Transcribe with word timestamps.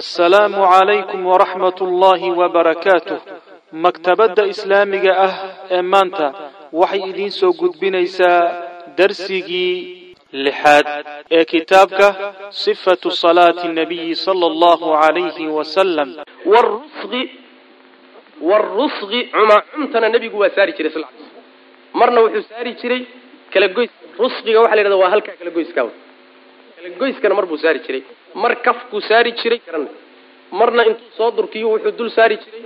assalaamu 0.00 0.58
calaykum 0.72 1.20
waraxmat 1.30 1.78
ullaahi 1.86 2.28
wabarakaatuh 2.40 3.18
maktabadda 3.84 4.42
islaamiga 4.52 5.12
ah 5.26 5.34
ee 5.76 5.82
maanta 5.92 6.26
waxay 6.80 7.02
idiin 7.10 7.30
soo 7.40 7.52
gudbinaysaa 7.60 8.40
darsigii 8.98 9.74
lixaad 10.46 10.86
ee 11.36 11.44
kitaabka 11.52 12.06
sifatu 12.64 13.08
salaati 13.22 13.66
nabiyi 13.80 14.16
sala 14.26 14.44
allahu 14.52 14.86
calayhi 15.02 15.46
wasalam 15.58 16.08
warusqi 18.50 19.20
cumaacumtana 19.36 20.06
nebigu 20.14 20.36
waa 20.42 20.54
saari 20.56 20.72
jiray 20.78 21.04
marna 22.00 22.18
wuxuu 22.24 22.44
saari 22.50 22.72
jiray 22.82 23.02
kala 23.52 23.68
goys 23.76 23.92
rusqiga 24.24 24.58
waxa 24.64 24.74
la 24.76 24.82
yhahda 24.82 24.96
waa 25.02 25.10
halkaa 25.14 25.36
kala 25.40 25.50
goyskana 27.00 27.34
mar 27.38 27.46
buu 27.50 27.58
saari 27.64 27.80
jiray. 27.86 28.02
Mar 28.42 28.52
kafkuu 28.66 29.00
saari 29.08 29.30
jiray. 29.40 29.60
Marna 30.58 30.82
intuu 30.90 31.08
soo 31.18 31.30
durkiyo 31.36 31.66
wuxuu 31.72 31.92
dul 31.98 32.10
saari 32.16 32.36
jiray. 32.42 32.62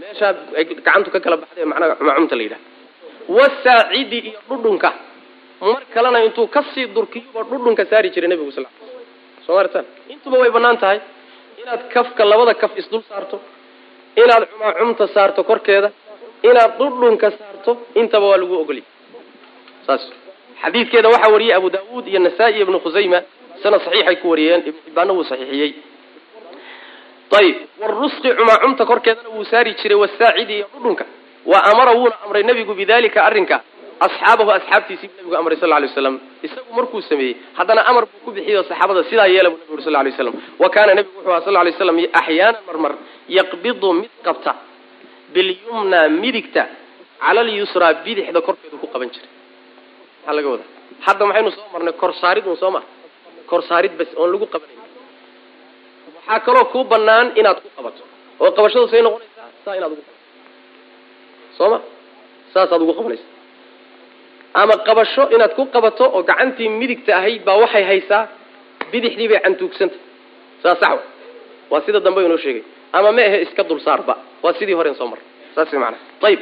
Meeshaa 0.00 0.32
ay 0.58 0.64
gacantu 0.70 1.08
ka 1.14 1.20
kala 1.24 1.36
baxday 1.42 1.64
macnaha 1.70 1.94
cumaacumta 2.00 2.34
la 2.38 2.42
yidhaha 2.46 2.62
wasaacidi 3.36 4.18
iyo 4.28 4.38
dhudhunka. 4.48 4.90
Mar 5.72 5.82
kalena 5.94 6.18
intuu 6.26 6.46
ka 6.54 6.60
sii 6.74 6.86
durkiyuba 6.96 7.40
dhudhunka 7.50 7.82
saari 7.90 8.08
jiray 8.14 8.28
nebigu 8.32 8.52
sal 8.56 8.66
soo 9.46 9.54
martaan 9.58 9.84
intuba 10.12 10.36
way 10.42 10.50
bannaan 10.56 10.78
tahay. 10.82 10.98
Inaad 11.62 11.82
kafka 11.94 12.22
labada 12.30 12.54
kaf 12.62 12.72
isdul 12.80 13.02
saarto 13.10 13.36
inaad 14.22 14.42
cumaacumta 14.52 15.04
saarto 15.14 15.40
korkeeda 15.50 15.88
inaad 16.48 16.72
dhudhunka 16.78 17.28
saarto 17.38 17.72
intaba 18.00 18.26
waa 18.30 18.36
lagu 18.42 18.54
ogolya 18.62 18.82
saas 19.86 20.02
xadiidkeeda 20.62 21.08
waxaa 21.14 21.32
wariyey 21.34 21.54
abu 21.58 21.68
daawuud 21.76 22.06
iyo 22.12 22.20
nasaa-i 22.26 22.60
ibnu 22.64 22.78
khusayma 22.84 23.18
sana 23.62 23.76
saxiixay 23.84 24.16
ku 24.22 24.26
wariyeen 24.32 24.60
ibnu 24.68 24.80
xibbaanna 24.86 25.12
wuu 25.16 25.24
saxiixiyey 25.30 25.70
ayib 27.40 27.56
warusqi 27.82 28.28
cumaacumta 28.38 28.82
korkeedana 28.90 29.28
wuu 29.36 29.44
saari 29.50 29.70
jiray 29.80 29.98
wasaacidi 30.04 30.52
iyo 30.58 30.66
dhudhunka. 30.72 31.04
Wa 31.50 31.58
amara 31.70 31.92
wuuna 31.98 32.16
amray 32.24 32.42
nebigu 32.48 32.74
bidalika 32.80 33.18
arrinka. 33.28 33.56
Asxaabahu 34.06 34.50
asxaabtiisii 34.56 35.08
buu 35.08 35.16
nebigu 35.18 35.36
amray 35.40 35.56
sal 35.60 35.68
ly 35.82 35.86
waslam 35.88 36.14
isagu 36.46 36.70
markuu 36.78 37.00
sameeyey 37.10 37.34
haddana 37.58 37.82
amar 37.90 38.04
buu 38.10 38.20
ku 38.24 38.30
bixiyo 38.36 38.62
saxaabada 38.70 39.02
sidaa 39.10 39.26
yeela 39.34 39.48
buu 39.50 39.56
nebigu 39.58 39.74
uri 39.76 39.82
sal 39.86 39.92
lay 39.92 40.10
waslam 40.12 40.34
wa 40.62 40.68
kaana 40.74 40.92
nebigu 40.98 41.16
wuxuu 41.18 41.32
aha 41.32 41.40
sal 41.46 41.54
lay 41.66 41.72
slam 41.78 41.98
axyaanan 42.20 42.62
marmar 42.68 42.92
yaqbidu 43.38 43.88
mid 44.00 44.10
qabta 44.26 44.52
bilyumna 45.34 46.00
midigta 46.22 46.62
cala 47.22 47.40
alyusraa 47.44 47.92
bidixda 48.04 48.40
korkeedu 48.46 48.76
ku 48.82 48.86
qaban 48.92 49.08
jiray 49.14 49.30
maxaa 50.26 50.34
laga 50.38 50.48
wadaa 50.54 50.68
hadda 51.06 51.24
maxaynu 51.28 51.50
soo 51.56 51.66
marnay? 51.72 51.92
Korsaarid 52.02 52.44
un 52.50 52.56
soo 52.62 52.70
maha 52.74 52.84
korsaarid 53.50 53.92
bas 53.98 54.08
oon 54.20 54.28
lagu 54.32 54.46
qabanayn. 54.54 54.80
Waxaa 56.16 56.40
kaloo 56.46 56.64
kuu 56.72 56.84
banaan 56.92 57.26
inaad 57.40 57.58
ku 57.64 57.68
qabato. 57.76 58.02
Oo 58.42 58.50
qabashadu 58.56 58.86
say 58.92 59.00
noqonaysaa 59.06 59.48
saa 59.64 59.74
inaad 59.78 59.92
ugu 59.94 60.02
soo 61.58 61.68
ma? 61.72 61.78
Saasaad 62.54 62.82
ugu 62.84 62.94
qabanaysa 62.98 63.26
ama 64.60 64.74
qabasho 64.88 65.22
inaad 65.34 65.52
ku 65.58 65.62
qabato 65.74 66.04
oo 66.16 66.22
gacantii 66.30 66.68
midigta 66.80 67.12
ahayd 67.20 67.40
baa 67.46 67.56
waxay 67.62 67.84
haysaa 67.90 68.22
bidixdii 68.92 69.28
bay 69.30 69.40
cantuugsanta. 69.44 69.98
Saa 70.62 70.74
sax 70.80 70.90
wa 70.98 71.02
waa 71.70 71.80
sida 71.86 72.00
dambe 72.06 72.20
inoo 72.26 72.38
sheegay. 72.44 72.64
Ama 72.96 73.10
ma 73.16 73.22
ahe 73.28 73.38
iska 73.46 73.62
dulsaarba. 73.70 74.14
Waa 74.42 74.52
sidii 74.58 74.74
horen 74.78 74.94
soo 74.98 75.06
marray 75.12 75.26
saas 75.54 75.72
maanaa 75.82 76.00
ayib 76.28 76.40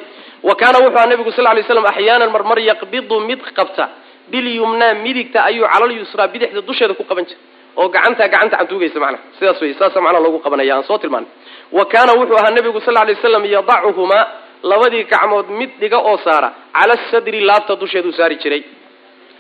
wa 0.49 0.55
kaana 0.61 0.79
wuxuu 0.85 0.99
aha 0.99 1.07
nebigu 1.13 1.33
sal 1.37 1.45
lay 1.57 1.63
slam 1.69 1.87
axyaanan 1.93 2.31
marmar 2.35 2.59
yaqbidu 2.71 3.17
mid 3.29 3.41
qabta. 3.59 3.85
Bilyumnaa 4.33 4.95
midigta 5.05 5.39
ayuu 5.49 5.67
calalyusraa 5.73 6.29
bidixda 6.33 6.61
dusheeda 6.69 6.95
ku 6.99 7.05
qaban 7.11 7.25
jiray. 7.29 7.41
Oo 7.77 7.89
gacantaa 7.95 8.29
gacanta 8.33 8.57
cantuugaysa 8.61 8.99
macnaha 9.05 9.23
sidaas 9.39 9.61
wey 9.63 9.75
saasa 9.81 9.99
macnaha 10.05 10.23
loogu 10.25 10.39
qabanaya 10.45 10.73
aan 10.77 10.85
soo 10.89 10.99
tilmaanay. 11.03 11.29
Wa 11.77 11.85
kaana 11.93 12.13
wuxuu 12.19 12.37
ahaa 12.41 12.51
nebigu 12.57 12.81
sal 12.87 12.95
lay 13.09 13.17
slam 13.23 13.45
yadacuhumaa 13.55 14.25
labadii 14.71 15.05
gacmood 15.13 15.49
mid 15.59 15.71
dhiga 15.81 15.99
oo 15.99 16.17
saara 16.25 16.49
cala 16.77 16.95
sadri 17.11 17.41
laabta 17.49 17.77
dusheeduu 17.83 18.13
saari 18.19 18.37
jiray. 18.43 18.63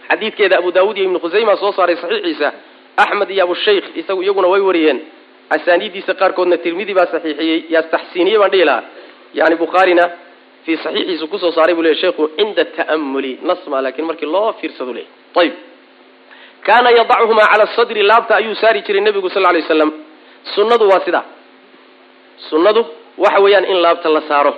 Xadiidkeeda 0.08 0.58
abu 0.60 0.70
daawud 0.76 0.96
iyo 0.98 1.04
ibnu 1.08 1.18
khusayma 1.24 1.56
soo 1.62 1.72
saaray 1.72 1.96
saxiixiisa. 2.02 2.48
Axmed 2.96 3.30
iyo 3.30 3.42
abushaykh 3.46 3.86
isagu 4.00 4.22
iyaguna 4.22 4.48
way 4.52 4.60
wariyeen. 4.68 4.98
Asaaniiddiisa 5.54 6.12
qaarkoodna 6.20 6.56
tirmidi 6.64 6.92
baa 6.98 7.06
saxiixiyey 7.14 7.58
yaa 7.74 7.82
taxsiiniye 7.94 8.38
baan 8.42 8.50
dhihi 8.52 8.64
lahaa. 8.68 8.82
Yani 9.38 9.56
bukhaarina 9.62 10.04
fii 10.64 10.76
saxiixiisu 10.84 11.26
ku 11.32 11.36
soo 11.42 11.52
saaray 11.56 11.74
buu 11.78 11.82
leey 11.86 11.94
sheikhu 12.02 12.22
cinda 12.38 12.64
ta'amuli 12.76 13.32
nasma 13.48 13.76
laakiin 13.84 14.06
markii 14.10 14.26
loo 14.34 14.48
fiirsadu 14.60 14.92
leey 14.98 15.06
ayib 15.40 15.54
kaana 16.66 16.88
yadachumaa 16.98 17.48
cala 17.52 17.66
sadri 17.76 18.02
laabta 18.10 18.32
ayuu 18.40 18.54
saari 18.62 18.80
jiray 18.86 19.02
nebigu 19.06 19.28
sal 19.34 19.42
lay 19.54 19.62
waslam 19.64 19.90
sunnadu 20.54 20.84
waa 20.92 21.00
sidaa 21.06 21.24
sunnadu 22.50 22.80
waxa 23.24 23.40
weeyaan 23.44 23.64
in 23.72 23.78
laabta 23.84 24.08
la 24.16 24.20
saaro 24.30 24.52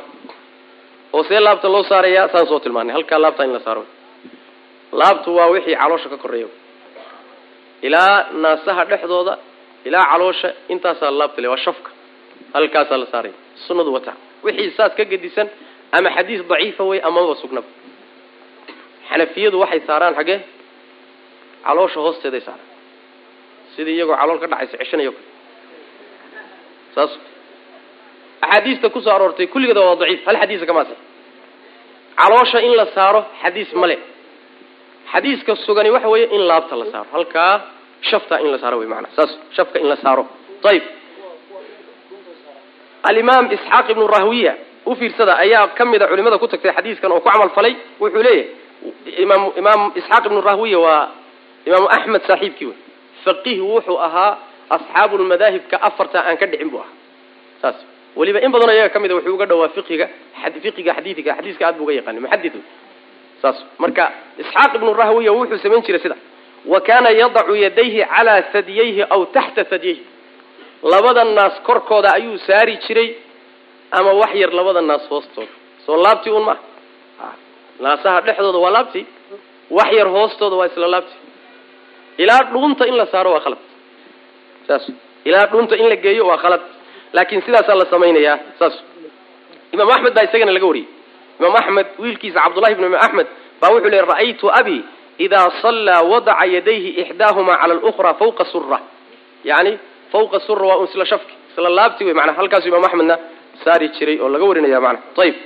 oo 1.17 1.23
see 1.29 1.41
laabta 1.47 1.69
loo 1.75 1.83
saarayaa 1.91 2.29
saan 2.33 2.47
soo 2.51 2.59
tilmaanay 2.65 2.93
halkaa 2.97 3.19
laabta 3.25 3.43
in 3.49 3.53
la 3.57 3.61
saaro 3.67 3.83
laabtu 5.01 5.29
waa 5.39 5.49
wixii 5.55 5.77
caloosha 5.83 6.09
ka 6.13 6.17
koreeya 6.25 6.49
ilaa 7.87 8.15
naasaha 8.45 8.83
dhexdooda 8.91 9.35
ilaa 9.89 10.05
caloosha 10.13 10.49
intaasaa 10.75 11.11
laabta 11.21 11.41
le 11.45 11.49
waa 11.53 11.57
shafka 11.67 11.91
halkaasaa 12.57 12.99
la 13.03 13.07
saaraya 13.13 13.35
sunnadu 13.67 13.91
wataa 13.97 14.17
wixii 14.47 14.71
saas 14.79 14.93
ka 14.99 15.05
gedisan 15.13 15.49
ama 15.93 16.11
xadiis 16.17 16.43
daciifa 16.51 16.83
wey 16.91 17.01
amaba 17.09 17.35
sugnaba 17.43 17.69
xanafiyadu 19.09 19.57
waxay 19.63 19.81
saaraan 19.89 20.15
xaggee 20.19 20.39
caloosha 21.67 22.01
hoosteeday 22.07 22.41
saaraan. 22.47 22.69
Sidii 23.77 23.95
iyagoo 23.99 24.17
calool 24.21 24.39
ka 24.43 24.47
dhacaysa 24.51 24.77
ceshanayo 24.81 25.13
kale. 25.17 25.27
Saas. 26.95 27.13
Axaadiista 28.45 28.89
ku 28.95 29.01
soo 29.05 29.13
aroortay 29.17 29.47
kulligeeda 29.53 29.81
waa 29.87 29.97
daciif. 30.01 30.21
Hal 30.29 30.37
xadiisa 30.43 30.67
kamaase 30.71 30.95
caloosha 32.21 32.59
in 32.67 32.73
la 32.81 32.87
saaro 32.97 33.21
xadiis 33.43 33.71
male 33.83 33.97
xadiiska 35.13 35.53
sugani 35.67 35.91
waxa 35.95 36.09
weeye 36.13 36.27
in 36.37 36.43
laabta 36.51 36.75
la 36.81 36.87
saaro. 36.93 37.09
Halkaa 37.15 37.53
shafta 38.09 38.35
in 38.43 38.49
la 38.53 38.59
saaro 38.63 38.77
wey 38.81 38.89
maanaa 38.93 39.13
saas 39.17 39.33
shafka 39.57 39.79
in 39.83 39.89
la 39.93 39.97
saaro. 40.05 40.25
Ayib 40.71 40.83
alimaam 43.09 43.45
isxaaq 43.57 43.87
ibnu 43.95 44.07
rahwiya 44.17 44.53
u 44.87 44.95
fiirsada 44.95 45.33
ayaa 45.45 45.67
ka 45.79 45.85
mida 45.85 46.07
culimada 46.11 46.39
ku 46.39 46.49
tagtay 46.49 46.73
xadiiskan 46.77 47.13
oo 47.13 47.21
ku 47.21 47.29
camal 47.31 47.51
falay. 47.57 47.75
Wuxuu 48.01 48.23
leeyahay 48.23 48.49
imaam 49.25 49.43
imaam 49.61 49.81
isxaaq 50.01 50.25
ibnu 50.29 50.41
rahwiya 50.41 50.79
waa 50.87 51.03
imaamu 51.69 51.87
axmed 51.97 52.23
saaxiibkii 52.29 52.67
wey 52.71 52.77
faqih 53.25 53.59
wuxuu 53.73 53.99
ahaa 54.07 54.33
asxaabulmadaahibka 54.77 55.77
afarta 55.89 56.19
aan 56.29 56.37
ka 56.41 56.47
dhicin 56.47 56.71
buu 56.71 56.79
ahaa. 56.81 56.95
Saas 57.63 57.77
weliba 58.17 58.41
in 58.41 58.51
badanoo 58.53 58.75
iyaga 58.75 58.93
ka 58.95 59.01
mida 59.01 59.15
wuxuu 59.15 59.35
uga 59.35 59.47
dhawaa 59.47 59.69
fiqiga 59.77 60.07
fiqiga 60.63 60.93
xadiidka 60.99 61.31
xadiiska 61.39 61.63
aad 61.69 61.77
buu 61.79 61.85
uga 61.85 61.93
yaqaanay 61.99 62.21
muxadid 62.25 62.55
wey 62.55 62.65
saas 63.43 63.57
marka 63.79 64.05
isxaaq 64.43 64.73
ibnu 64.79 64.91
rahwiya 65.03 65.33
wuxuu 65.39 65.59
samayn 65.65 65.83
jiray 65.87 66.01
sida 66.05 66.17
wa 66.73 66.81
kaana 66.81 67.11
yadacu 67.21 67.55
yadayhi 67.65 68.01
calaa 68.15 68.43
hadyayhi 68.53 69.03
aw 69.15 69.21
taxta 69.37 69.63
hadyayhi 69.71 70.03
labada 70.93 71.25
naas 71.25 71.61
korkooda 71.69 72.09
ayuu 72.19 72.39
saari 72.47 72.75
jiray 72.87 73.09
ama 73.99 74.11
wax 74.21 74.33
yar 74.43 74.51
labada 74.59 74.81
naas 74.91 75.05
hoostooda. 75.11 75.53
Soo 75.87 75.97
laabtii 76.05 76.31
un 76.39 76.45
maa 76.49 76.59
naasaha 77.85 78.19
dhexdooda 78.27 78.59
waa 78.65 78.71
laabtii 78.77 79.05
wax 79.79 79.91
yar 79.99 80.09
hoostooda 80.15 80.57
waa 80.61 80.67
isla 80.71 80.89
laabtii 80.95 81.21
ilaa 82.23 82.43
dhuunta 82.53 82.85
in 82.91 82.97
la 83.01 83.07
saaro 83.13 83.31
waa 83.35 83.41
khalad. 83.45 83.59
Saas 84.67 84.85
ilaa 85.29 85.47
dhuunta 85.53 85.75
in 85.81 85.89
la 85.93 85.97
geeyo 86.05 86.25
waa 86.31 86.39
khalad. 86.43 86.61
Laakiin 87.17 87.43
sidaasaa 87.47 87.75
la 87.81 87.87
samaynayaa. 87.93 88.39
Saas 88.59 88.75
imaam 89.75 89.91
axmed 89.95 90.13
baa 90.17 90.23
isagana 90.29 90.53
laga 90.57 90.67
wariyey. 90.71 90.89
Imaam 91.41 91.57
axmed 91.61 91.87
wiilkiisa 92.03 92.39
cabdullahi 92.45 92.73
ibnu 92.75 92.87
imaam 92.91 93.03
axmed 93.07 93.27
baa 93.61 93.71
wuxuu 93.73 93.91
leey 93.93 94.01
ra'aytu 94.11 94.47
abi 94.61 94.77
idaa 95.25 95.49
sallaa 95.63 96.03
wadaca 96.13 96.45
yadayhi 96.55 96.91
ixdaahumaa 97.03 97.57
cala 97.61 97.73
alukhraa 97.77 98.15
fawqa 98.21 98.45
sura 98.53 98.79
yani 99.51 99.73
fawqa 100.13 100.39
sura 100.47 100.65
waa 100.71 100.77
un 100.81 100.85
isla 100.91 101.05
shafki 101.13 101.35
isla 101.53 101.69
laabti 101.79 102.03
wey 102.07 102.15
manaa 102.19 102.35
halkaasu 102.41 102.67
imaam 102.71 102.85
axmedna 102.89 103.17
saari 103.65 103.87
jiray 103.97 104.17
oo 104.25 104.29
laga 104.35 104.45
warinaya 104.51 104.81
manaa 104.87 105.03
ayib 105.25 105.37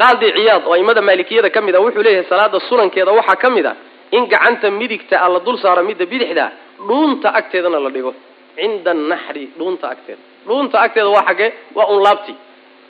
qaadi 0.00 0.26
ciyaad 0.36 0.62
oo 0.68 0.72
aimada 0.76 1.00
maalikiyada 1.08 1.50
ka 1.54 1.60
mid 1.66 1.74
a 1.74 1.80
wuxuu 1.84 2.02
leeyahay 2.06 2.26
salaada 2.32 2.58
sunankeeda 2.68 3.12
waxaa 3.18 3.36
ka 3.42 3.48
mid 3.56 3.66
a 3.66 3.72
in 4.16 4.24
gacanta 4.32 4.66
midigta 4.80 5.16
a 5.24 5.28
la 5.34 5.40
dul 5.46 5.56
saaro 5.64 5.82
midda 5.88 6.04
bidixda 6.12 6.46
dhuunta 6.88 7.28
agteedana 7.38 7.78
la 7.86 7.90
dhigo. 7.96 8.12
Cinda 8.58 8.90
anaxri 8.96 9.44
dhuunta 9.58 9.86
agteeda. 9.94 10.22
Dhuunta 10.48 10.76
agteeda 10.84 11.08
waa 11.14 11.24
xaggee 11.28 11.50
waa 11.76 11.86
un 11.94 12.00
laabti. 12.06 12.34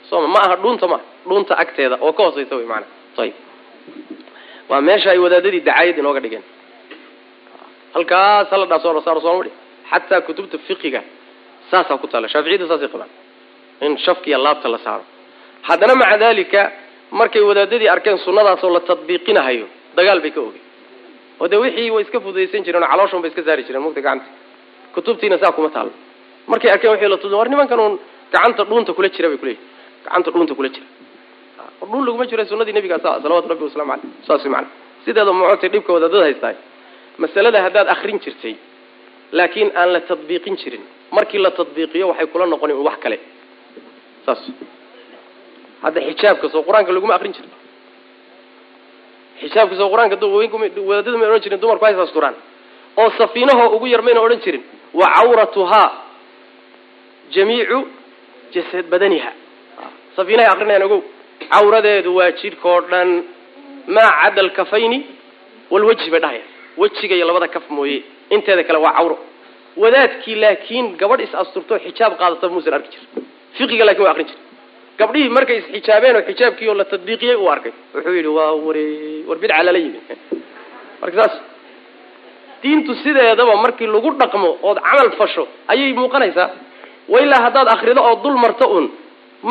Soma 0.09 0.27
ma 0.33 0.39
aha 0.45 0.55
dhuunta 0.63 0.85
maaha 0.91 1.03
dhuunta 1.29 1.53
agteeda 1.63 1.95
oo 2.05 2.11
ka 2.17 2.21
hooseysa 2.25 2.53
wey 2.59 2.65
maanaa 2.71 2.89
ayib 3.23 3.35
waa 4.69 4.81
meesha 4.87 5.09
ay 5.13 5.17
wadaadadii 5.25 5.61
dacaayad 5.67 5.97
inooga 6.01 6.19
dhigeen. 6.23 6.43
Halkaas 7.95 8.47
hala 8.53 8.65
dhaa 8.71 8.79
soo 8.83 9.01
saaro 9.07 9.21
sooma 9.25 9.43
dhi 9.45 9.51
xataa 9.91 10.21
kutubta 10.27 10.57
fiqiga 10.67 11.01
saasaa 11.71 11.97
ku 12.01 12.07
taalla 12.11 12.27
shaaficiyada 12.33 12.65
saasay 12.71 12.87
qabaan. 12.93 13.09
In 13.85 13.97
shafkiya 14.05 14.37
laabta 14.45 14.67
la 14.73 14.77
saaro. 14.85 15.03
Haddana 15.67 15.95
maca 16.01 16.17
dalika 16.23 16.61
markay 17.19 17.41
wadaadadii 17.49 17.89
arkeen 17.95 18.17
sunnadaasoo 18.25 18.69
la 18.75 18.79
tadbiiqinahayo 18.89 19.65
dagaal 19.97 20.19
bay 20.25 20.31
ka 20.35 20.41
ogeen 20.47 20.65
oo 21.41 21.47
dee 21.51 21.57
wixii 21.63 21.91
way 21.95 22.03
iska 22.05 22.19
fududaysan 22.25 22.63
jireen 22.65 22.83
oo 22.83 22.89
calooshan 22.93 23.21
bay 23.23 23.29
iska 23.31 23.43
saari 23.47 23.63
jireen 23.67 23.83
mugta 23.85 24.01
gacanta. 24.05 24.25
Kutubtiina 24.93 25.37
saa 25.41 25.51
kuma 25.57 25.69
taalo 25.75 25.91
markay 26.51 26.71
arkeen 26.75 26.91
waxay 26.93 27.09
la 27.13 27.17
tud 27.23 27.31
war 27.39 27.47
nimankan 27.49 27.79
uun 27.83 27.95
gacanta 28.33 28.61
dhuunta 28.69 28.91
kula 28.97 29.09
jira 29.15 29.27
bay 29.31 29.37
kuleeyihin 29.41 29.65
gacanta 30.05 30.29
dhuunta 30.33 30.53
kula 30.57 30.69
jira. 30.75 30.87
Dhuun 31.89 32.03
laguma 32.07 32.25
jiro 32.29 32.43
sunadii 32.51 32.73
nabiga 32.77 32.97
salawatu 33.03 33.47
rabbi 33.51 33.63
waslamu 33.67 33.91
aleyh 33.93 34.11
saas 34.27 34.43
mana 34.53 34.67
sideeda 35.05 35.31
mucotay 35.39 35.69
dhibka 35.73 35.91
wadaadada 35.95 36.23
haystaay. 36.27 36.55
Masalada 37.23 37.59
haddaad 37.65 37.87
akrin 37.95 38.17
jirtay 38.23 38.55
laakiin 39.37 39.69
aan 39.79 39.89
la 39.95 39.99
tadbiiqin 40.09 40.55
jirin 40.61 40.83
markii 41.11 41.39
la 41.45 41.51
tadbiiqiyo 41.51 42.05
waxay 42.11 42.27
kula 42.27 42.45
noqon 42.45 42.71
wax 42.87 42.97
kale. 43.03 43.17
Saas. 44.25 44.41
Hadda 45.83 45.99
xijaabka 46.07 46.47
soo 46.53 46.63
qur'aanka 46.67 46.91
laguma 46.95 47.13
akrin 47.17 47.33
jirin. 47.35 47.51
Xijaabka 49.41 49.75
soo 49.79 49.89
qur'aanka 49.93 50.15
wadaadada 50.89 51.17
may 51.17 51.27
odhan 51.29 51.41
jirin 51.43 51.59
dumarku 51.61 51.85
haysaas 51.85 52.11
qur'aan. 52.17 52.35
Oo 52.99 53.09
safiinahoo 53.19 53.75
ugu 53.75 53.87
yar 53.93 54.01
mayna 54.01 54.21
odhan 54.25 54.39
jirin. 54.45 54.63
Wa 54.99 55.05
cawratuhaa 55.15 55.87
jamiicu 57.35 57.77
jasad 58.53 58.85
badaniha. 58.91 59.31
Safiinahay 60.15 60.49
akrinayaan 60.53 60.83
ogow. 60.87 61.01
Cawradeedu 61.53 62.09
waa 62.17 62.31
jidhkao 62.39 62.81
dhan 62.91 63.09
maa 63.95 64.11
cada 64.21 64.41
alkafayni 64.45 64.99
walwajhi 65.71 66.09
bay 66.13 66.19
dhahaya 66.23 66.41
wejiga 66.77 67.15
iyo 67.15 67.25
labada 67.27 67.47
kaf 67.47 67.65
mooye. 67.69 68.03
Inteeda 68.29 68.63
kale 68.63 68.79
waa 68.85 68.93
cawro 68.97 69.15
wadaadkii 69.77 70.35
laakiin 70.43 70.85
gabadh 71.01 71.21
is 71.27 71.33
asturto 71.41 71.73
xijaab 71.85 72.13
qaadata 72.21 72.45
muusan 72.53 72.73
arki 72.77 72.89
jir 72.95 73.23
fiqiga 73.57 73.85
laakiin 73.87 74.03
waa 74.05 74.11
akrin 74.13 74.27
jir 74.31 74.37
gabdhihii 74.99 75.29
markay 75.37 75.57
isxijaabeen 75.61 76.15
oo 76.15 76.21
xijaabkii 76.29 76.67
oo 76.69 76.73
la 76.81 76.85
tadbiiqiyey 76.93 77.35
uu 77.43 77.49
arkay. 77.55 77.71
Wuxuu 77.95 78.13
yidhi 78.17 78.27
waa 78.37 78.51
ware 78.67 78.83
war 79.27 79.37
bidca 79.41 79.63
lala 79.67 79.77
yimi 79.83 79.99
marka 81.01 81.15
saas 81.21 81.35
diintu 82.63 82.91
sideedaba 83.03 83.55
markii 83.65 83.87
lagu 83.93 84.09
dhaqmo 84.21 84.49
ood 84.69 84.77
camal 84.87 85.09
fasho 85.19 85.43
ayay 85.71 85.93
muuqanaysaa. 85.99 86.49
Wailaa 87.13 87.41
haddaad 87.45 87.67
akrido 87.75 88.01
oo 88.09 88.15
dul 88.23 88.35
marto 88.43 88.65
un 88.77 88.85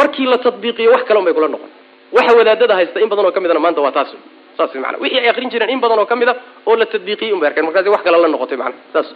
markii 0.01 0.27
la 0.33 0.39
tadbiiqiyo 0.47 0.91
wax 0.95 1.03
kale 1.09 1.19
un 1.21 1.25
bay 1.25 1.35
kula 1.35 1.49
noqon. 1.55 1.71
Waxa 2.17 2.33
wadaadada 2.39 2.75
haysta 2.79 3.01
in 3.01 3.09
badan 3.09 3.25
oo 3.27 3.33
ka 3.33 3.41
midana 3.41 3.61
maanta 3.65 3.81
waa 3.81 3.93
taas 3.93 4.11
saas 4.57 4.75
mana 4.75 4.99
wixii 5.03 5.19
ay 5.23 5.29
akrin 5.33 5.51
jireen 5.53 5.71
in 5.75 5.81
badan 5.81 5.99
oo 5.99 6.07
ka 6.07 6.17
mid 6.17 6.29
a 6.29 6.35
oo 6.69 6.77
la 6.77 6.87
tadbiiqiyey 6.87 7.33
un 7.33 7.41
bay 7.41 7.49
arkeen. 7.49 7.65
Markaasi 7.67 7.89
wax 7.95 8.03
kale 8.07 8.19
la 8.25 8.29
noqotay 8.29 8.57
mana 8.63 8.75
saas. 8.93 9.09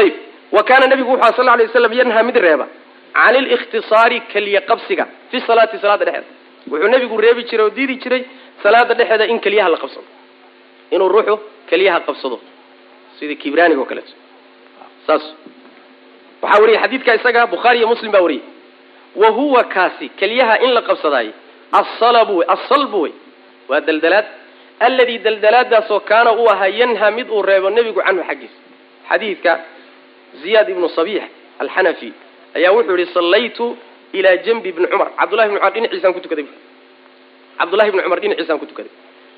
Ayib 0.00 0.14
wa 0.52 0.62
kaana 0.68 0.86
nabigu 0.92 1.10
wuxu 1.14 1.32
sal 1.36 1.46
lay 1.58 1.66
waslam 1.66 1.92
yanhaa 2.00 2.22
mid 2.28 2.36
reeba. 2.46 2.66
Can 3.14 3.34
ilikhtisaari 3.40 4.18
keliya 4.32 4.60
qabsiga 4.70 5.04
fi 5.30 5.36
salaati 5.48 5.76
salaada 5.82 6.04
dhexeeda. 6.04 6.26
Wuxuu 6.70 6.88
nabigu 6.94 7.16
reebi 7.24 7.42
jiray 7.48 7.64
oo 7.66 7.70
diidi 7.76 7.94
jiray 8.02 8.22
salaada 8.62 8.94
dhexeeda 8.98 9.24
in 9.32 9.38
keliyaha 9.44 9.68
la 9.68 9.76
qabsado. 9.82 10.06
Inuu 10.94 11.08
ruuxu 11.14 11.34
keliyaha 11.70 12.00
qabsado. 12.08 12.36
Sidii 13.18 13.36
kibraaniga 13.42 13.80
oo 13.80 13.84
kaleeto 13.90 14.12
saas. 15.06 15.24
Waxaa 16.42 16.60
wariyay 16.62 16.80
xadiidka 16.84 17.12
isaga 17.18 17.46
bukhaari 17.52 17.78
iyo 17.78 17.88
muslim 17.92 18.10
baa 18.14 18.20
wariyay 18.26 18.44
wa 19.22 19.28
huwa 19.36 19.64
kaasi 19.74 20.06
keliyaha 20.20 20.54
in 20.64 20.70
la 20.76 20.82
qabsadaayo 20.88 21.32
asalbu 21.80 22.32
wey 22.38 22.46
asalbu 22.56 22.98
wey 23.04 23.12
waa 23.68 23.80
daldalaad. 23.88 24.26
Alladii 24.86 25.18
daldalaadaasoo 25.26 26.00
kaana 26.10 26.32
uu 26.32 26.48
ahaa 26.52 26.66
yanha 26.80 27.10
mid 27.10 27.28
uu 27.30 27.42
reebo 27.42 27.70
nebigu 27.70 28.00
canhu 28.06 28.22
xaggiisa. 28.28 28.58
Xadiidka 29.10 29.52
ziyaad 30.42 30.68
ibnu 30.74 30.88
sabiix 30.98 31.22
alxanafi 31.62 32.08
ayaa 32.58 32.72
wuxuu 32.76 32.96
yihi 33.00 33.12
sallaytu 33.18 33.66
ilaa 34.18 34.36
janbi 34.46 34.68
ibni 34.72 34.86
cumar 34.92 35.08
cabdullahi 35.20 35.46
ibni 35.48 35.58
cumar 35.60 35.72
dhinaciisaan 35.76 36.14
ku 36.16 36.20
tukaday 36.24 36.46
cabdullahi 37.60 37.88
ibni 37.90 38.02
cumar 38.06 38.20
dhinaciisaan 38.24 38.58
ku 38.62 38.66
tukaday 38.70 38.92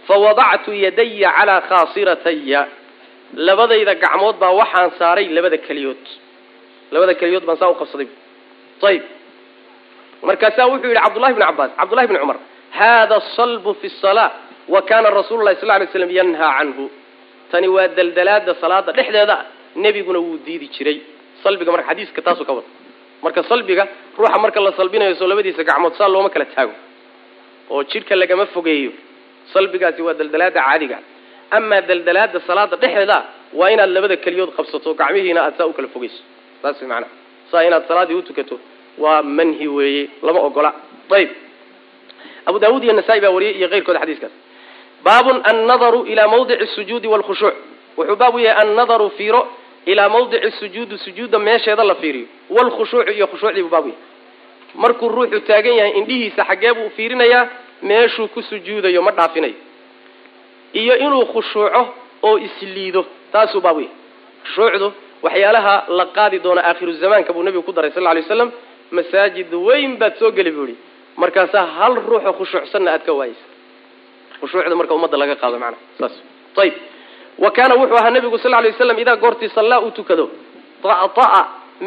fawadactu 0.09 0.71
yadaya 0.85 1.31
calaa 1.39 1.61
khaasirataya 1.71 2.61
labadayda 3.47 3.95
gacmood 4.05 4.37
baa 4.43 4.53
waxaan 4.61 4.91
saaray 5.01 5.27
labada 5.37 5.57
keliyood. 5.67 6.05
Labada 6.95 7.15
keliyood 7.21 7.45
baan 7.49 7.57
saa 7.61 7.71
u 7.73 7.75
qabsaday. 7.81 8.09
Ayib 8.89 9.03
markaasaa 10.29 10.67
wuxuu 10.71 10.89
yidhi 10.91 11.01
cabdullahi 11.05 11.35
bni 11.37 11.45
cabaas 11.51 11.71
cabdullahi 11.81 12.07
bni 12.11 12.19
cumar 12.23 12.37
hada 12.79 13.17
salbu 13.37 13.71
fi 13.81 13.89
salaa 14.03 14.31
wa 14.75 14.81
kana 14.91 15.09
rasuulu 15.19 15.43
lahi 15.47 15.57
sal 15.61 15.69
lay 15.81 15.87
slam 15.95 16.11
yanhaa 16.19 16.53
canhu. 16.59 16.85
Tani 17.51 17.69
waa 17.75 17.89
daldalaada 17.97 18.53
salaada 18.63 18.91
dhexdeeda 18.99 19.37
nebiguna 19.77 20.19
wuu 20.19 20.39
diidi 20.47 20.69
jiray. 20.75 20.99
Salbiga 21.43 21.71
marka 21.73 21.89
xadiiska 21.91 22.21
taasuu 22.23 22.45
ka 22.49 22.53
wada 22.53 22.69
marka 23.23 23.43
salbiga 23.51 23.85
ruuxa 24.19 24.39
marka 24.45 24.61
la 24.61 24.73
salbinayo 24.79 25.15
soo 25.15 25.27
labadiisa 25.27 25.65
gacmood 25.65 25.95
saa 25.99 26.09
looma 26.09 26.31
kala 26.35 26.47
taago. 26.55 26.73
Oo 27.71 27.83
jidhka 27.91 28.15
lagama 28.17 28.47
fogeeyo. 28.55 28.93
Salbigaasi 29.53 30.03
waa 30.07 30.15
daldalaada 30.15 30.61
caadiga. 30.61 30.99
Amaa 31.51 31.81
daldalaada 31.89 32.39
salaada 32.47 32.77
dhexeeda 32.83 33.19
waa 33.59 33.71
inaad 33.75 33.91
labada 33.97 34.17
keliyood 34.25 34.51
qabsato 34.57 34.95
gacmihiina 35.01 35.41
aad 35.47 35.55
saa 35.59 35.67
u 35.67 35.73
kala 35.77 35.89
fogeyso. 35.95 36.21
Saas 36.63 36.83
maanaa 36.83 37.09
saa 37.51 37.63
inaad 37.69 37.85
salaadii 37.89 38.15
utukato 38.23 38.57
waa 38.99 39.23
manhi 39.23 39.67
weeye 39.77 40.05
lama 40.23 40.41
ogola. 40.49 40.71
Ayib. 41.17 41.31
Abu 42.47 42.59
daawud 42.59 42.85
iyo 42.85 42.93
nasaa-i 42.93 43.21
baa 43.21 43.31
wariyey 43.37 43.55
iyo 43.59 43.69
keyrkooda 43.73 44.01
xadiiskaas. 44.03 44.33
Baabun 45.05 45.39
annadaru 45.51 46.01
ilaa 46.13 46.29
mawdici 46.29 46.67
sujuudi 46.75 47.09
waalkhushuuc 47.13 47.55
wuxuu 47.97 48.17
baab 48.17 48.35
u 48.35 48.39
yahay 48.39 48.63
annadaru 48.63 49.11
fiiro 49.19 49.43
ilaa 49.87 50.09
mawdici 50.15 50.51
sujuudi 50.61 50.99
sujuudda 51.05 51.39
meesheeda 51.39 51.85
la 51.85 51.95
fiiriyo. 51.95 52.27
Waalkhushuuci 52.51 53.13
iyo 53.17 53.27
khushuucdii 53.27 53.63
buu 53.63 53.69
baab 53.75 53.87
u 53.87 53.89
yahay 53.89 54.01
markuu 54.83 55.09
ruuxu 55.15 55.41
taagan 55.49 55.75
yahay 55.81 55.93
indhihiisa 56.01 56.43
xaggee 56.51 56.73
buu 56.79 56.89
fiirinayaa 56.97 57.45
meeshuu 57.89 58.29
ku 58.35 58.41
sujuudayo 58.43 59.01
ma 59.07 59.11
dhaafinayo. 59.19 59.55
Iyo 60.81 60.95
inuu 61.05 61.25
khushuuco 61.33 61.83
oo 62.29 62.37
isliido 62.47 63.01
taasuu 63.33 63.61
baab 63.67 63.77
u 63.77 63.81
yahay 63.81 63.95
khushuucdu 64.45 64.89
waxyaalaha 65.25 65.75
la 65.99 66.05
qaadi 66.17 66.39
doona 66.45 66.63
aakhiru 66.69 66.93
zamaanka 67.03 67.31
buu 67.35 67.43
nebigu 67.47 67.63
ku 67.69 67.73
daray 67.77 67.91
sal 67.95 68.03
lay 68.07 68.23
waslam 68.23 68.51
masaajid 68.97 69.51
weyn 69.67 69.93
baad 70.01 70.15
soo 70.21 70.31
geli 70.37 70.51
buu 70.57 70.65
ihi 70.71 70.77
markaasaa 71.23 71.67
hal 71.77 71.95
ruuxoo 72.09 72.33
khushuucsanna 72.39 72.91
aad 72.95 73.03
ka 73.09 73.13
waayeysa. 73.19 73.45
Khushuucda 74.41 74.75
marka 74.81 74.93
ummadda 74.97 75.17
laga 75.23 75.37
qaado 75.43 75.57
macnaha 75.59 75.83
saas. 76.01 76.15
Ayib 76.63 76.75
wa 77.45 77.51
kaana 77.57 77.75
wuxuu 77.81 77.97
ahaa 78.01 78.11
nebigu 78.17 78.39
sal 78.43 78.51
lay 78.65 78.71
waslam 78.73 78.99
idaa 79.05 79.17
goortii 79.25 79.49
sallaa 79.57 79.81
uu 79.87 79.91
tukado 79.99 80.25
ta'ta'a 80.83 81.41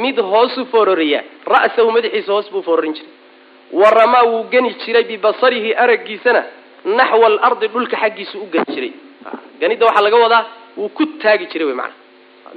mid 0.03 0.17
hoosu 0.31 0.61
foororiya 0.71 1.19
ra'sahu 1.53 1.89
madaxiisa 1.95 2.31
hoos 2.35 2.47
buu 2.53 2.61
foorarin 2.67 2.93
jiray. 2.97 3.11
Wa 3.79 3.89
ramaa 3.97 4.23
wuu 4.31 4.43
geni 4.51 4.69
jiray 4.85 5.03
bibasarihi 5.09 5.71
araggiisana 5.83 6.41
naxwa 6.97 7.25
alardi 7.31 7.67
dhulka 7.73 7.97
xaggiisa 8.03 8.35
u 8.43 8.45
geni 8.53 8.65
jiray. 8.75 8.91
Ganidda 9.61 9.85
waxaa 9.87 10.01
laga 10.05 10.17
wadaa 10.23 10.43
wuu 10.77 10.89
ku 10.97 11.03
taagi 11.21 11.45
jiray 11.51 11.67
wey 11.69 11.75
macnaha. 11.75 11.97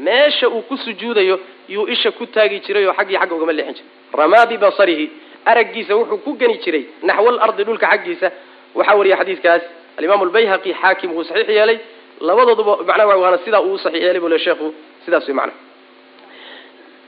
Meesha 0.06 0.46
uu 0.48 0.62
ku 0.68 0.76
sujuudayo 0.84 1.36
yuu 1.68 1.86
isha 1.94 2.10
ku 2.18 2.26
taagi 2.26 2.60
jiray 2.66 2.84
oo 2.86 2.92
xaggii 2.98 3.18
xagga 3.20 3.34
ugama 3.36 3.52
leexin 3.52 3.74
jiray. 3.74 3.88
Ramaa 4.20 4.46
bibasarihi 4.50 5.06
araggiisa 5.50 5.93
wuxuu 5.96 6.19
ku 6.24 6.31
geni 6.40 6.56
jiray 6.64 6.84
naxwa 7.02 7.28
alardi 7.34 7.62
dhulka 7.64 7.86
xaggiisa. 7.93 8.28
Waxaa 8.74 8.94
wariya 8.98 9.17
xadiidkaas 9.20 9.62
alimaam 9.98 10.20
albayhaqi 10.26 10.70
xaakim 10.82 11.10
wuu 11.17 11.24
saxiix 11.24 11.48
yeelay 11.58 11.78
labadooduba 12.20 12.77
macnaha 12.87 13.17
waana 13.17 13.39
sidaa 13.44 13.60
uu 13.63 13.79
saxiix 13.79 14.03
yeelay 14.03 14.20
buu 14.20 14.29
le 14.29 14.39
sheekhu 14.39 14.75
sidaas 15.05 15.27
way 15.29 15.34
macnaha. 15.34 15.58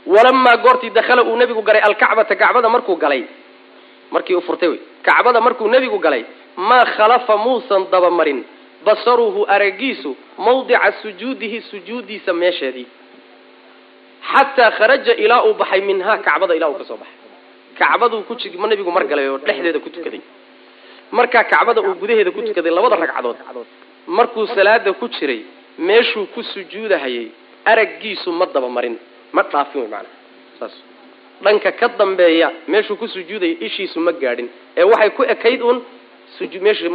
Walamaa 0.06 0.56
goortii 0.56 0.90
dakhala 0.90 1.22
uu 1.24 1.36
nebigu 1.36 1.62
galay 1.62 1.82
alkacbata 1.82 2.36
kacbada 2.36 2.68
markuu 2.68 2.96
galay 2.96 3.24
markii 4.10 4.34
uu 4.34 4.40
furtay 4.40 4.68
wey 4.68 4.80
kacbada 5.02 5.40
markuu 5.40 5.68
nebigu 5.68 5.98
galay 5.98 6.24
maa 6.56 6.84
khalafa 6.96 7.36
muusan 7.36 7.86
dabamarin 7.92 8.44
basaruhu 8.84 9.44
aragiisu 9.48 10.16
mawdica 10.38 10.92
sujuudihi 11.02 11.60
sujuudiisa 11.70 12.32
meesheedii. 12.32 12.86
Xataa 14.32 14.70
kharaja 14.70 15.14
ilaa 15.14 15.42
uu 15.44 15.54
baxay 15.54 15.80
minhaa 15.80 16.18
kacbada 16.18 16.54
ilaa 16.54 16.68
uu 16.68 16.78
ka 16.80 16.84
soo 16.84 16.96
baxay. 16.96 17.18
Kacbaduu 17.78 18.22
ku 18.22 18.34
nebigu 18.68 18.90
mar 18.90 19.04
galay 19.04 19.28
oo 19.28 19.38
dhexdeeda 19.38 19.78
ku 19.80 19.90
tukaday. 19.90 20.20
Markaa 21.10 21.44
kacbada 21.44 21.80
uu 21.80 21.94
gudaheeda 21.94 22.30
ku 22.30 22.42
tukaday 22.42 22.70
labada 22.70 22.96
ragcadood 22.96 23.36
markuu 24.18 24.46
salaada 24.56 24.92
ku 25.00 25.06
jiray 25.16 25.40
meeshuu 25.88 26.26
ku 26.34 26.40
sujuudahayay 26.52 27.26
araggiisu 27.72 28.28
ma 28.38 28.46
dabamarin 28.54 28.96
ma 29.36 29.42
dhaafin 29.52 29.80
wey 29.82 29.90
maanaa 29.94 30.14
saas. 30.58 30.74
Dhanka 31.44 31.70
ka 31.80 31.88
dambeeya 31.98 32.48
meeshuu 32.72 32.96
ku 33.00 33.06
sujuudaya 33.08 33.54
ishiisu 33.66 33.98
ma 34.06 34.12
gaadhin. 34.22 34.48
Ee 34.76 34.84
waxay 34.92 35.10
ku 35.16 35.22
ekayd 35.34 35.60
uun 35.62 35.78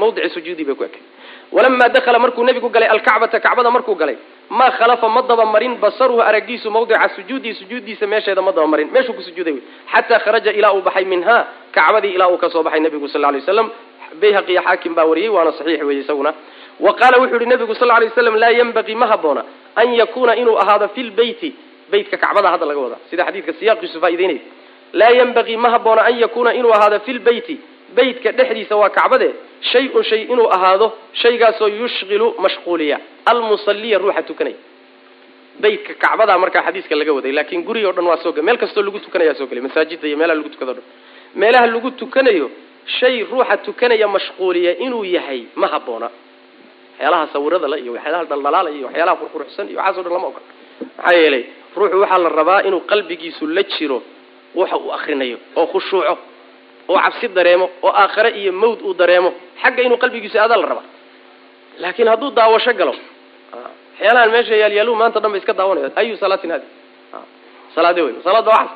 mawdici 0.01 0.29
sujuudii 0.36 0.65
bay 0.69 0.75
ku 0.75 0.84
ekayd. 0.89 1.03
Walamaa 1.51 1.89
dakhala 1.95 2.19
markuu 2.19 2.43
nebigu 2.43 2.69
galay 2.69 2.89
alkacbata 2.89 3.39
kacbada 3.39 3.69
markuu 3.72 3.95
galay 3.95 4.17
maa 4.50 4.72
khalafa 4.77 5.07
ma 5.15 5.22
dabamarin 5.22 5.74
basaruhu 5.84 6.22
aragiisu 6.22 6.67
mawdica 6.72 7.10
sujuudihi 7.15 7.53
sujuudiisa 7.62 8.05
meesheeda 8.07 8.41
ma 8.41 8.51
dabamarin. 8.51 8.89
Meeshuu 8.93 9.13
ku 9.17 9.22
sujuuday 9.27 9.53
wey 9.53 9.63
xataa 9.93 10.19
kharaja 10.25 10.51
ilaa 10.60 10.74
uu 10.77 10.81
baxay 10.81 11.05
minhaa 11.05 11.41
kacbadii 11.72 12.13
ilaa 12.17 12.27
uu 12.34 12.38
ka 12.38 12.50
soo 12.50 12.63
baxay 12.63 12.79
nebigu 12.86 13.07
sal 13.07 13.22
lay 13.22 13.39
waslam 13.41 13.67
bayhaqi 14.22 14.51
iyo 14.53 14.62
xaakim 14.67 14.93
baa 14.98 15.05
wariyey 15.10 15.29
waana 15.36 15.51
saxiix 15.57 15.81
weeye 15.88 16.01
isaguna 16.05 16.31
wa 16.79 16.91
qaala 17.00 17.17
wuxuu 17.22 17.36
yihi 17.39 17.50
nebigu 17.53 17.75
sal 17.75 17.88
lay 17.88 18.08
waslam 18.10 18.36
laa 18.44 18.50
yenbagii 18.60 18.96
ma 18.96 19.08
haboona 19.12 19.44
an 19.75 19.88
yakuuna 20.01 20.34
inuu 20.41 20.58
ahaado 20.63 20.88
fi 20.96 21.01
lbeyti 21.10 21.50
beytka 21.91 22.17
kacbada 22.17 22.50
hadda 22.53 22.65
laga 22.70 22.79
wadaa 22.86 23.00
sida 23.10 23.24
xadiidka 23.27 23.53
siyaaqiisu 23.60 23.98
faa'ideynaya 24.03 24.39
laa 25.00 25.10
yenbagii 25.20 25.58
ma 25.63 25.70
haboona 25.75 26.01
an 26.10 26.15
yakuuna 26.24 26.51
inuu 26.60 26.72
ahaado 26.77 27.00
fi 27.05 27.12
lbeyti 27.20 27.55
beytka 27.98 28.29
dhexdiisa 28.38 28.75
waa 28.82 28.89
kacbade. 28.89 29.29
Shay-un 29.72 30.03
shay 30.10 30.22
inuu 30.34 30.48
ahaado 30.55 30.88
shaygaasoo 31.22 31.67
yushqilu 31.79 32.27
mashquuliya 32.44 32.98
almusaliya 33.29 33.98
ruuxa 34.03 34.22
tukanaya. 34.29 34.55
Beytka 35.63 35.94
kacbadaa 36.03 36.38
markaa 36.44 36.63
xadiiska 36.67 36.96
laga 37.00 37.13
waday 37.17 37.32
laakiin 37.38 37.62
guriga 37.67 37.88
o 37.89 37.94
dhan 37.98 38.05
waa 38.10 38.17
soo 38.24 38.32
gel 38.36 38.44
meel 38.48 38.58
kastoo 38.63 38.84
lagu 38.88 39.00
tukanayaa 39.05 39.36
soo 39.39 39.48
gelay 39.50 39.63
masaajidda 39.67 40.08
iyo 40.10 40.17
meelaha 40.20 40.36
lagu 40.39 40.50
tukado 40.53 40.72
o 40.72 40.74
dhan. 40.77 40.84
Meelaha 41.41 41.65
lagu 41.74 41.89
tukanayo 42.01 42.48
shay 43.00 43.15
ruuxa 43.32 43.58
tukanaya 43.65 44.08
mashquuliya 44.15 44.72
inuu 44.86 45.03
yahay 45.15 45.41
ma 45.62 45.67
habboona 45.74 46.10
waxyaalaha 46.95 47.25
sawirada 47.33 47.67
la 47.73 47.77
iyo 47.83 47.91
waxyaalaha 47.97 48.23
dhaldhalaala 48.31 48.69
iyo 48.77 48.85
waxyaalaha 48.87 49.15
qurquruxsan 49.21 49.65
iyo 49.71 49.77
waxaaso 49.79 50.01
dhan 50.05 50.13
lama 50.15 50.27
ogola. 50.31 50.45
Maxaa 50.97 51.13
yeelay 51.21 51.43
ruuxu 51.77 51.97
waxaa 52.03 52.17
la 52.25 52.29
rabaa 52.39 52.59
inuu 52.67 52.81
qalbigiisu 52.91 53.43
la 53.55 53.63
jiro 53.73 53.99
waxa 54.59 54.77
uu 54.83 54.91
akrinayo 54.97 55.37
oo 55.59 55.65
khushuuco 55.71 56.15
oo 56.91 56.97
cabsi 57.05 57.27
dareemo 57.37 57.65
oo 57.85 57.91
aakhare 58.01 58.29
iyo 58.41 58.51
mawd 58.61 58.79
uu 58.87 58.93
dareemo. 59.01 59.29
Xagga 59.61 59.81
inuu 59.87 59.97
qalbigiisu 60.03 60.37
aadaa 60.43 60.57
la 60.61 60.65
rabaa. 60.71 60.87
Laakiin 61.81 62.07
hadduu 62.11 62.31
daawasho 62.37 62.73
galo 62.79 62.93
waxyaalahan 63.93 64.29
meesha 64.35 64.55
yaalyaaluhu 64.63 64.95
maanta 65.01 65.19
dhan 65.23 65.31
ba 65.33 65.37
iska 65.41 65.53
daawanayo 65.59 65.87
ayu 66.01 66.13
salaatin 66.23 66.51
hadi 66.55 66.67
salaade 67.75 68.01
wey 68.05 68.13
salaada 68.25 68.49
waxas 68.51 68.71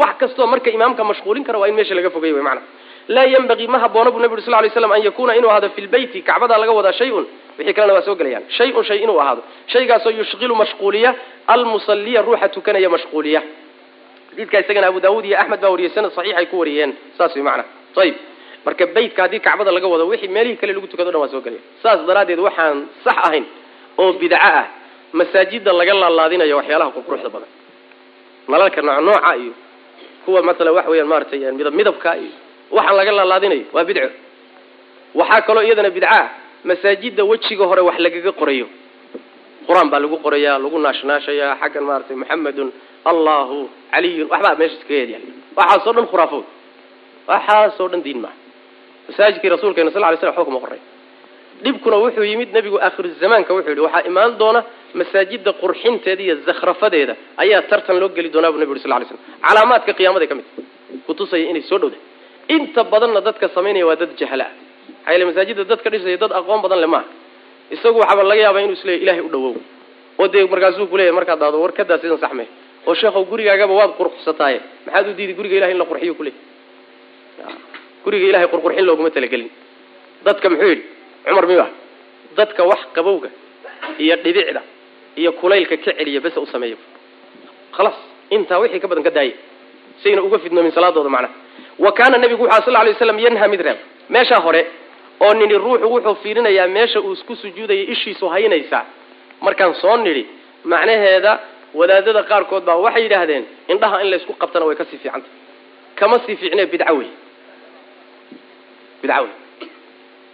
wax. 0.00 0.12
Kastoo 0.20 0.46
marka 0.52 0.70
imaamka 0.76 1.02
mashquulin 1.10 1.44
kara 1.46 1.58
waa 1.60 1.68
in 1.70 1.74
meesha 1.78 1.94
laga 1.98 2.10
fogey 2.16 2.32
wey 2.36 2.42
maana 2.46 2.62
laa 3.14 3.26
yanbagii 3.34 3.66
ma 3.74 3.78
haboona 3.84 4.10
bu 4.14 4.18
nabi 4.22 4.34
uri 4.36 4.42
sal 4.46 4.54
lay 4.64 4.70
slam 4.76 4.92
an 4.96 5.02
yakuna 5.08 5.32
inuu 5.38 5.50
ahaado 5.52 5.68
fi 5.76 5.80
lbeyti 5.86 6.18
kacbadaa 6.28 6.58
laga 6.62 6.72
wadaa 6.78 6.92
shay-un. 7.00 7.24
Wixii 7.58 7.74
kalena 7.76 7.94
waa 7.96 8.02
soo 8.06 8.14
gelayaan. 8.20 8.44
Shay-un 8.56 8.84
shay 8.88 8.98
inuu 9.04 9.18
ahaado. 9.22 9.42
Shaygaasoo 9.72 10.10
yushqilu 10.20 10.54
mashquuliya 10.62 11.10
almusaliya 11.54 12.20
ruuxa 12.26 12.48
tukanaya 12.54 12.88
mashquuliya. 12.94 13.40
Xadiidka 14.30 14.56
isagana 14.62 14.86
abu 14.90 15.00
daawud 15.04 15.24
iyo 15.28 15.36
axmed 15.42 15.60
baa 15.62 15.70
wariyey 15.74 15.90
sanad 15.96 16.12
saxiix 16.16 16.36
ay 16.40 16.46
ku 16.50 16.56
wariyeen. 16.62 16.90
Saas 17.18 17.32
way 17.36 17.42
macana 17.48 17.64
ayib 18.02 18.16
marka 18.66 18.84
beytka 18.96 19.20
haddii 19.24 19.40
kacbada 19.46 19.70
laga 19.76 19.88
wado 19.92 20.04
wixii 20.12 20.28
meelihii 20.36 20.56
kale 20.60 20.72
lagu 20.76 20.86
tukado 20.92 21.08
o 21.08 21.12
dhan 21.12 21.20
waa 21.22 21.28
soo 21.34 21.40
gelaya 21.46 21.60
saas 21.82 21.98
daraaddeed 22.08 22.38
waxaan 22.46 22.78
sax 23.04 23.16
ahayn 23.26 23.44
oo 24.02 24.10
bidco 24.20 24.36
ah 24.50 24.64
masaajida 25.18 25.72
laga 25.80 25.94
laalaadinayo 26.02 26.54
waxyaalaha 26.60 26.90
qurquruxda 26.96 27.28
badan. 27.34 27.50
Nalalka 28.52 28.80
nooc 28.88 29.00
nooca 29.08 29.32
iyo 29.42 29.52
kuwa 30.24 30.40
matala 30.48 30.70
waxa 30.76 30.90
weeyaan 30.92 31.08
maaratay 31.12 31.38
midab 31.58 31.74
midabka 31.80 32.10
iyo 32.22 32.32
waxaan 32.76 32.96
laga 32.98 33.12
laalaadinayo 33.18 33.64
waa 33.76 33.84
bidco. 33.88 34.08
Waxaa 35.20 35.40
kaloo 35.46 35.62
iyadana 35.66 35.90
bidco 35.96 36.08
ah 36.18 36.24
masaajida 36.68 37.22
wejiga 37.30 37.64
hore 37.70 37.80
wax 37.88 37.96
lagaga 38.04 38.32
qorayo. 38.40 38.66
Qur'aan 39.66 39.88
baa 39.92 40.00
lagu 40.04 40.16
qorayaa 40.24 40.58
lagu 40.64 40.76
naashnaashayaa 40.86 41.52
xaggan 41.62 41.84
maaratay 41.88 42.16
maxamedun 42.22 42.68
allahu 43.10 43.56
caliyun 43.92 44.28
waxbaa 44.32 44.54
meesha 44.60 44.76
iskaga 44.78 44.94
yeedyahay 45.00 45.24
waxaasoo 45.58 45.92
dhan 45.96 46.06
khuraafood. 46.12 46.44
Waxaasoo 47.30 47.88
dhan 47.92 48.02
diin 48.06 48.20
maaha 48.24 48.36
masaajidkii 49.08 49.50
rasuulkeena 49.54 49.90
sal 49.94 50.02
lay 50.04 50.16
slam 50.20 50.30
waxba 50.32 50.44
kuma 50.48 50.60
qoray 50.64 50.80
dhibkuna 51.64 51.96
wuxuu 52.04 52.24
yimid 52.30 52.48
nebigu 52.56 52.78
aakhiru 52.86 53.08
zamaanka 53.22 53.50
wuxuu 53.56 53.70
yidhi 53.72 53.82
waxaa 53.86 54.02
imaan 54.10 54.30
doona 54.40 54.60
masaajida 55.00 55.50
qurxinteeda 55.62 56.22
iyo 56.26 56.34
zakhrafadeeda 56.46 57.14
ayaa 57.42 57.62
tartan 57.70 57.96
loo 58.02 58.08
geli 58.16 58.28
doonaa 58.34 58.52
bu 58.54 58.58
nebi 58.62 58.70
uri 58.74 58.80
sal 58.84 58.90
lay 59.00 59.06
slam 59.10 59.20
calaamaadka 59.46 59.92
qiyaamaday 59.98 60.28
ka 60.30 60.34
mid. 60.38 60.46
Kutusaya 61.06 61.44
inay 61.52 61.62
soo 61.70 61.78
dhowda 61.82 61.96
inta 62.48 62.84
badanna 62.84 63.20
dadka 63.20 63.48
samaynaya 63.56 63.86
waa 63.86 63.96
dad 63.96 64.10
jahala 64.20 64.46
ah 64.46 64.52
maxaa 65.06 65.26
masaajidda 65.28 65.64
dadka 65.72 65.88
dhisaya 65.92 66.16
dad 66.22 66.32
aqoon 66.38 66.60
badan 66.64 66.80
le 66.80 66.86
maaha 66.86 67.06
isagu 67.74 67.98
waxaaba 68.02 68.22
laga 68.30 68.40
yaabaa 68.46 68.62
inuu 68.66 68.72
isleeyahy 68.78 69.02
ilahay 69.04 69.20
u 69.20 69.28
dhawow. 69.34 69.54
Oo 70.20 70.28
dee 70.32 70.44
markaasuu 70.52 70.86
kuleeyahy 70.92 71.14
markaad 71.18 71.38
daado 71.42 71.56
war 71.62 71.72
kadaa 71.72 71.98
sidan 72.02 72.18
saxmay. 72.24 72.46
Oo 72.86 72.94
sheekhow 73.00 73.22
gurigaagaba 73.30 73.72
waad 73.80 73.92
qurxsataaye 74.00 74.58
maxaad 74.86 75.06
u 75.08 75.14
diiday 75.18 75.34
guriga 75.38 75.56
ilahay 75.58 75.72
in 75.74 75.78
la 75.78 75.84
qurxiyo 75.90 76.14
kuleey 76.18 76.34
guriga 78.04 78.26
ilahay 78.30 78.48
qurqurxin 78.52 78.84
looguma 78.88 79.10
talagelin. 79.16 79.50
Dadka 80.26 80.46
muxuu 80.52 80.68
yidhi? 80.72 80.84
Cumar 81.26 81.46
miba 81.50 81.66
dadka 82.36 82.62
wax 82.70 82.80
qabowga 82.96 83.28
iyo 83.98 84.16
dhibicda 84.24 84.62
iyo 85.20 85.30
kulaylka 85.40 85.76
ka 85.76 85.92
celiya 85.98 86.20
bese 86.24 86.38
u 86.40 86.46
sameeya 86.46 86.76
khalaas 87.76 87.96
intaa 88.30 88.58
wixii 88.62 88.80
ka 88.82 88.88
badan 88.90 89.04
ka 89.06 89.10
daaya 89.16 89.32
sayna 90.02 90.20
uga 90.26 90.38
fidnoomin 90.44 90.72
salaadooda 90.76 91.08
macnaha 91.08 91.34
wa 91.84 91.90
kaana 91.98 92.16
nabigu 92.22 92.42
wuxu 92.46 92.62
sal 92.66 92.84
lay 92.86 92.94
slam 93.00 93.18
yanha 93.26 93.46
mid 93.52 93.60
reeb 93.66 93.78
meeshaa 94.14 94.40
hore 94.46 94.62
oo 95.24 95.32
nidhi 95.40 95.54
ruuxu 95.64 95.86
wuxuu 95.94 96.14
fiirinayaa 96.22 96.66
meesha 96.76 96.98
uu 97.06 97.12
isku 97.18 97.34
sujuudaya 97.42 97.82
ishiisu 97.94 98.24
haynaysaa 98.34 98.84
markaan 99.46 99.74
soo 99.82 99.96
nidhi 100.06 100.24
macnaheeda 100.72 101.32
wadaadada 101.78 102.22
qaarkood 102.30 102.62
baa 102.68 102.76
waxay 102.84 103.02
yidhaahdeen 103.06 103.44
indhaha 103.72 103.96
in 104.04 104.08
laysku 104.12 104.32
qabtana 104.42 104.64
way 104.68 104.76
ka 104.80 104.84
sii 104.90 104.98
fiicanta 105.02 105.28
kama 105.98 106.16
sii 106.26 106.36
fiicnee 106.40 106.66
bidco 106.72 106.94
wey 107.00 107.10
bidco 109.02 109.20
wey 109.24 109.32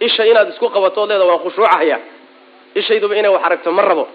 isha 0.07 0.23
inaad 0.31 0.49
isku 0.53 0.67
qabato 0.75 0.99
od 1.03 1.09
leeda 1.11 1.25
waan 1.29 1.39
khushuucahaya 1.43 1.97
ishayduba 2.79 3.15
inay 3.19 3.31
wax 3.35 3.43
aragto 3.47 3.69
ma 3.77 3.81
rabo. 3.89 4.05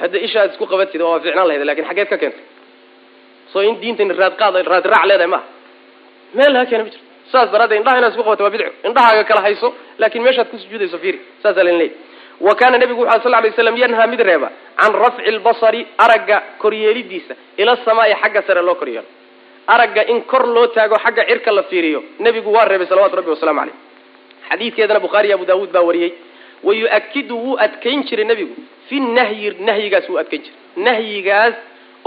Hadda 0.00 0.18
isha 0.26 0.38
aad 0.42 0.50
isku 0.54 0.64
qabatid 0.72 1.00
waa 1.06 1.20
fiicnaan 1.24 1.46
lahayd 1.48 1.64
laakiin 1.68 1.86
xaggeed 1.90 2.08
ka 2.12 2.16
keentay. 2.22 2.44
Soo 3.52 3.60
in 3.68 3.74
diintani 3.82 4.14
raadqaad 4.22 4.54
raadraac 4.72 5.04
leedahay 5.10 5.26
maaha 5.34 5.44
meel 6.36 6.52
laga 6.54 6.66
keena 6.70 6.84
ma 6.84 6.90
jirto 6.90 7.04
saas 7.32 7.48
daraaddeed 7.52 7.78
indhaha 7.80 7.98
inaad 8.00 8.12
isku 8.14 8.22
qabato 8.26 8.42
waa 8.46 8.50
bidco 8.54 8.70
indhahaaga 8.88 9.24
kala 9.30 9.40
hayso 9.46 9.68
laakin 10.00 10.22
meeshaad 10.26 10.48
ku 10.52 10.56
sujuudayso 10.62 10.98
fiiri. 11.02 11.18
Saasaa 11.42 11.64
lan 11.68 11.76
leeyay 11.80 11.94
wa 12.46 12.54
kaana 12.60 12.78
nabigu 12.82 13.02
wuxu 13.04 13.22
sal 13.22 13.32
lay 13.44 13.52
slam 13.58 13.76
yanhaa 13.82 14.06
mid 14.12 14.20
reeba 14.28 14.48
can 14.80 14.92
rafci 15.02 15.30
lbasari 15.36 15.80
aragga 16.04 16.36
koryeelidiisa 16.62 17.34
ila 17.62 17.72
samaa'i 17.86 18.14
xagga 18.22 18.42
sare 18.46 18.62
loo 18.68 18.74
koryeelo 18.74 19.06
aragga 19.74 20.02
in 20.12 20.18
kor 20.30 20.44
loo 20.54 20.66
taago 20.76 20.96
xagga 21.04 21.22
cirka 21.30 21.50
la 21.58 21.62
fiiriyo 21.70 22.00
nebigu 22.24 22.50
waa 22.56 22.64
reebay 22.70 22.86
salawatu 22.92 23.16
rabbi 23.20 23.30
wasalaamu 23.34 23.60
caleyh 23.60 23.76
xadiidkeedana 24.50 25.00
bukhaariyo 25.04 25.34
abu 25.38 25.44
daawuud 25.50 25.70
baa 25.76 25.82
wariyey 25.88 26.12
wa 26.66 26.72
yu-akidu 26.80 27.34
wuu 27.44 27.56
adkayn 27.66 28.00
jiray 28.08 28.24
nebigu 28.30 28.54
fi 28.88 29.00
nahyi 29.00 29.50
nahyigaas 29.68 30.08
wuu 30.08 30.18
adkayn 30.22 30.42
jiray. 30.42 30.56
Nahyigaas 30.86 31.54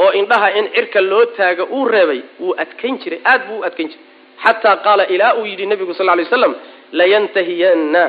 oo 0.03 0.11
indhaha 0.21 0.49
in 0.59 0.65
cirka 0.75 1.01
loo 1.11 1.25
taago 1.37 1.63
uu 1.77 1.85
reebay 1.95 2.21
wuu 2.39 2.55
adkayn 2.63 2.97
jiray 3.03 3.19
aad 3.31 3.41
buu 3.47 3.59
u 3.59 3.63
adkayn 3.69 3.87
jiray 3.93 4.03
xataa 4.45 4.75
qaala 4.85 5.03
ilaa 5.15 5.33
uu 5.39 5.45
yidhi 5.51 5.65
nebigu 5.71 5.93
sal 5.93 6.05
lay 6.19 6.25
slam 6.25 6.53
layantahiyanna. 6.99 8.03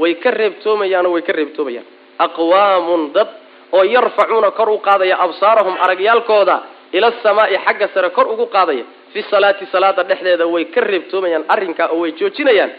Way 0.00 0.14
ka 0.22 0.30
reebtoomayaanoo 0.30 1.12
way 1.16 1.22
ka 1.28 1.32
reebtoomayaan. 1.32 1.86
Aqwaamun 2.24 3.02
dad 3.16 3.28
oo 3.72 3.82
yarfacuuna 3.94 4.50
kor 4.58 4.68
u 4.70 4.78
qaadaya 4.78 5.16
absaarahum 5.24 5.74
aragyaalkooda 5.84 6.56
ila 6.96 7.06
asamaa'i 7.12 7.56
xagga 7.66 7.86
sare 7.94 8.10
kor 8.16 8.26
ugu 8.32 8.46
qaadaya 8.46 8.84
fi 9.12 9.20
salaati 9.30 9.64
salaada 9.72 10.02
dhexdeeda 10.10 10.46
way 10.54 10.64
ka 10.74 10.80
reebtoomayaan 10.80 11.44
arrinkaa 11.54 11.88
oo 11.94 12.00
way 12.02 12.12
joojinayaan 12.20 12.70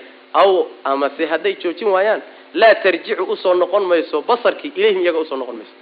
aw 0.41 0.50
amase 0.91 1.24
hadday 1.31 1.53
joojin 1.63 1.88
waayaan 1.95 2.21
laa 2.62 2.75
tarjicu 2.83 3.24
u 3.24 3.36
soo 3.43 3.53
noqon 3.62 3.83
mayso 3.91 4.17
basarkii 4.29 4.71
ilayhim 4.79 5.01
iyaga 5.05 5.19
u 5.19 5.25
soo 5.29 5.38
noqon 5.41 5.55
mayso 5.60 5.74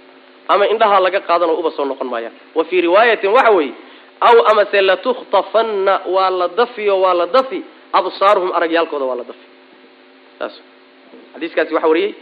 ama 0.52 0.64
indhahaa 0.72 1.00
laga 1.06 1.20
qaadano 1.28 1.52
uba 1.60 1.70
soo 1.76 1.84
noqon 1.84 2.06
maayaan. 2.12 2.32
Wa 2.56 2.64
fii 2.64 2.80
riwaayatin 2.86 3.30
waxa 3.36 3.50
weeye 3.56 3.72
aw 4.28 4.36
amase 4.52 4.80
latukhtafanna 4.90 5.94
waa 6.14 6.30
la 6.40 6.46
dafiyo 6.48 6.94
waa 7.04 7.14
la 7.20 7.26
dafi. 7.26 7.60
Absaaruhum 7.98 8.50
aragyaalkooda 8.58 9.04
waa 9.10 9.16
la 9.20 9.24
dafi. 9.30 9.46
Saas. 10.38 10.54
Xadiiskaasi 11.34 11.72
waxa 11.76 11.88
wariyey? 11.92 12.12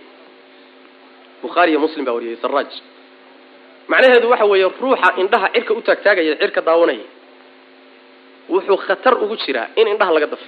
Bukhaari 1.42 1.70
iyo 1.72 1.80
muslim 1.84 2.04
baa 2.06 2.12
wariyey 2.18 2.36
saraaj 2.42 2.70
macnaheedu 3.88 4.28
waxa 4.32 4.44
weeye 4.52 4.68
ruuxa 4.82 5.08
indhaha 5.22 5.48
cirka 5.54 5.72
u 5.74 5.80
taagtaagaya 5.88 6.34
cirka 6.42 6.60
daawanaya 6.68 7.06
wuxuu 8.52 8.76
khatar 8.86 9.14
ugu 9.24 9.36
jiraa 9.42 9.66
in 9.80 9.86
indhaha 9.92 10.12
laga 10.16 10.26
dafo 10.32 10.44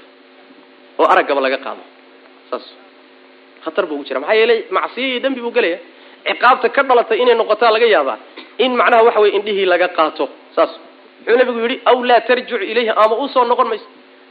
oo 1.01 1.07
araggaba 1.13 1.41
laga 1.47 1.59
qaado. 1.65 1.83
Saas. 2.51 2.67
Khatar 3.65 3.85
buu 3.89 3.95
ugu 3.99 4.05
jira 4.09 4.21
maxaa 4.21 4.35
yeelay 4.41 4.61
macsiyo 4.77 5.07
iyo 5.11 5.21
dembi 5.25 5.41
buu 5.45 5.51
gelaya 5.57 5.79
ciqaabta 6.29 6.69
ka 6.77 6.83
dhalatay 6.89 7.19
inay 7.23 7.35
noqotaa 7.41 7.71
laga 7.75 7.87
yaabaa 7.95 8.17
in 8.65 8.73
macnaha 8.81 9.03
waxa 9.09 9.21
weye 9.25 9.33
indhihii 9.39 9.65
laga 9.73 9.89
qaato. 9.99 10.25
Saas 10.57 10.73
muxuu 11.27 11.37
nabigu 11.41 11.59
yidhi 11.65 11.77
aw 11.91 11.99
laa 12.11 12.21
tarjicu 12.29 12.57
ilayhi 12.73 12.91
ama 13.05 13.15
u 13.17 13.29
soo 13.35 13.45
noqon 13.51 13.69
mayso 13.73 13.87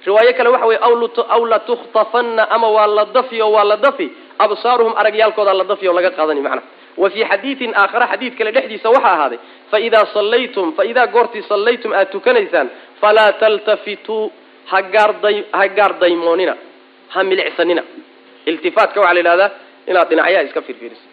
riwaayo 0.06 0.32
kale 0.38 0.50
waxa 0.54 0.66
weye 0.70 0.80
aw 1.36 1.42
latukhtafanna 1.54 2.44
ama 2.56 2.68
waa 2.76 2.88
la 2.98 3.06
dafi 3.16 3.38
oo 3.42 3.52
waa 3.56 3.64
la 3.72 3.78
dafi. 3.86 4.08
Absaaruhum 4.46 4.94
aragyaalkoodaa 5.02 5.54
la 5.54 5.64
dafi 5.72 5.86
oo 5.90 5.94
laga 5.98 6.12
qaadani 6.18 6.42
macnaha 6.46 6.68
wa 7.02 7.10
fii 7.14 7.26
xadiidin 7.32 7.72
aakhara 7.82 8.06
xadiid 8.12 8.34
kale 8.38 8.52
dhexdiisa 8.56 8.88
waxaa 8.96 9.14
ahaaday 9.16 9.40
faidaa 9.72 10.06
sallaytum 10.16 10.68
faidaa 10.78 11.08
goortii 11.16 11.44
sallaytum 11.52 11.92
aad 12.00 12.10
tukanaysaan 12.16 12.68
falaa 13.02 13.32
taltafituu 13.42 14.24
hagaarday 14.74 15.38
ha 15.58 15.68
gaardaymoonina 15.78 16.54
ha 17.14 17.20
milicsanina. 17.30 17.84
Iltifaatka 18.50 18.98
waxaa 19.02 19.14
la 19.14 19.20
yidhahdaa 19.22 19.50
inaad 19.90 20.08
dhinacyaha 20.12 20.44
iska 20.48 20.62
fiirfiiriso 20.68 21.06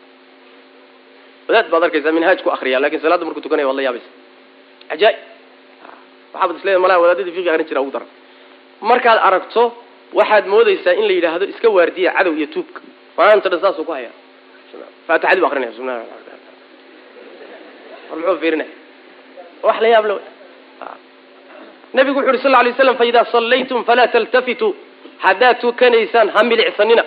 wadaad 1.48 1.66
baad 1.72 1.82
arkaysaa 1.86 2.12
minhaaj 2.18 2.38
ku 2.44 2.50
akriya 2.56 2.78
laakiin 2.82 3.00
salaadda 3.04 3.24
markuu 3.28 3.40
tukanaya 3.46 3.66
waad 3.68 3.76
la 3.76 3.82
yaabaysa 3.86 4.10
ajaa-ib 4.94 5.18
waxaabad 6.36 6.56
isleedahay 6.60 6.82
malaha 6.84 6.98
wadaadadii 7.02 7.32
fiqi 7.36 7.50
arrin 7.54 7.66
jira 7.70 7.80
ugu 7.84 7.90
daran 7.96 8.08
markaad 8.90 9.18
aragto 9.28 9.62
waxaad 10.18 10.44
moodaysaa 10.54 10.94
in 11.00 11.04
la 11.08 11.12
yidhaahdo 11.18 11.44
iska 11.52 11.68
waardiya 11.76 12.10
cadow 12.18 12.32
iyo 12.38 12.46
tuubka. 12.54 12.80
Maanta 13.18 13.48
dhan 13.52 13.60
saasuu 13.64 13.84
ku 13.88 13.92
hayaa. 13.96 14.14
Faatixadii 15.06 15.40
bu 15.42 15.46
akrinaya 15.48 15.72
subna 15.76 15.92
war 18.10 18.18
muxuu 18.20 18.38
fiirinaya 18.42 18.70
wax 19.66 19.76
la 19.84 19.88
yaab 19.94 20.04
le 20.10 20.14
nabigu 21.96 22.18
wuxu 22.20 22.30
uhi 22.32 22.38
sal 22.44 22.52
lay 22.66 22.72
slam 22.78 22.96
faidaa 23.00 23.24
sallaytum 23.34 23.80
falaa 23.88 24.08
taltafituu 24.14 24.70
haddaad 25.24 25.56
tukanaysaan 25.64 26.28
ha 26.34 26.40
milicsanina 26.50 27.04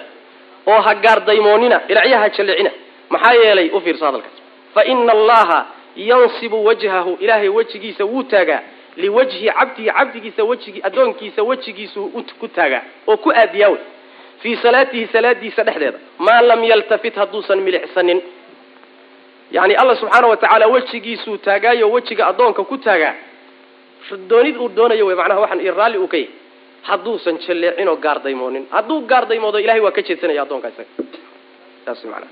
oo 0.72 0.82
ha 0.86 0.92
gaardaymoonina 1.06 1.78
dhinacyaha 1.88 2.28
jallicina 2.38 2.72
maxaa 3.14 3.34
yeelay 3.42 3.68
u 3.76 3.80
fiirso 3.86 4.06
hadalkaas. 4.06 4.36
Fa 4.74 4.82
ina 4.92 5.12
allaha 5.18 5.60
yansibu 6.10 6.58
wajhahu 6.68 7.12
ilaahay 7.24 7.50
wejigiisa 7.58 8.04
wuu 8.12 8.24
taagaa 8.24 8.62
liwajhi 9.04 9.50
cabdihi 9.60 9.90
cabdigiisa 9.98 10.42
wejigi 10.50 10.80
addoonkiisa 10.88 11.42
wejigiisu 11.50 12.02
ku 12.40 12.48
taagaa 12.58 12.82
oo 13.08 13.18
ku 13.24 13.30
aadiyaa 13.42 13.70
wey 13.74 13.82
fii 14.42 14.56
salaatihi 14.64 15.06
salaadiisa 15.14 15.62
dhexdeeda. 15.68 16.00
Maa 16.26 16.42
lam 16.50 16.62
yaltafit 16.72 17.16
hadduusan 17.22 17.60
milixsanin 17.66 18.20
yani 19.52 19.74
alla 19.82 19.96
subxaana 20.02 20.28
wa 20.32 20.38
tacaala 20.38 20.68
wejigiisuu 20.68 21.38
taagaayo 21.38 21.92
wejiga 21.92 22.24
addoonka 22.32 22.64
ku 22.64 22.78
taagaa. 22.78 23.14
Doonid 24.30 24.58
uu 24.58 24.70
doonayo 24.78 25.06
wey 25.06 25.16
macnaha 25.20 25.40
waxaan 25.44 25.60
i 25.68 25.72
raalli 25.80 25.98
uu 25.98 26.08
ka 26.08 26.18
yahy 26.18 26.30
hadduusan 26.90 27.36
jalleecin 27.48 27.88
oo 27.92 27.96
gaardaymoonin 28.06 28.66
hadduu 28.76 29.00
gaardaymoodo 29.12 29.60
ilahay 29.64 29.82
waa 29.86 29.92
ka 29.98 30.02
jeedsanaya 30.08 30.42
addoonka 30.46 30.68
isaga 30.74 30.90
saas 31.86 32.04
wey 32.04 32.12
macnaha. 32.14 32.32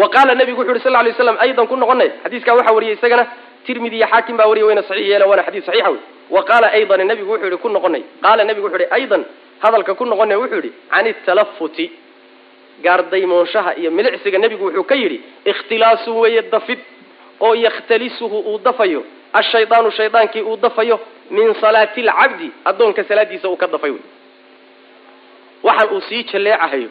Wa 0.00 0.06
qaala 0.14 0.34
nabigu 0.34 0.60
wuxu 0.60 0.72
uhi 0.72 0.80
sal 0.86 0.92
lay 1.06 1.12
slam 1.18 1.36
aydan 1.44 1.66
ku 1.70 1.76
noqonay 1.76 2.08
xadiiskaa 2.24 2.54
waxaa 2.58 2.74
wariyay 2.76 2.94
isagana 2.98 3.24
tirmidi 3.66 3.96
iyo 4.00 4.06
xaakim 4.12 4.36
baa 4.38 4.46
wariyay 4.50 4.66
wayna 4.68 4.82
saxiix 4.88 5.06
yeela 5.12 5.26
waana 5.30 5.42
xadiis 5.46 5.64
saxiixa 5.68 5.90
wey 5.94 6.00
wa 6.34 6.42
qaala 6.48 6.66
aydan 6.76 7.06
nabigu 7.10 7.30
wuxuu 7.32 7.46
yihi 7.50 7.56
ku 7.64 7.68
noqonay. 7.76 8.02
Qaala 8.24 8.42
nabigu 8.48 8.66
wuxu 8.66 8.78
yihi 8.82 8.90
aydan 8.96 9.22
hadalka 9.62 9.92
ku 9.98 10.04
noqonay 10.12 10.36
wuxuu 10.42 10.56
yidhi 10.60 10.70
can 10.92 11.06
italafuti 11.12 11.86
gaardaymoonshaha 12.84 13.70
iyo 13.80 13.90
milicsiga 13.96 14.38
nebigu 14.44 14.64
wuxuu 14.66 14.84
ka 14.90 14.94
yidhi 15.02 15.18
ikhtilaasun 15.50 16.16
weeye 16.22 16.42
dafid 16.54 16.78
oo 17.40 17.54
yakhtalisuhu 17.66 18.38
uu 18.50 18.58
dafayo 18.66 19.00
ashaydaanu 19.40 19.90
shaydaankii 19.98 20.42
uu 20.50 20.56
dafayo 20.56 20.96
min 21.36 21.54
salaati 21.62 22.00
alcabdi 22.08 22.48
addoonka 22.70 23.02
salaadiisa 23.10 23.46
uu 23.52 23.56
ka 23.62 23.66
dafay 23.74 23.90
wey 23.90 24.02
waxaan 25.66 25.88
uu 25.96 26.00
sii 26.08 26.22
jalleecahayo 26.32 26.88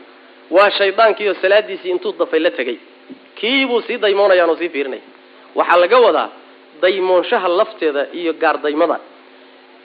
waa 0.55 0.69
shaydaankiioo 0.79 1.33
salaadiisii 1.41 1.89
intuu 1.93 2.13
dafay 2.19 2.39
la 2.45 2.51
tegay 2.51 2.77
kiibuu 3.39 3.81
sii 3.87 3.97
daymoonayaan 4.03 4.49
oo 4.49 4.55
sii 4.61 4.69
fiirinaya 4.69 5.01
waxaa 5.55 5.79
laga 5.83 5.97
wadaa 6.05 6.29
daymoonshaha 6.83 7.47
lafteeda 7.59 8.01
iyo 8.19 8.31
gaardaymada 8.41 8.97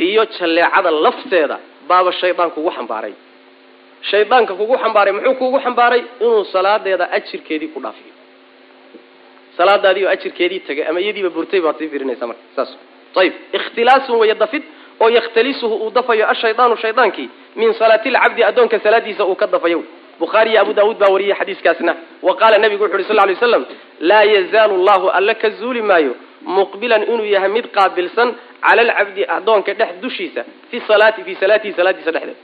iyo 0.07 0.23
jalleecada 0.37 0.91
lafteeda 1.05 1.57
baaba 1.89 2.11
shaydaan 2.21 2.51
kugu 2.55 2.71
xambaaray. 2.77 3.15
Shaydaanka 4.11 4.53
kugu 4.61 4.75
xambaaray 4.83 5.13
muxuu 5.17 5.35
kugu 5.41 5.59
xambaaray? 5.65 6.03
Inuu 6.25 6.45
salaadeeda 6.55 7.05
ajirkeedii 7.17 7.69
ku 7.75 7.81
dhaafiyo. 7.85 8.13
Salaadaadii 9.57 10.05
oo 10.05 10.11
ajirkeedii 10.17 10.61
tagay 10.67 10.85
ama 10.91 11.01
iyadiiba 11.01 11.31
burtay 11.37 11.61
baad 11.65 11.77
sii 11.79 11.89
fiirinaysaa 11.93 12.27
marka 12.31 12.43
saas. 12.57 12.71
Ayib 13.21 13.33
ikhtilaasun 13.59 14.17
waya 14.21 14.35
dafid 14.43 14.63
oo 15.03 15.09
yakhtalisuhu 15.19 15.75
uu 15.85 15.91
dafayo 15.97 16.25
ashaydaanu 16.33 16.77
shaydaankii 16.85 17.29
min 17.57 17.71
salaati 17.81 18.09
lcabdi 18.15 18.43
addoonka 18.49 18.77
salaadiisa 18.85 19.25
uu 19.31 19.35
ka 19.41 19.47
dafayo 19.47 19.81
bukhaari 20.21 20.51
iyo 20.51 20.61
abu 20.63 20.73
daawuud 20.79 20.99
baa 21.03 21.13
wariyey 21.15 21.35
xadiiskaasna. 21.41 21.93
Wa 22.27 22.33
qaala 22.41 22.57
nabigu 22.59 22.83
wuxu 22.85 22.97
uhi 22.97 23.05
sal 23.09 23.17
lay 23.29 23.37
slam 23.43 23.63
laa 24.01 24.23
yazaalu 24.35 24.77
llahu 24.87 25.07
alla 25.19 25.35
ka 25.43 25.49
zuuli 25.59 25.83
maayo 25.83 26.13
muqbilan 26.57 27.03
inuu 27.13 27.25
yahay 27.35 27.49
mid 27.49 27.67
qaabilsan 27.77 28.35
cala 28.67 28.83
alcabdi 28.83 29.23
addoonka 29.37 29.73
dhex 29.75 29.93
dushiisa 30.03 30.45
fi 30.71 30.81
salaati 30.89 31.23
fi 31.27 31.35
salaatihi 31.41 31.73
salaadiisa 31.79 32.11
dhexdeeda 32.13 32.41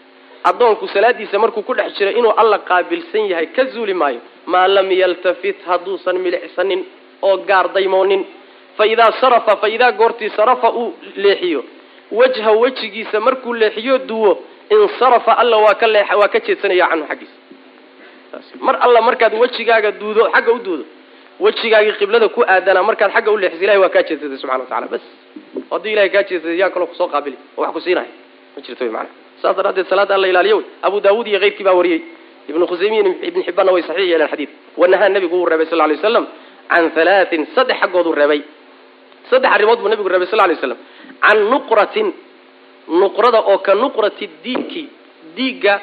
addoonku 0.50 0.88
salaadiisa 0.88 1.38
markuu 1.38 1.62
ku 1.62 1.74
dhex 1.74 1.90
jiro 1.98 2.10
inuu 2.10 2.32
alla 2.42 2.58
qaabilsan 2.58 3.24
yahay 3.32 3.46
ka 3.56 3.64
zuuli 3.72 3.94
maayo 3.94 4.20
maa 4.46 4.66
lam 4.68 4.88
yaltafit 4.92 5.58
hadduusan 5.68 6.16
milicsanin 6.24 6.84
oo 7.22 7.36
gaardaymoonin 7.50 8.22
fa 8.76 8.86
idaa 8.86 9.12
sarafa 9.20 9.56
fa 9.56 9.68
idaa 9.68 9.92
goortii 9.92 10.30
sarafa 10.36 10.68
uu 10.72 10.94
leexiyo. 11.16 11.64
Wajha 12.18 12.50
wejigiisa 12.52 13.20
markuu 13.20 13.54
leexiyo 13.54 13.98
duwo 13.98 14.30
insarafa 14.70 15.32
alla 15.42 15.56
waa 15.56 15.74
ka 15.74 15.86
leex 15.86 16.10
waa 16.20 16.28
ka 16.28 16.38
jeedsanaya 16.46 16.86
canhu 16.90 17.06
xaggiisa. 17.10 17.36
Mar 18.66 18.76
alla 18.80 19.00
markaad 19.08 19.34
wejigaaga 19.42 19.90
duudo 20.00 20.22
xagga 20.34 20.52
u 20.52 20.58
duudo 20.66 20.84
wejigaagii 21.44 21.94
qiblada 22.00 22.28
ku 22.36 22.40
aadanaa 22.54 22.82
markaad 22.88 23.10
xagga 23.16 23.30
u 23.32 23.36
leexisa 23.42 23.64
ilahay 23.64 23.80
waa 23.84 23.88
kaa 23.94 24.02
jeedsatay 24.08 24.38
subxana 24.42 24.58
watacala 24.64 24.86
bas 24.94 25.02
hadduu 25.72 25.90
ilahay 25.94 26.10
kaa 26.14 26.22
jeedsatay 26.28 26.56
yaa 26.62 26.70
kaloo 26.74 26.86
ku 26.90 26.94
soo 27.00 27.08
qaabili 27.14 27.36
oo 27.56 27.62
wax 27.64 27.72
ku 27.76 27.80
siinahay 27.86 28.10
ma 28.56 28.58
jirto 28.66 28.82
wy 28.86 28.90
maanaa 28.96 29.14
saas 29.42 29.54
daraaddeed 29.58 29.86
salaada 29.92 30.14
alla 30.16 30.28
ilaaliyo 30.32 30.56
wey. 30.58 30.66
Abu 30.86 30.96
daawuud 31.04 31.26
iyo 31.30 31.38
keyrkii 31.44 31.64
baa 31.68 31.72
wariyey. 31.80 32.00
Ibnu 32.50 32.64
khusaymiyin 32.70 33.06
ibn 33.28 33.40
xibbaanna 33.46 33.72
way 33.74 33.82
saxiix 33.88 34.06
yeeleen 34.12 34.28
xadiid. 34.32 34.50
Wanahaa 34.80 35.08
nabigu 35.14 35.36
uu 35.40 35.46
reebay 35.50 35.66
sal 35.70 35.78
lay 35.80 35.96
waslam 35.96 36.24
can 36.70 36.84
halaatin 36.96 37.42
saddex 37.54 37.76
xaggooduu 37.82 38.12
reebay. 38.20 38.40
Saddex 39.30 39.50
arrimood 39.56 39.78
buu 39.82 39.88
nabigu 39.92 40.08
reebay 40.12 40.26
sal 40.32 40.40
lay 40.50 40.56
slam 40.62 40.76
can 41.24 41.38
nuqratin 41.52 42.08
nuqrada 43.02 43.40
oo 43.50 43.58
ka 43.66 43.72
nuqrati 43.82 44.24
diigki 44.44 44.82
diigga 45.36 45.74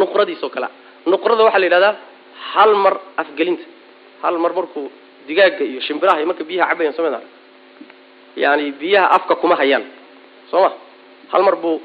nuqradiisoo 0.00 0.50
kalea 0.54 0.70
nuqrada 1.12 1.42
waxaa 1.46 1.58
la 1.62 1.66
yidhahdaa 1.68 1.94
hal 2.54 2.72
mar 2.84 2.94
afgelinta. 3.22 3.64
Hal 4.22 4.36
mar 4.42 4.52
markuu 4.58 4.86
digaaga 5.28 5.64
iyo 5.64 5.80
shimbiraha 5.80 6.24
marka 6.26 6.44
biyaha 6.44 6.70
cabayan 6.70 6.92
soo 6.92 7.06
yani 8.36 8.72
biyaha 8.72 9.10
afka 9.16 9.34
kuma 9.36 9.56
hayaan. 9.56 9.84
Soo 10.50 10.60
ma? 10.60 10.70
Hal 11.32 11.42
mar 11.42 11.56
buu 11.56 11.80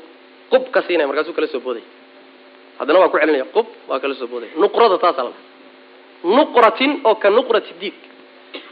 qub 0.52 0.69
ka 0.73 0.82
siinaya 0.88 1.08
markaasuu 1.08 1.34
kala 1.34 1.47
soo 1.47 1.60
boodaya 1.60 1.86
haddana 2.80 2.99
waa 2.99 3.10
ku 3.10 3.17
celinaya 3.21 3.45
qub 3.56 3.67
waa 3.88 3.99
kala 3.99 4.15
soo 4.15 4.28
boodaya 4.28 4.52
nuqrada 4.58 4.97
taasaa 4.97 5.23
la 5.23 5.32
nuqratin 6.23 7.02
oo 7.06 7.15
ka 7.15 7.30
nuqrati 7.30 7.73
diig. 7.82 7.93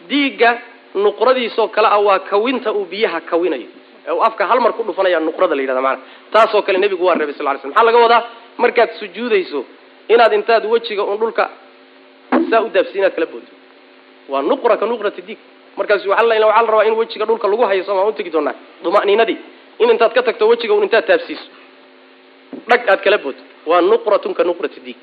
Diigga 0.10 0.52
nuqradiisoo 0.96 1.68
kale 1.76 1.88
ah 1.88 2.00
waa 2.08 2.20
kawinta 2.20 2.74
uu 2.74 2.86
biyaha 2.86 3.22
kawinayo. 3.22 3.68
Ee 4.08 4.12
uu 4.12 4.22
afka 4.28 4.48
hal 4.48 4.60
mar 4.60 4.74
ku 4.74 4.84
dhufanaya 4.84 5.20
nuqrada 5.20 5.56
la 5.56 5.62
yidhahda 5.62 5.82
maana 5.82 6.00
taasoo 6.34 6.62
kale 6.62 6.78
nebigu 6.80 7.04
waa 7.06 7.16
reebay 7.16 7.36
sal 7.38 7.46
ly 7.48 7.60
sl 7.62 7.68
maxaa 7.68 7.86
laga 7.86 7.98
wadaa? 8.06 8.24
Markaad 8.58 8.90
sujuudayso 9.00 9.66
inaad 10.10 10.34
intaad 10.34 10.66
wejiga 10.66 11.04
un 11.04 11.18
dhulka 11.22 11.46
saa 12.50 12.62
u 12.66 12.70
daabsi 12.76 12.98
inaad 12.98 13.14
kala 13.16 13.28
boodto 13.34 13.54
waa 14.30 14.42
nuqra 14.42 14.78
ka 14.78 14.86
nuqrati 14.86 15.22
diig 15.22 15.38
markaas 15.78 16.06
waxaa 16.06 16.26
la 16.26 16.62
rabaa 16.62 16.86
in 16.86 16.94
wejiga 16.94 17.26
dhulka 17.26 17.48
lagu 17.48 17.64
hayo 17.64 17.84
sooma 17.84 18.06
utegi 18.06 18.30
doonaa. 18.30 18.56
Duma'niinadii 18.84 19.38
in 19.80 19.90
intaad 19.90 20.14
ka 20.14 20.24
tagto 20.24 20.48
wejiga 20.48 20.74
un 20.74 20.84
intaad 20.84 21.06
taabsiiso. 21.06 21.50
Dhag 22.68 22.90
aad 22.90 23.02
kala 23.04 23.18
boodto 23.18 23.42
waa 23.66 23.82
nuqratun 23.82 24.34
ka 24.34 24.44
nuqrati 24.44 24.80
diig 24.80 24.98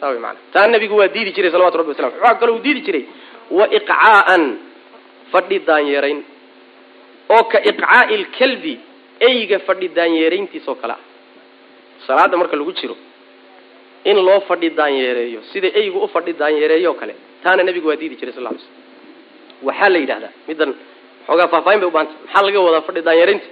taa 0.00 0.10
way 0.10 0.18
maana 0.18 0.38
taa 0.52 0.66
nabigu 0.68 0.96
waa 0.96 1.08
diidi 1.08 1.32
jiray 1.32 1.50
salawatu 1.50 1.78
rabbi 1.78 1.90
wasalam 1.90 2.12
waxaa 2.12 2.38
kaloo 2.40 2.54
uu 2.56 2.62
diidi 2.62 2.80
jiray 2.80 3.04
wa 3.50 3.64
iqcaa'an 3.78 4.42
fadhi 5.32 5.58
daanyeerayn. 5.58 6.22
Oo 7.28 7.44
ka 7.44 7.58
iqcaa'i 7.70 8.16
lkalbi 8.16 8.80
eyga 9.20 9.58
fadhi 9.58 9.88
daanyeerayntiisoo 9.88 10.74
kale 10.74 10.92
ah. 10.92 11.00
Salaada 12.06 12.36
marka 12.36 12.56
lagu 12.56 12.72
jiro 12.72 12.96
in 14.04 14.16
loo 14.26 14.40
fadhi 14.48 14.70
daanyeereeyo 14.80 15.40
sida 15.52 15.68
eygu 15.80 15.98
u 16.04 16.08
fadhi 16.14 16.32
daanyeereeyo 16.42 16.94
kale 17.00 17.14
taana 17.42 17.62
nabigu 17.68 17.88
waa 17.90 17.96
diidi 18.00 18.16
jiray 18.20 18.32
sal 18.36 18.44
ly 18.44 18.58
slm 18.58 19.66
waxaa 19.68 19.88
la 19.94 19.98
yidhahdaa 20.02 20.32
middan 20.48 20.70
xoogaa 21.26 21.48
faahfaahin 21.52 21.80
bay 21.82 21.88
u 21.88 21.90
baahantay 21.96 22.16
maxaa 22.26 22.42
laga 22.46 22.60
wadaa 22.66 22.80
fadhi 22.88 23.02
daanyeeraynta 23.08 23.46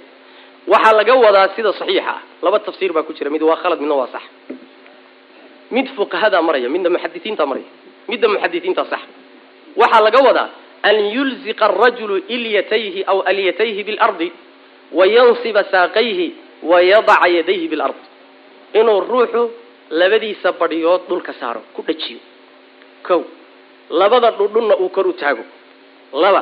waxaa 0.72 0.92
laga 1.00 1.14
wadaa 1.24 1.46
sida 1.56 1.72
saxiixa 1.80 2.10
ah 2.14 2.20
laba 2.44 2.58
tafsiir 2.66 2.92
baa 2.96 3.02
ku 3.08 3.12
jira 3.18 3.30
mid 3.34 3.42
waa 3.50 3.56
khalad 3.62 3.80
midna 3.82 3.94
waa 4.00 4.08
sax. 4.14 4.22
Mid 5.76 5.86
fuqahadaa 5.98 6.42
maraya 6.48 6.68
midna 6.74 6.90
muxadisiintaa 6.94 7.46
maraya 7.50 7.66
midda 8.10 8.26
muxadisiintaa 8.32 8.86
sax. 8.92 9.00
Waxaa 9.80 10.00
laga 10.06 10.20
wadaa 10.28 10.48
an 10.88 10.96
yulziqa 11.16 11.64
arajulu 11.70 12.16
ilyatayhi 12.34 13.00
aw 13.12 13.18
alyatayhi 13.30 13.82
bilardi 13.88 14.28
wayansiba 14.98 15.62
saaqayhi 15.72 16.26
wayadaca 16.70 17.26
yadayhi 17.36 17.66
bilard 17.72 17.98
inuu 18.78 19.00
ruuxu 19.10 19.42
labadiisa 19.90 20.52
badhiyood 20.60 21.02
dhulka 21.08 21.32
saaro 21.40 21.60
ku 21.74 21.82
dhajiyo. 21.86 22.20
Kow 23.06 23.20
labada 23.90 24.30
dhudhunna 24.38 24.74
uu 24.82 24.88
kor 24.88 25.06
u 25.06 25.12
taago. 25.12 25.44
Laba 26.12 26.40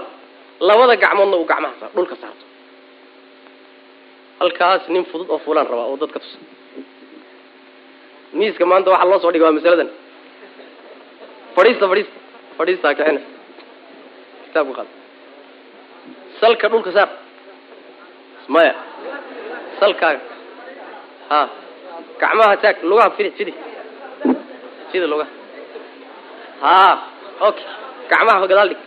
labada 0.61 0.95
gacmoodna 0.97 1.37
uu 1.37 1.45
gacmaha 1.51 1.75
saaro 1.81 1.93
dhulka 1.97 2.17
saarto. 2.23 2.45
Halkaas 4.41 4.89
nin 4.89 5.05
fudud 5.11 5.29
oo 5.31 5.39
fuulaan 5.45 5.67
rabaa 5.71 5.87
oo 5.91 5.97
dadka 6.03 6.19
tusa. 6.21 6.39
Miiska 8.39 8.65
maanta 8.67 8.91
waxaa 8.91 9.09
loo 9.11 9.21
soo 9.23 9.31
dhigay 9.33 9.47
waa 9.47 9.57
masaladan. 9.59 9.91
Fadhiista 11.57 11.87
fadhiista 11.91 12.17
fadhiistaa 12.59 12.95
kicina. 12.99 13.21
Kitaabka 14.45 14.75
qaad. 14.79 14.89
Salka 16.41 16.67
dhulka 16.73 16.91
saar. 16.97 17.09
Maya. 18.55 18.75
Salkaaga. 19.81 20.21
Ha 21.31 21.41
gacmaha 22.21 22.57
taag 22.63 22.77
lugaha 22.91 23.11
fidi 23.17 23.31
fidi. 23.39 23.53
Fidi 24.91 25.07
lugaha. 25.13 25.31
Ha 26.63 26.75
okay 27.49 27.67
gacmaha 28.11 28.47
gadaal 28.51 28.69
dhig. 28.73 28.81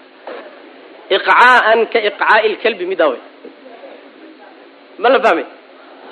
Iqcaa'an 1.15 1.79
ka 1.91 1.99
iqcaa'i 2.09 2.47
lkalbi 2.55 2.85
middaa 2.91 3.09
wey 3.13 3.21
ma 5.01 5.09
la 5.13 5.19
fahmay 5.25 5.45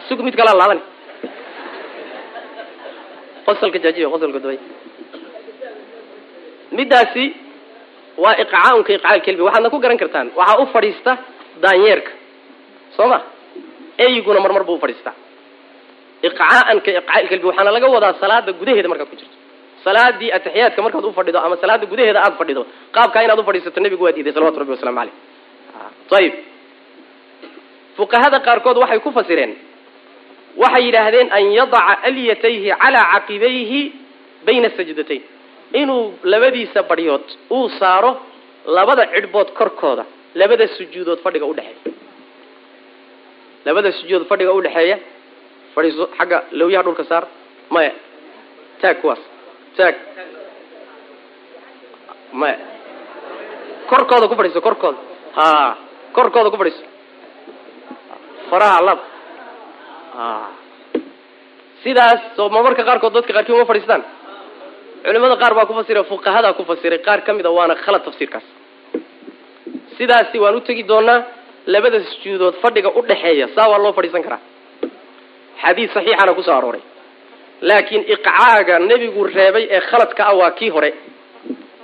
sug 0.08 0.19
mid 0.25 0.36
kalaa 0.39 0.56
laaban 0.62 0.80
qosolka 3.45 3.78
jaajiya 3.84 4.08
qosolka 4.13 4.39
dabay 4.43 4.60
middaasi 6.78 7.25
waa 8.23 8.36
iqcaa'un 8.43 8.84
ka 8.88 8.93
lkalbi 9.17 9.41
waxaadna 9.47 9.69
ku 9.73 9.80
garan 9.84 9.97
kartaan 10.01 10.28
waxaa 10.39 10.62
u 10.63 10.65
fadhiista 10.73 11.12
daanyeerka. 11.63 12.12
Soo 12.95 13.08
ma? 13.12 13.19
Eyguna 14.04 14.39
mar 14.43 14.51
mar 14.56 14.63
buu 14.67 14.75
u 14.78 14.84
fadhiistaa 14.84 15.13
iqcaa'an 16.28 16.78
ka 16.86 16.89
iqcaa'i 16.99 17.23
lkalbi 17.25 17.45
waxaana 17.51 17.71
laga 17.75 17.88
wadaa 17.95 18.13
salaada 18.23 18.51
gudaheeda 18.60 18.89
markaad 18.91 19.10
ku 19.12 19.15
jirto. 19.19 19.36
Salaadii 19.86 20.32
atixiyaadka 20.38 20.82
markaad 20.86 21.06
u 21.06 21.12
fadhido 21.17 21.39
ama 21.45 21.58
salaada 21.63 21.86
gudaheeda 21.91 22.19
aada 22.25 22.36
fadhido 22.41 22.62
qaabkaa 22.95 23.23
inaad 23.25 23.39
u 23.39 23.43
fadhiisato 23.49 23.80
nebigu 23.86 24.04
waa 24.06 24.12
diiday 24.17 24.34
salawatu 24.34 24.60
rabbi 24.62 24.71
waslamu 24.75 24.97
caleyh 24.99 25.15
ayib 26.19 26.34
fuqahada 27.97 28.38
qaarkood 28.47 28.78
waxay 28.84 28.99
ku 29.06 29.12
fasireen 29.17 29.51
waxay 30.63 30.84
yidhaahdeen 30.88 31.28
an 31.38 31.43
yadaca 31.60 31.93
alyatayhi 32.10 32.69
calaa 32.84 33.06
caqibayhi 33.13 33.82
bayna 34.47 34.69
sajdatayn. 34.78 35.23
Inuu 35.82 36.01
labadiisa 36.23 36.80
baryood 36.89 37.25
uu 37.56 37.69
saaro 37.80 38.12
labada 38.78 39.04
cidhbood 39.13 39.49
korkooda 39.60 40.06
labada 40.41 40.65
sujuudood 40.78 41.19
fadhiga 41.25 41.45
udhexeeya 41.51 41.93
labada 43.67 43.89
sujuudood 43.99 44.28
fadhiga 44.32 44.51
udhexeeya 44.60 44.97
fadhiiso 45.75 46.03
xagga 46.17 46.38
lawyaha 46.59 46.83
dhulka 46.85 47.03
saar 47.09 47.23
maya. 47.75 47.91
Taag 48.81 48.97
kuwaas. 49.01 49.21
Taag 49.77 49.95
maya. 52.41 52.57
Korkooda 53.89 54.27
ku 54.31 54.35
fadhiiso 54.39 54.61
korkooda 54.67 54.97
ha 55.38 55.45
korkooda 56.17 56.49
ku 56.53 56.57
fadhiiso. 56.61 56.83
Faraha 58.49 58.79
lab. 58.88 58.99
Sidaas 61.83 62.19
soo 62.35 62.49
marmarka 62.55 62.83
qaarkood 62.89 63.13
dadka 63.15 63.33
qaarkii 63.38 63.53
uma 63.57 63.65
fadhiistaan. 63.71 64.03
Culimada 65.05 65.35
qaar 65.41 65.53
baa 65.57 65.65
ku 65.69 65.73
fasira 65.79 66.01
fuqahadaa 66.11 66.53
ku 66.57 66.63
fasiray 66.69 66.99
qaar 67.07 67.19
ka 67.25 67.31
mid 67.38 67.45
a 67.45 67.51
waana 67.57 67.75
khalad 67.83 68.03
tafsiirkaas. 68.07 68.43
Sidaasi 69.97 70.38
waan 70.43 70.55
u 70.55 70.61
tegi 70.67 70.83
doonaa 70.91 71.19
labada 71.73 71.99
sujuudood 72.11 72.55
fadhiga 72.63 72.89
udhexeeya 72.99 73.47
saa 73.55 73.67
waa 73.71 73.77
loo 73.83 73.93
fadhiisan 73.97 74.23
karaa 74.25 74.41
xadiis 75.63 75.91
saxiixana 75.94 76.34
ku 76.38 76.44
soo 76.44 76.54
arooray. 76.58 76.82
Laakiin 77.62 78.04
iqcaaga 78.13 78.80
nebigu 78.80 79.24
reebay 79.38 79.65
ee 79.76 79.80
khaladka 79.89 80.22
ah 80.28 80.36
waa 80.39 80.52
kii 80.52 80.70
hore. 80.76 80.91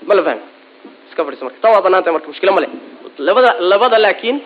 Ma 0.08 0.14
la 0.16 0.24
fahmi? 0.28 0.42
Iska 1.10 1.22
fadhiisa 1.26 1.46
marka. 1.46 1.60
Taa 1.64 1.72
waa 1.76 1.82
banaantay 1.86 2.14
marka 2.16 2.28
mushkilo 2.32 2.52
ma 2.58 2.62
leh. 2.64 2.70
Labada 3.28 3.52
labada 3.72 3.98
laakiin 4.06 4.38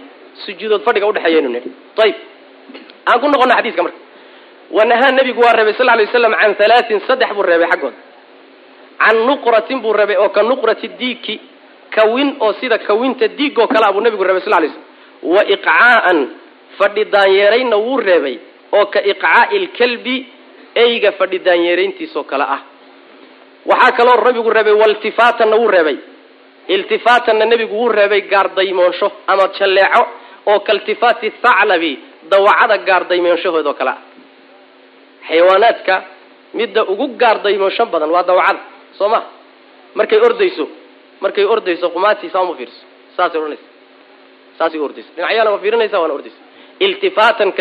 sujuudood 0.46 0.82
fadhiga 0.88 1.08
udhexeeya 1.12 1.40
inu 1.42 1.50
nidhi 1.56 1.70
ayib 2.04 2.16
aan 3.10 3.20
ku 3.22 3.28
noqona 3.34 3.56
xadiiska 3.60 3.82
marka. 3.88 3.98
Wanahaa 4.78 5.12
nebigu 5.18 5.42
waa 5.46 5.54
reebay 5.58 5.74
sal 5.80 5.86
lay 5.98 6.06
waslam 6.06 6.34
can 6.42 6.54
halaatin 6.60 7.00
saddex 7.08 7.30
buu 7.38 7.44
reebay 7.50 7.68
xaggooda 7.72 7.98
can 9.02 9.18
nuqratin 9.28 9.80
buu 9.84 9.94
reebay 10.00 10.18
oo 10.24 10.30
ka 10.30 10.42
nuqrati 10.44 10.88
diiki. 11.00 11.36
Kawin 11.96 12.36
oo 12.40 12.54
sida 12.60 12.78
kawinta 12.88 13.28
diig 13.38 13.58
oo 13.60 13.68
kale 13.68 13.86
a 13.90 13.94
buu 13.94 14.02
nebigu 14.06 14.24
reebay 14.24 14.42
sal 14.46 14.54
lay 14.62 14.70
slm 14.70 14.84
wa 15.34 15.42
iqcaa'an 15.56 16.18
fadhi 16.78 17.04
daanyeeraynna 17.14 17.78
wuu 17.86 17.98
reebay 18.10 18.36
oo 18.78 18.86
ka 18.94 19.00
iqcaa'i 19.12 19.58
lkalbi 19.66 20.16
eyga 20.84 21.12
fadhi 21.20 21.38
daanyeerayntiisoo 21.48 22.24
kale 22.32 22.44
ah. 22.56 22.62
Waxaa 23.70 23.92
kaloo 23.98 24.16
nabigu 24.26 24.50
reebay 24.58 24.74
waltifaatanna 24.82 25.56
wuu 25.62 25.68
reebay. 25.76 25.98
Iltifaatanna 26.76 27.46
nebigu 27.52 27.76
wuu 27.80 27.90
reebay 27.98 28.22
gaardaymoonsho 28.34 29.08
ama 29.32 29.46
jalleeco 29.60 30.04
oo 30.52 30.60
kaltifaati 30.68 31.28
thaclabi 31.44 31.92
dawacada 32.32 32.78
gaardaymoonshahood 32.88 33.66
oo 33.68 33.74
kale 33.80 33.90
ah. 33.96 33.98
Xayawaanaadka 35.28 35.96
midda 36.60 36.82
ugu 36.92 37.06
gaardaymoonsho 37.22 37.84
badan 37.94 38.12
waa 38.16 38.24
dawacada 38.30 38.60
soo 38.98 39.10
ma 39.14 39.20
markay 39.98 40.20
ordayso 40.28 40.66
markay 41.24 41.46
ordayso 41.54 41.86
qumaatiisa 41.96 42.38
uma 42.44 42.56
fiirso 42.60 42.82
saasay 43.18 43.40
odhanaysa. 43.42 43.68
Saasay 44.58 44.80
ordaysa. 44.88 45.10
Dhinacyaalna 45.16 45.52
waa 45.54 45.60
fiirinaysa 45.64 45.98
waana 46.02 46.14
ordaysa 46.18 46.40
iltifaatan 46.80 47.54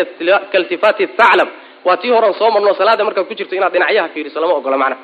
kaltifaati 0.51 1.07
thaclab 1.07 1.47
waa 1.85 1.97
tii 1.97 2.09
horan 2.09 2.33
soo 2.33 2.51
marno 2.51 2.73
salaada 2.73 3.03
markaad 3.03 3.27
ku 3.27 3.33
jirto 3.33 3.55
inaad 3.55 3.73
dhinacyaha 3.73 4.09
fiiriso 4.09 4.41
lama 4.41 4.53
ogola 4.53 4.77
macnaha 4.77 5.01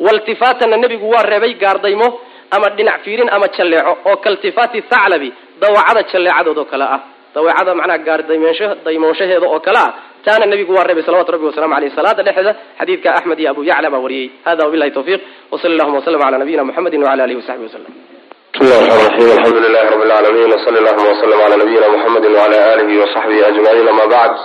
waltifaatanna 0.00 0.76
nebigu 0.76 1.10
waa 1.10 1.22
reebay 1.22 1.54
gaardaymo 1.54 2.20
ama 2.50 2.68
dhinac 2.76 3.02
fiirin 3.04 3.28
ama 3.30 3.48
jalleeco 3.48 3.98
oo 4.04 4.16
kaltifaati 4.16 4.82
thaclabi 4.82 5.32
dawacada 5.60 6.02
jalleecadood 6.12 6.58
oo 6.58 6.64
kale 6.64 6.84
ah. 6.84 7.00
Dawacada 7.34 7.74
macnaha 7.74 7.98
gaardaymeensho 7.98 8.74
daymoonshaheeda 8.84 9.46
oo 9.48 9.60
kale 9.60 9.78
ah 9.78 9.92
taana 10.24 10.46
nebigu 10.46 10.72
waa 10.74 10.84
reebay 10.84 11.04
salawatu 11.04 11.32
rabbi 11.32 11.46
wasalamu 11.46 11.74
aleyh 11.74 11.92
salaada 11.96 12.22
dhexeeda 12.22 12.52
xadiidka 12.78 13.14
axmed 13.14 13.40
iyo 13.40 13.50
abu 13.50 13.64
yacla 13.64 13.90
baa 13.90 13.98
wariyey 13.98 14.30
hada 14.44 14.64
wabilahi 14.64 14.90
tawfiq 14.90 15.20
wasali 15.50 15.74
allahuma 15.74 15.98
waslm 15.98 16.22
ala 16.26 16.38
nabiyina 16.38 16.64
muxamedi 16.64 16.98
wala 16.98 17.24
alihi 17.24 17.36
wasaxbi 17.40 17.64
waslm 17.64 18.11
bismi 18.52 18.66
llahi 18.68 18.86
raxmaan 18.86 19.08
raxiim 19.08 19.30
alxamdu 19.36 19.60
lilahi 19.66 19.88
rabi 19.92 20.04
lcaalamiin 20.08 20.52
wsali 20.56 20.78
allahuma 20.80 21.10
wslam 21.14 21.40
cala 21.42 21.56
nabiyina 21.62 21.88
muxamedi 21.94 22.28
wala 22.36 22.56
aalihi 22.68 22.98
wasaxbihi 23.02 23.42
ajmaciin 23.48 23.88
ama 23.92 24.04
bacd 24.14 24.38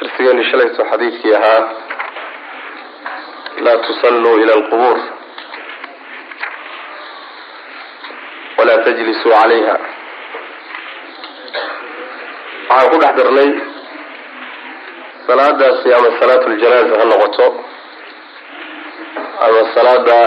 darsigeeni 0.00 0.44
shalayso 0.50 0.82
xadiidkii 0.90 1.34
ahaa 1.38 1.60
laa 3.64 3.78
tusalluu 3.86 4.36
ila 4.42 4.52
alqubuur 4.58 4.98
walaa 8.58 8.78
tajlisuu 8.86 9.32
calayha 9.40 9.76
waxaan 12.68 12.90
ku 12.92 12.96
dhex 13.02 13.14
darnay 13.20 13.50
salaadaasi 15.26 15.88
ama 15.98 16.08
salaat 16.20 16.42
ljanaaza 16.52 16.94
ha 17.00 17.04
noqoto 17.12 17.46
ama 19.46 19.60
salaada 19.74 20.18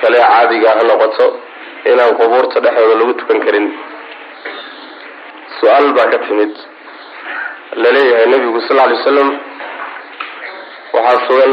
kale 0.00 0.18
caadiga 0.18 0.70
ha 0.78 0.82
noqoto. 0.90 1.26
Inaan 1.90 2.16
qubuurta 2.18 2.60
dhexdooda 2.64 2.94
lagu 3.00 3.14
tukan 3.20 3.38
karin. 3.44 3.66
Su'aal 5.60 5.92
baa 5.96 6.08
ka 6.12 6.18
timid. 6.26 6.52
Laleeyahay 7.82 8.26
nebigu 8.32 8.60
sal 8.68 8.76
ly 8.76 8.94
wasalam 8.98 9.28
waxaa 10.96 11.20
sugan 11.28 11.52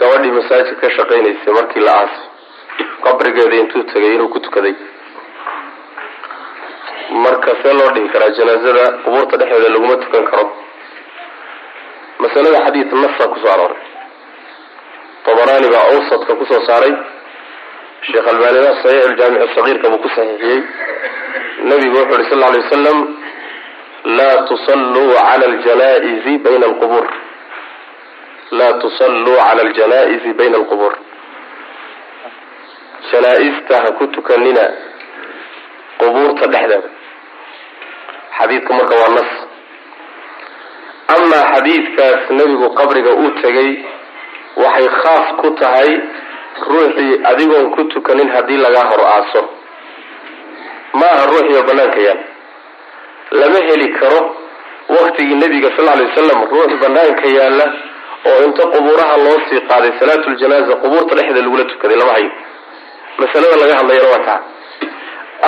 gabadhii 0.00 0.32
masaajid 0.38 0.76
ka 0.80 0.88
shaqaynaysay 0.96 1.52
markii 1.58 1.80
la 1.86 1.92
aasay 2.00 2.24
qabrigeeda 3.04 3.56
intuu 3.62 3.82
tegay 3.92 4.14
inuu 4.14 4.28
ku 4.34 4.40
tukaday. 4.40 4.74
Marka 7.24 7.52
see 7.62 7.72
loo 7.78 7.90
dhihi 7.94 8.08
karaa 8.14 8.30
janaazada 8.38 8.84
qubuurta 9.04 9.36
dhexdeeda 9.40 9.68
laguma 9.74 9.96
tukan 10.04 10.24
karo. 10.30 10.44
Masalada 12.22 12.58
xadiid 12.66 12.92
nasa 13.02 13.24
ku 13.32 13.38
soo 13.42 13.52
arooray 13.54 13.82
tabarani 15.24 15.68
baa 15.74 15.84
awsadka 15.92 16.32
ku 16.38 16.44
soo 16.50 16.62
saaray. 16.68 16.94
Sheekh 18.06 18.26
albanina 18.32 18.70
saxiix 18.82 19.04
aljaamic 19.10 19.42
sagiirka 19.56 19.86
buu 19.92 19.98
ku 20.04 20.08
saxiixiyey. 20.16 20.60
Nabigu 21.68 21.96
wuxu 21.98 22.14
uhi 22.20 22.28
sal 22.30 22.38
ly 22.54 22.58
wasalam 22.64 22.98
laa 24.18 24.36
tusalluu 24.48 25.08
cala 25.18 25.44
aljanaizi 25.50 26.32
bayna 26.44 26.66
alqubuur. 26.70 27.06
Laa 28.58 28.72
tusalluu 28.82 29.36
cala 29.44 29.60
aljanaa'izi 29.66 30.30
bayna 30.38 30.56
alqubuur. 30.60 30.94
Janaa-ista 33.10 33.74
ha 33.84 33.90
ku 33.98 34.04
tukanina 34.14 34.64
qubuurta 36.00 36.46
dhexdeeda. 36.52 36.88
Xadiidka 38.38 38.72
marka 38.78 38.94
waa 39.02 39.14
nas. 39.18 39.30
Amaa 41.14 41.44
xadiidkaas 41.54 42.22
nebigu 42.38 42.68
qabriga 42.78 43.12
uu 43.20 43.30
tegay 43.42 43.70
waxay 44.56 44.88
khaas 45.02 45.26
ku 45.40 45.50
tahay 45.60 45.90
ruuxii 46.68 47.20
adigoon 47.30 47.70
ku 47.74 47.84
tukanin 47.84 48.28
haddii 48.34 48.56
lagaa 48.64 48.86
hor 48.90 49.02
aaso. 49.14 49.42
Ma 50.98 51.06
aha 51.14 51.26
ruuxiiba 51.30 51.62
banaanka 51.68 52.00
yaal 52.06 52.18
lama 53.40 53.58
heli 53.68 53.88
karo 54.00 54.20
waktigii 54.88 55.34
nebiga 55.42 55.70
sal 55.76 55.86
ly 55.98 56.04
wasalam 56.08 56.40
ruux 56.50 56.72
banaanka 56.82 57.26
yaalla 57.38 57.66
oo 58.30 58.38
inta 58.46 58.62
qubuuraha 58.72 59.16
loo 59.24 59.38
sii 59.48 59.60
qaaday 59.70 59.92
salaatuljanaaza 60.00 60.74
qubuurta 60.82 61.14
dhexdeeda 61.14 61.42
lagula 61.46 61.64
tukaday 61.64 61.96
lama 62.00 62.12
hayo. 62.12 62.30
Masalada 63.18 63.56
laga 63.62 63.74
hadlayana 63.78 64.08
waa 64.12 64.24
taa. 64.28 64.40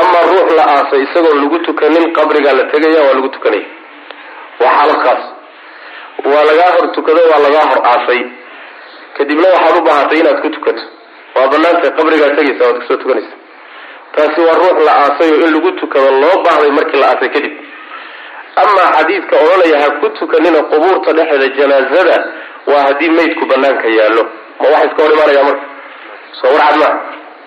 Amaa 0.01 0.23
ruux 0.31 0.49
la 0.59 0.65
aasay 0.75 1.03
isagoon 1.07 1.37
lagu 1.43 1.59
tukanin 1.67 2.13
qabrigaa 2.17 2.53
la 2.59 2.65
tegaya 2.73 3.01
waa 3.07 3.15
lagu 3.19 3.29
tukanaya 3.29 3.67
waa 4.61 4.73
xaalad 4.79 4.99
khaas. 5.05 5.23
Waa 6.33 6.45
lagaa 6.51 6.71
hor 6.77 6.93
tukado 6.97 7.21
waa 7.33 7.39
lagaa 7.47 7.67
hor 7.71 7.81
aasay 7.93 8.21
kadibna 9.17 9.49
waxaad 9.55 9.77
u 9.79 9.83
baahatay 9.89 10.19
inaad 10.21 10.41
ku 10.43 10.49
tukato. 10.57 10.83
Waa 11.35 11.49
banaantay 11.53 11.91
qabrigaa 11.99 12.35
tegaysa 12.39 12.65
waad 12.67 12.79
ka 12.81 12.87
soo 12.89 12.97
tukanaysa 13.03 13.35
taasi 14.15 14.41
waa 14.47 14.57
ruux 14.63 14.79
la 14.87 14.93
aasay 15.05 15.31
oo 15.33 15.47
in 15.47 15.53
lagu 15.55 15.71
tukado 15.81 16.11
loo 16.23 16.37
baahday 16.47 16.71
markii 16.79 17.01
la 17.03 17.07
aasay 17.13 17.29
kadib. 17.37 17.53
Amaa 18.63 18.89
xadiidka 18.97 19.37
odhanaya 19.45 19.79
ha 19.83 19.89
ku 20.01 20.09
tukanina 20.19 20.61
qubuurta 20.71 21.13
dhexeeda 21.19 21.49
janaazada 21.59 22.17
waa 22.71 22.83
haddii 22.89 23.11
maydku 23.19 23.45
banaanka 23.53 23.89
yaallo. 23.99 24.25
Ma 24.61 24.67
waxa 24.73 24.87
iska 24.89 25.03
hor 25.03 25.13
imaanaya 25.17 25.45
marka? 25.49 25.65
Soo 26.41 26.53
warcad 26.57 26.77
maa 26.83 26.95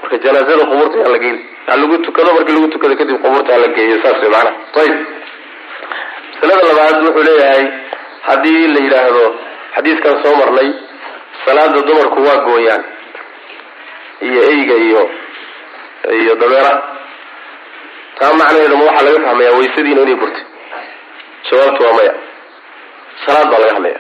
marka 0.01 0.17
janaazada 0.25 0.63
qubuurta 0.71 0.97
yaa 1.04 1.12
la 1.15 1.19
geyn 1.23 1.38
ha 1.67 1.75
lagu 1.82 1.97
tukado 2.08 2.34
markii 2.38 2.54
lagu 2.58 2.67
tukado 2.73 2.95
kadib 3.01 3.17
qubuurta 3.23 3.51
ha 3.54 3.58
la 3.63 3.67
geeyo 3.78 3.97
saas 4.04 4.17
way 4.23 4.30
maanaa 4.36 4.56
ayib 4.82 4.95
masalada 6.41 6.67
labaad 6.69 6.97
wuxuu 7.06 7.23
leeyahay 7.30 7.65
haddii 8.28 8.67
la 8.73 8.80
yidhaahdo 8.86 9.23
xadiiskan 9.75 10.15
soo 10.23 10.34
marnay 10.41 10.69
salaada 11.45 11.81
dumarku 11.88 12.19
waa 12.27 12.38
gooyaan 12.47 12.84
iyo 14.27 14.41
eyga 14.51 14.75
iyo 14.88 15.01
iyo 16.21 16.34
dabeera. 16.41 16.73
Taa 18.19 18.34
macnaheedu 18.39 18.77
ma 18.79 18.86
waxaa 18.89 19.05
laga 19.08 19.19
fahmayaa 19.27 19.58
waysadiina 19.58 20.01
inay 20.05 20.15
burtay 20.21 20.43
jawaabtu 21.51 21.84
waa 21.86 21.93
maya. 21.97 22.13
Salaad 23.25 23.47
baa 23.51 23.60
laga 23.63 23.73
hadlaya 23.77 23.99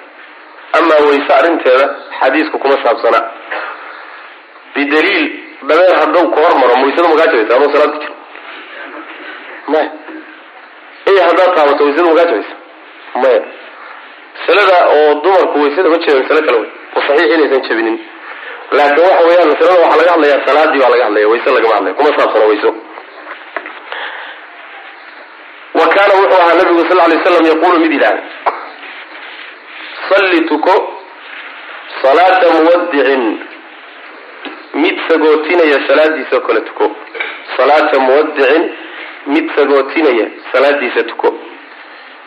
amaa 0.77 0.99
wayse 1.09 1.31
arrinteeda 1.39 1.85
xadiisku 2.19 2.57
kuma 2.59 2.75
saabsana. 2.83 3.19
Bidaliil 4.75 5.25
dabeer 5.69 5.95
hadduu 5.99 6.25
ku 6.33 6.39
hormaro 6.45 6.73
waysada 6.83 7.07
makaa 7.11 7.27
jabaysa 7.31 7.55
adoo 7.57 7.71
salaad 7.75 7.91
ku 7.93 7.99
jiro. 8.03 8.15
Maya 9.71 9.89
iyo 11.11 11.21
haddaad 11.27 11.51
taabato 11.55 11.83
waysada 11.85 12.07
makaa 12.11 12.25
jabaysa 12.31 12.55
maya 13.21 13.39
masalada 14.39 14.77
oo 14.95 15.13
dumarku 15.23 15.55
waysada 15.63 15.89
ma 15.93 15.97
jeba 16.03 16.19
masale 16.23 16.41
kale 16.47 16.57
wey 16.61 16.69
saxiix 17.07 17.33
inaysan 17.35 17.61
jabinin 17.69 17.97
laakin 18.77 19.03
waxa 19.07 19.23
weeyaan 19.27 19.49
masalada 19.53 19.79
waxaa 19.83 19.97
laga 20.01 20.11
hadlayaa 20.13 20.45
salaadii 20.47 20.79
baa 20.83 20.89
laga 20.93 21.03
hadlaya 21.07 21.27
wayse 21.31 21.49
lagama 21.57 21.75
hadlaya 21.77 21.93
kuma 21.99 22.09
saabsano 22.17 22.47
wayso. 22.51 22.71
Wa 25.79 25.87
kaana 25.87 26.13
wuxuu 26.19 26.41
ahaa 26.41 26.53
nabigu 26.59 26.85
sal 26.89 26.97
lay 27.09 27.19
slam 27.25 27.45
yaqulu 27.51 27.79
mid 27.79 27.91
yidhaahda 27.91 28.23
salli 30.09 30.41
tuko 30.49 30.73
salaata 32.01 32.47
muwadicin 32.57 33.23
mid 34.73 34.95
sagootinaya 35.07 35.77
salaadiisa 35.87 36.39
kale 36.47 36.61
tuko. 36.61 36.91
Salaata 37.57 37.99
muwadicin 37.99 38.63
mid 39.27 39.45
sagootinaya 39.55 40.25
salaadiisa 40.51 41.03
tuko. 41.11 41.29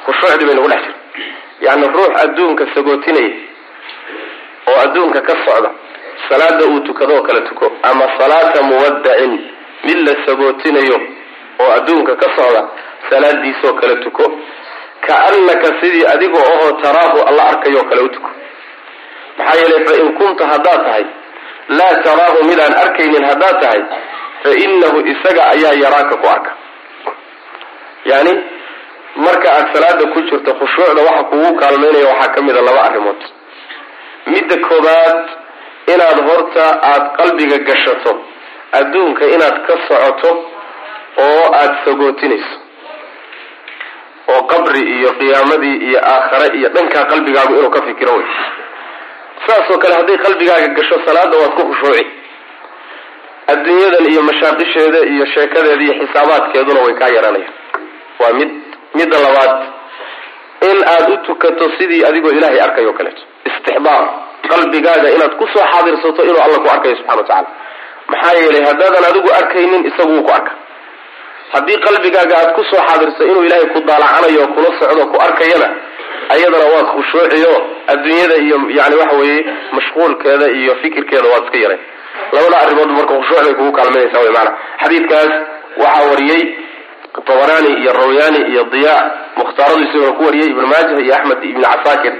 Khushuucdii 0.04 0.46
bay 0.46 0.54
nagu 0.54 0.68
dhex 0.68 0.82
jira 0.82 0.96
yacni 1.66 1.86
ruux 1.94 2.12
adduunka 2.22 2.64
sagootinaya 2.74 3.30
oo 4.68 4.76
adduunka 4.84 5.20
ka 5.28 5.34
socda 5.44 5.70
salaada 6.28 6.64
uu 6.66 6.80
tukadoo 6.88 7.22
kale 7.22 7.40
tuko 7.48 7.66
ama 7.90 8.04
salaata 8.18 8.62
muwadacin 8.62 9.32
mid 9.84 9.98
la 10.08 10.14
sagootinayo 10.26 10.98
oo 11.62 11.70
adduunka 11.76 12.16
ka 12.22 12.28
socda 12.36 12.62
salaadiisoo 13.10 13.72
kale 13.80 13.96
tuko. 14.04 14.24
Kaannaka 15.06 15.68
sidii 15.80 16.04
adiga 16.12 16.38
ohoo 16.50 16.72
taraahu 16.82 17.18
alla 17.28 17.42
arkayoo 17.50 17.84
kale 17.90 18.00
u 18.02 18.08
tuko. 18.08 18.30
Maxaa 19.38 19.60
yeelay 19.60 19.84
fa 19.86 19.94
in 20.02 20.08
kunta 20.18 20.46
haddaad 20.52 20.80
tahay 20.86 21.04
laa 21.78 21.94
taraahu 22.06 22.44
midaan 22.48 22.74
arkaynin 22.82 23.24
haddaad 23.30 23.60
tahay 23.62 23.82
fa 24.42 24.50
innahu 24.64 24.98
isaga 25.12 25.42
ayaa 25.54 25.74
yaraaka 25.82 26.16
ku 26.22 26.26
arka. 26.34 26.50
Yani 28.10 28.32
marka 29.16 29.48
aad 29.56 29.66
salaada 29.74 30.04
ku 30.12 30.20
jirto 30.28 30.50
khushuucda 30.58 31.02
waxa 31.08 31.24
kugu 31.30 31.50
kaalmaynaya 31.60 32.06
waxaa 32.12 32.32
ka 32.34 32.40
mid 32.46 32.56
a 32.56 32.62
laba 32.68 32.80
arrimood 32.88 33.20
midda 34.34 34.56
koobaad 34.68 35.18
inaad 35.94 36.18
horta 36.28 36.64
aada 36.90 37.08
qalbiga 37.18 37.58
gashato 37.68 38.12
adduunka 38.78 39.24
inaad 39.34 39.56
ka 39.66 39.74
socoto 39.88 40.30
oo 41.24 41.44
aada 41.60 41.76
sagootinayso. 41.84 42.56
Oo 44.32 44.42
qabri 44.52 44.80
iyo 44.96 45.10
qiyaamadii 45.20 45.76
iyo 45.88 46.00
aakhare 46.12 46.48
iyo 46.58 46.68
dhankaa 46.74 47.04
qalbigaagu 47.12 47.52
inuu 47.58 47.70
ka 47.76 47.82
fikiro 47.86 48.12
wey 48.18 48.26
saasoo 49.46 49.78
kale 49.82 49.94
hadday 49.98 50.18
qalbigaaga 50.24 50.68
gasho 50.78 50.96
salaada 51.06 51.36
waad 51.42 51.52
ku 51.58 51.62
khushuuci. 51.70 52.04
Adduunyadan 53.52 54.04
iyo 54.12 54.22
mashaaqisheeda 54.28 54.98
iyo 55.12 55.24
sheekadeeda 55.34 55.82
iyo 55.84 55.94
xisaabaadkeeduna 56.00 56.80
way 56.86 56.94
kaa 57.00 57.08
yaranayaan 57.16 57.54
waa 58.20 58.32
mid 58.38 58.50
midda 58.98 59.18
labaad 59.24 59.54
in 60.70 60.78
aada 60.92 61.12
u 61.14 61.16
tukato 61.26 61.70
sidii 61.78 62.04
adigoo 62.08 62.30
ilaahay 62.30 62.60
arkayo 62.60 62.92
kaleeto. 62.92 63.22
Istixbaar. 63.48 64.04
Qalbigaaga 64.50 65.08
inaad 65.16 65.34
ku 65.38 65.46
soo 65.54 65.64
xaadirsato 65.72 66.22
inuu 66.24 66.42
alla 66.44 66.58
ku 66.64 66.68
arkayo 66.74 66.96
subxana 66.96 67.16
wa 67.20 67.26
tacala 67.28 67.48
maxaa 68.10 68.34
yeelay 68.40 68.62
haddaadan 68.68 69.04
adigu 69.10 69.28
arkaynin 69.40 69.82
isagu 69.90 70.12
wuu 70.14 70.22
ku 70.26 70.32
arka. 70.38 70.52
Haddii 71.52 71.78
qalbigaaga 71.86 72.34
aad 72.40 72.50
ku 72.56 72.62
soo 72.70 72.80
xaadirso 72.88 73.22
inuu 73.30 73.42
ilaahay 73.48 73.66
ku 73.74 73.80
daalacanayo 73.88 74.44
kula 74.54 74.70
socdo 74.80 75.04
ku 75.12 75.16
arkayana 75.26 75.68
ayadana 76.34 76.66
waad 76.74 76.86
khushuuciyo 76.94 77.52
adduunyada 77.92 78.36
iyo 78.44 78.56
yani 78.78 78.96
waxa 79.00 79.16
weeye 79.20 79.40
mashquulkeeda 79.76 80.46
iyo 80.60 80.72
fikirkeeda 80.82 81.28
waad 81.32 81.44
iska 81.44 81.58
yareen. 81.64 81.80
Labada 82.32 82.56
arrimood 82.64 82.90
marka 82.98 83.14
khushuuc 83.18 83.40
bay 83.44 83.54
kugu 83.58 83.72
kaalmaynaysaa 83.78 84.20
wy 84.26 84.30
maana. 84.36 84.50
Xadiidkaas 84.82 85.30
waxaa 85.82 86.04
wariyey 86.10 86.42
tabarani 87.26 87.70
iyo 87.82 87.92
rawyani 87.92 88.40
iyo 88.52 88.64
diya 88.72 88.96
mukhtaaradu 89.36 89.82
isaguna 89.86 90.12
ku 90.18 90.22
wariyey 90.26 90.50
ibnu 90.52 90.66
maajah 90.72 90.98
iyo 91.04 91.14
axmed 91.18 91.40
ibn 91.50 91.62
casaakir 91.62 92.14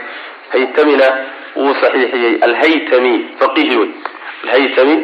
haytamina 0.53 1.07
wuu 1.57 1.75
saxiixiyey 1.81 2.35
alhaytami 2.47 3.13
faqihi 3.41 3.77
wey. 3.81 3.91
Alhaytami 4.45 4.97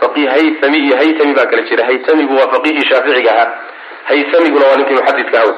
faqih 0.00 0.26
haytami 0.34 0.78
iyo 0.86 0.96
haytami 1.00 1.32
baa 1.38 1.46
kala 1.50 1.62
jira. 1.68 1.84
Haytamigu 1.88 2.34
waa 2.38 2.48
faqihii 2.54 2.84
shaaficiga 2.90 3.30
ahaa 3.34 3.50
haytamiguna 4.08 4.66
waa 4.70 4.76
ninkii 4.76 4.94
muxadidka 4.98 5.38
aha 5.42 5.52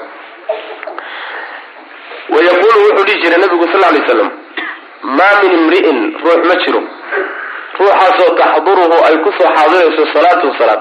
wayaqulu 2.35 2.79
wuxuu 2.87 3.05
dhihi 3.07 3.21
jiray 3.23 3.39
nabigu 3.41 3.67
sal 3.73 3.81
lay 3.95 4.03
slam 4.09 4.31
maa 5.19 5.35
min 5.43 5.53
imri'in 5.59 5.99
ruux 6.25 6.43
ma 6.49 6.55
jiro. 6.65 6.81
Ruuxaasoo 7.79 8.31
taxduruhu 8.41 8.97
ay 9.09 9.17
ku 9.25 9.31
soo 9.39 9.49
xaadirayso 9.57 10.05
salaatu 10.15 10.49
salaad 10.59 10.81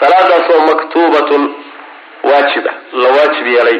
salaadaasoo 0.00 0.60
maktuubatun 0.70 1.42
waajiba 2.28 2.70
la 2.92 3.08
waajib 3.16 3.46
yeelay. 3.54 3.78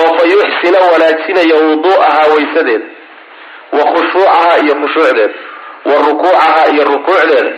Oo 0.00 0.10
fa 0.18 0.24
yuxsina 0.32 0.78
wanaajinaya 0.92 1.56
wuduu'ahaa 1.66 2.26
waysadeeda 2.34 2.84
wa 3.72 3.84
khushuucahaa 3.92 4.56
iyo 4.64 4.74
khushuucdeeda 4.80 5.34
wa 5.88 5.94
rukuucahaa 6.08 6.66
iyo 6.74 6.84
rukuucdeeda 6.84 7.52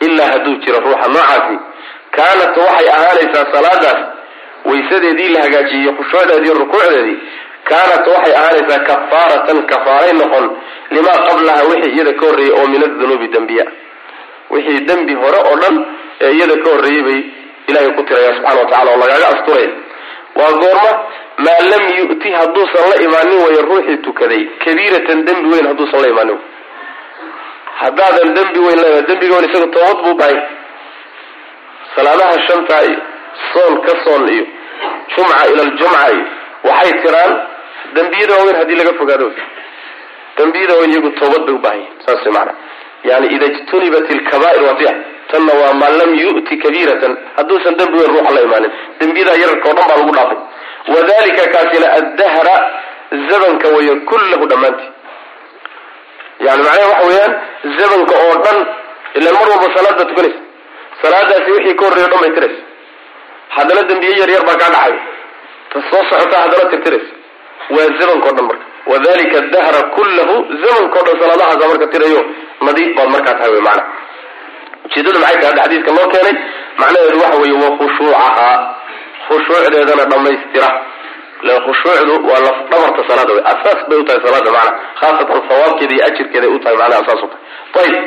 ilaa 0.00 0.26
hadduu 0.32 0.54
jiro 0.64 0.80
ruuxa 0.80 1.08
noocaasi. 1.08 1.56
Kaanat 2.16 2.56
waxay 2.56 2.88
ahaanaysaa 2.96 3.46
salaadaas 3.54 4.00
waysadeedii 4.64 5.28
la 5.34 5.40
hagaajiyey 5.42 5.92
khushuucdeedii 5.98 6.54
rukuucdeedii 6.60 7.18
kaanat 7.70 8.06
waxay 8.14 8.34
ahaanaysaa 8.40 8.78
kafaaratan 8.88 9.62
kafaaray 9.72 10.12
noqon 10.20 10.46
limaa 10.90 11.18
qablaha 11.28 11.62
wixii 11.70 11.92
iyada 11.96 12.12
ka 12.20 12.26
horreeyey 12.26 12.52
oo 12.60 12.66
min 12.72 12.82
adunuubi 12.84 13.28
dembiya 13.34 13.64
wixii 14.50 14.80
dembi 14.88 15.14
hore 15.22 15.38
oo 15.50 15.56
dhan 15.62 15.76
ee 16.20 16.32
iyada 16.36 16.56
ka 16.64 16.70
horreeyey 16.74 17.02
bay 17.08 17.20
ilahay 17.68 17.90
ku 17.96 18.02
tiraya 18.08 18.32
subxana 18.36 18.60
wa 18.60 18.66
tacala 18.70 18.90
oo 18.94 18.98
lagaaga 19.02 19.28
asturaya 19.34 19.70
waa 20.38 20.50
goorma 20.62 20.92
maa 21.46 21.60
lam 21.72 21.84
yu'ti 21.98 22.28
hadduusan 22.38 22.84
la 22.92 22.96
imaanin 23.06 23.38
wayo 23.44 23.60
ruuxii 23.70 23.96
tukaday 24.06 24.42
kabiiratan 24.64 25.24
dembi 25.28 25.48
weyn 25.54 25.66
hadduusan 25.70 26.00
la 26.04 26.08
imaanin 26.14 26.38
haddaadan 27.80 28.34
dembi 28.38 28.58
weyn 28.66 28.78
la 28.84 28.90
dembiga 29.10 29.34
weyn 29.36 29.48
isaga 29.50 29.66
toobad 29.76 29.98
buu 30.04 30.14
bahay 30.20 30.36
salaadaha 31.96 32.36
shanta 32.48 32.76
iyo 32.88 32.98
soon 33.52 33.74
ka 33.86 33.92
soon 34.04 34.24
iyo 34.34 34.44
jumca 35.16 35.42
ila 35.52 35.62
aljumca 35.68 36.02
iyo 36.14 36.24
waxay 36.68 36.92
tiraan 37.02 37.32
dembiyada 37.96 38.34
waaweyn 38.38 38.56
haddii 38.60 38.74
laga 38.80 38.92
fogaado. 39.00 39.28
Dembiyada 40.38 40.74
weyn 40.80 40.90
iyagu 40.94 41.10
toobad 41.20 41.42
bay 41.46 41.54
u 41.54 41.58
baahan 41.64 41.78
yihiin 41.80 42.00
saas 42.06 42.26
maana 42.36 42.52
yani 43.10 43.26
ida 43.36 43.46
jtunibat 43.56 44.10
ilkabair 44.14 44.62
watia 44.68 44.92
tanna 45.30 45.52
waa 45.60 45.72
maa 45.80 45.92
lam 46.00 46.10
yu'ti 46.22 46.54
kabiiratan 46.64 47.12
hadduusan 47.36 47.74
dembi 47.80 47.98
weyn 48.00 48.10
ruuxa 48.16 48.34
la 48.36 48.40
imaanin 48.48 48.70
dembiyada 49.00 49.34
yararka 49.42 49.68
o 49.70 49.74
dhan 49.78 49.86
baa 49.90 49.96
lagu 50.00 50.12
dhaafay 50.18 50.38
wadalika 50.94 51.44
kaasina 51.54 51.86
addahra 51.98 52.54
zabanka 53.30 53.68
weeye 53.76 53.94
kullahu 54.10 54.46
dhammaantii 54.52 54.90
yani 56.46 56.62
macnaha 56.66 56.88
waxa 56.92 57.06
weeyaan 57.10 57.32
zabanka 57.78 58.14
oo 58.26 58.34
dhan 58.44 58.58
ilaan 59.18 59.34
mar 59.40 59.48
walba 59.52 59.68
salaad 59.76 59.96
baa 60.00 60.08
tukanaysa 60.10 60.40
salaadaasi 61.02 61.50
wixii 61.56 61.74
ka 61.80 61.84
horreeya 61.88 62.08
dhan 62.12 62.20
bay 62.24 62.32
tiraysa 62.36 62.62
haddana 63.56 63.82
dembiye 63.90 64.14
yar 64.20 64.30
yar 64.36 64.44
baa 64.48 64.56
kaa 64.62 64.70
dhacay 64.76 64.94
ta 65.72 65.78
soo 65.90 66.02
socotaa 66.10 66.40
haddana 66.44 66.70
tirtiraysa 66.70 67.12
waa 67.76 67.88
zamanka 68.00 68.28
o 68.30 68.34
dhan 68.38 68.46
marka 68.50 68.66
wadalika 68.86 69.40
dahra 69.54 69.80
kullahu 69.96 70.34
zamanka 70.62 70.98
dhan 71.06 71.16
salaadahaasa 71.20 71.68
marka 71.68 71.86
tirayo 71.92 72.22
nadiif 72.60 72.96
baad 72.96 73.08
markaa 73.08 73.34
tahay 73.38 73.52
wy 73.56 73.60
maana 73.60 73.84
ujeedada 74.84 75.18
maxay 75.18 75.40
tahay 75.40 75.56
xadiiska 75.60 75.90
loo 75.96 76.08
keenay? 76.12 76.36
Macnaheedu 76.78 77.18
waxa 77.22 77.38
weeye 77.42 77.56
wa 77.64 77.70
khushuucahaa. 77.78 78.56
Khushuucdeedana 79.28 80.04
dhammaystira. 80.10 80.68
Lan 81.42 81.56
khushuucdu 81.66 82.14
waa 82.28 82.40
laf 82.46 82.58
dhabarta 82.70 83.00
salaada 83.08 83.32
wey 83.36 83.44
asaas 83.52 83.80
bay 83.88 83.98
u 83.98 84.04
salaada 84.08 84.50
macana 84.56 84.72
khaasatan 85.00 85.40
sawaabkeeda 85.48 85.94
iyo 85.94 86.04
ajirkeeda 86.06 86.46
ay 86.46 86.52
u 86.52 86.58
macnaha 86.58 87.00
asaas 87.02 87.22
u 87.24 87.28
tahay. 87.72 87.88
Ayib 87.88 88.04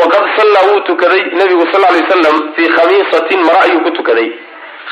waqad 0.00 0.24
sallaa 0.36 0.64
wuu 0.68 0.80
tukaday 0.80 1.22
nabigu 1.38 1.64
sal 1.72 1.80
lay 1.80 2.02
wasalam 2.02 2.36
fii 2.56 2.68
khamiisatin 2.76 3.40
maro 3.46 3.60
ayuu 3.64 3.80
ku 3.86 3.90
tukaday. 3.90 4.28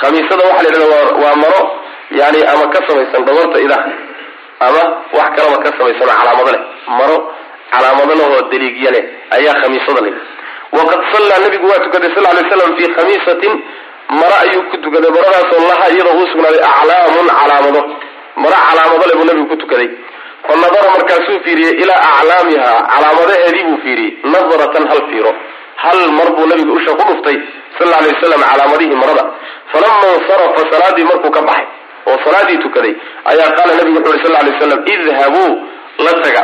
Khamiisada 0.01 0.43
waxaa 0.49 0.63
la 0.63 0.69
yidhahda 0.69 1.17
waa 1.25 1.37
maro 1.45 1.63
yani 2.11 2.41
ama 2.53 2.65
ka 2.73 2.81
samaysan 2.89 3.25
dhabarta 3.25 3.61
idaha 3.61 4.10
ama 4.67 4.83
wax 5.19 5.29
kalaba 5.37 5.57
ka 5.65 5.71
samaysan 5.79 6.09
oo 6.09 6.17
calaamado 6.21 6.51
leh. 6.55 6.63
Maro 6.99 7.17
calaamado 7.73 8.13
lahoo 8.21 8.43
daliigya 8.53 8.91
leh 8.95 9.05
ayaa 9.37 9.55
khamiisada 9.63 10.01
leh. 10.07 10.15
Waqad 10.77 11.01
sallaa 11.13 11.39
nabigu 11.45 11.67
waa 11.73 11.81
tukaday 11.85 12.11
sal 12.15 12.25
lay 12.37 12.45
slam 12.53 12.71
fii 12.79 12.89
khamiisatin. 12.97 13.55
Maro 14.21 14.37
ayuu 14.45 14.63
ku 14.71 14.77
tukaday 14.85 15.11
maradaasoo 15.17 15.61
laha 15.71 15.87
iyadoo 15.95 16.15
uu 16.21 16.27
sugnaaday 16.33 16.63
aclaamun 16.73 17.27
calaamado. 17.41 17.81
Maro 18.43 18.57
calaamado 18.69 19.05
leh 19.11 19.17
buu 19.19 19.27
nabigu 19.31 19.47
ku 19.53 19.57
tukaday. 19.63 19.89
Fa 20.47 20.53
nadara 20.63 20.89
markaasuu 20.97 21.39
fiiriyey 21.45 21.75
ilaa 21.83 22.01
aclaamiha 22.19 22.71
calaamadaheedii 22.93 23.65
buu 23.69 23.79
fiiriyey 23.85 24.13
nadratan 24.35 24.85
hal 24.93 25.03
fiiro. 25.11 25.33
Hal 25.83 26.01
mar 26.19 26.29
buu 26.37 26.47
nabigu 26.53 26.73
usha 26.79 26.93
ku 26.99 27.03
dhuftay 27.09 27.37
sal 27.79 27.93
alay 27.99 28.13
waslam 28.15 28.43
calaamadihii 28.51 28.99
marada. 29.03 29.25
Falama 29.73 30.07
insarafa 30.19 30.61
salaadii 30.73 31.05
markuu 31.11 31.31
ka 31.37 31.43
baxay 31.49 31.67
oo 32.11 32.19
salaadii 32.25 32.59
tukaday 32.65 32.95
ayaa 33.33 33.51
qaala 33.59 33.75
nabigu 33.79 33.99
wuxu 33.99 34.13
uhi 34.13 34.23
sal 34.27 34.47
ly 34.47 34.53
slam 34.61 34.81
idhabuu 34.95 35.51
la 36.07 36.13
taga 36.25 36.43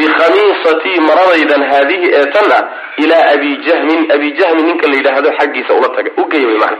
bikhamiisatii 0.00 1.00
maradaydan 1.08 1.62
haadihi 1.70 2.06
ee 2.18 2.26
tan 2.34 2.52
ah 2.58 2.62
ilaa 3.04 3.24
abi 3.34 3.50
jahmin. 3.66 4.00
Abi 4.14 4.28
jahmin 4.40 4.64
ninka 4.66 4.86
la 4.88 4.96
yidhaahdo 4.98 5.30
xaggiisa 5.38 5.74
ula 5.78 5.88
taga 5.96 6.10
u 6.16 6.24
geeya 6.32 6.46
wy 6.48 6.56
maana 6.62 6.76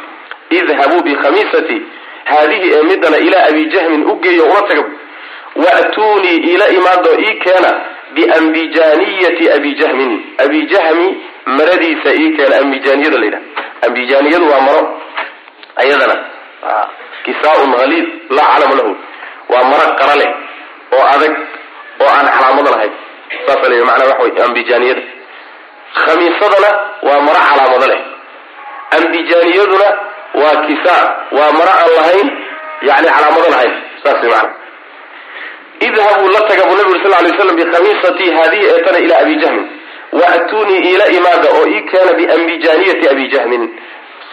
idhabuu 0.58 1.02
bikhamiisatii 1.08 1.80
haadihi 2.30 2.68
ee 2.76 2.82
midana 2.90 3.18
ilaa 3.26 3.44
abi 3.50 3.64
jahmin 3.74 4.02
u 4.11 4.14
geeyo 4.24 4.44
ula 4.44 4.62
taga. 4.70 4.85
Wa'tuunii 5.64 6.37
ila 6.52 6.68
imaado 6.78 7.11
ii 7.26 7.35
keena 7.44 7.70
biambijaaniyati 8.14 9.50
abi 9.56 9.74
jahmin. 9.80 10.12
Abi 10.44 10.66
jahmi 10.72 11.06
maradiisa 11.46 12.11
ii 12.20 12.30
keena 12.37 12.56
ambijaaniyada 12.62 13.18
la 13.18 13.24
yidhahdo 13.24 13.46
ambijaaniyadu 13.87 14.46
waa 14.52 14.61
maro 14.61 15.00
ayadana 15.76 16.16
kisaaun 17.24 17.72
haliid 17.80 18.06
laa 18.37 18.46
calama 18.54 18.74
lahu. 18.80 18.92
Waa 19.52 19.64
maro 19.70 19.88
qara 20.00 20.14
leh 20.20 20.30
oo 20.96 21.04
adag 21.14 21.35
oo 22.02 22.08
aan 22.16 22.26
calaamado 22.37 22.70
lahayn. 22.74 22.92
Saasa 23.46 23.68
la 23.72 23.85
macnaa 23.88 24.08
waxa 24.11 24.22
wey 24.24 24.32
ambijaaniyada. 24.46 25.02
Khamiisadana 26.04 26.70
waa 27.06 27.20
maro 27.26 27.40
calaamado 27.50 27.87
leh. 27.92 28.00
Ambijaaniyaduna 28.98 29.88
waa 30.42 30.56
kisaa 30.66 31.04
waa 31.37 31.52
maro 31.58 31.72
aan 31.80 31.90
lahayn 31.98 32.28
yani 32.88 33.08
calaamado 33.16 33.48
lahayn. 33.54 33.74
Saas 34.04 34.22
mana 34.32 34.50
idhabuu 35.87 36.28
la 36.35 36.40
taga 36.48 36.64
buu 36.68 36.76
nabi 36.78 36.90
uri 36.92 37.00
sal 37.04 37.24
lay 37.24 37.32
slam 37.38 37.56
bikhamiisatii 37.61 38.30
haadihi 38.37 38.64
eetana 38.72 38.98
ilaa 39.06 39.20
abi 39.24 39.35
jahmin. 39.42 39.66
Wa'tuunii 40.20 40.80
iila 40.88 41.06
imaada 41.18 41.48
oo 41.58 41.66
ii 41.74 41.80
keena 41.90 42.12
biambijaaniyati 42.18 43.08
abi 43.12 43.24
jahmin. 43.35 43.62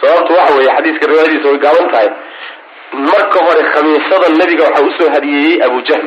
Sababtu 0.00 0.32
waxa 0.38 0.54
weeye 0.54 0.70
xadiiska 0.76 1.06
riwaayadiisa 1.10 1.48
way 1.48 1.58
gaaban 1.64 1.88
tahay 1.92 2.08
marka 2.92 3.38
hore 3.44 3.62
khamiisada 3.74 4.28
nebiga 4.38 4.64
waxaa 4.64 4.84
u 4.86 4.92
soo 4.98 5.10
hadiyeeyey 5.14 5.62
abu 5.64 5.80
jahl. 5.82 6.06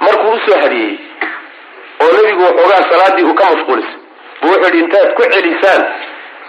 Markuu 0.00 0.32
u 0.32 0.40
soo 0.46 0.60
hadiyeeyey 0.60 0.98
oo 2.00 2.10
nebigu 2.16 2.42
waxoogaa 2.42 2.90
salaadii 2.90 3.24
uu 3.24 3.34
ka 3.34 3.44
mashquulisay 3.50 3.94
buu 4.42 4.48
wuxuu 4.48 4.64
yidhi 4.66 4.78
intaad 4.84 5.14
ku 5.16 5.22
celisaan 5.32 5.82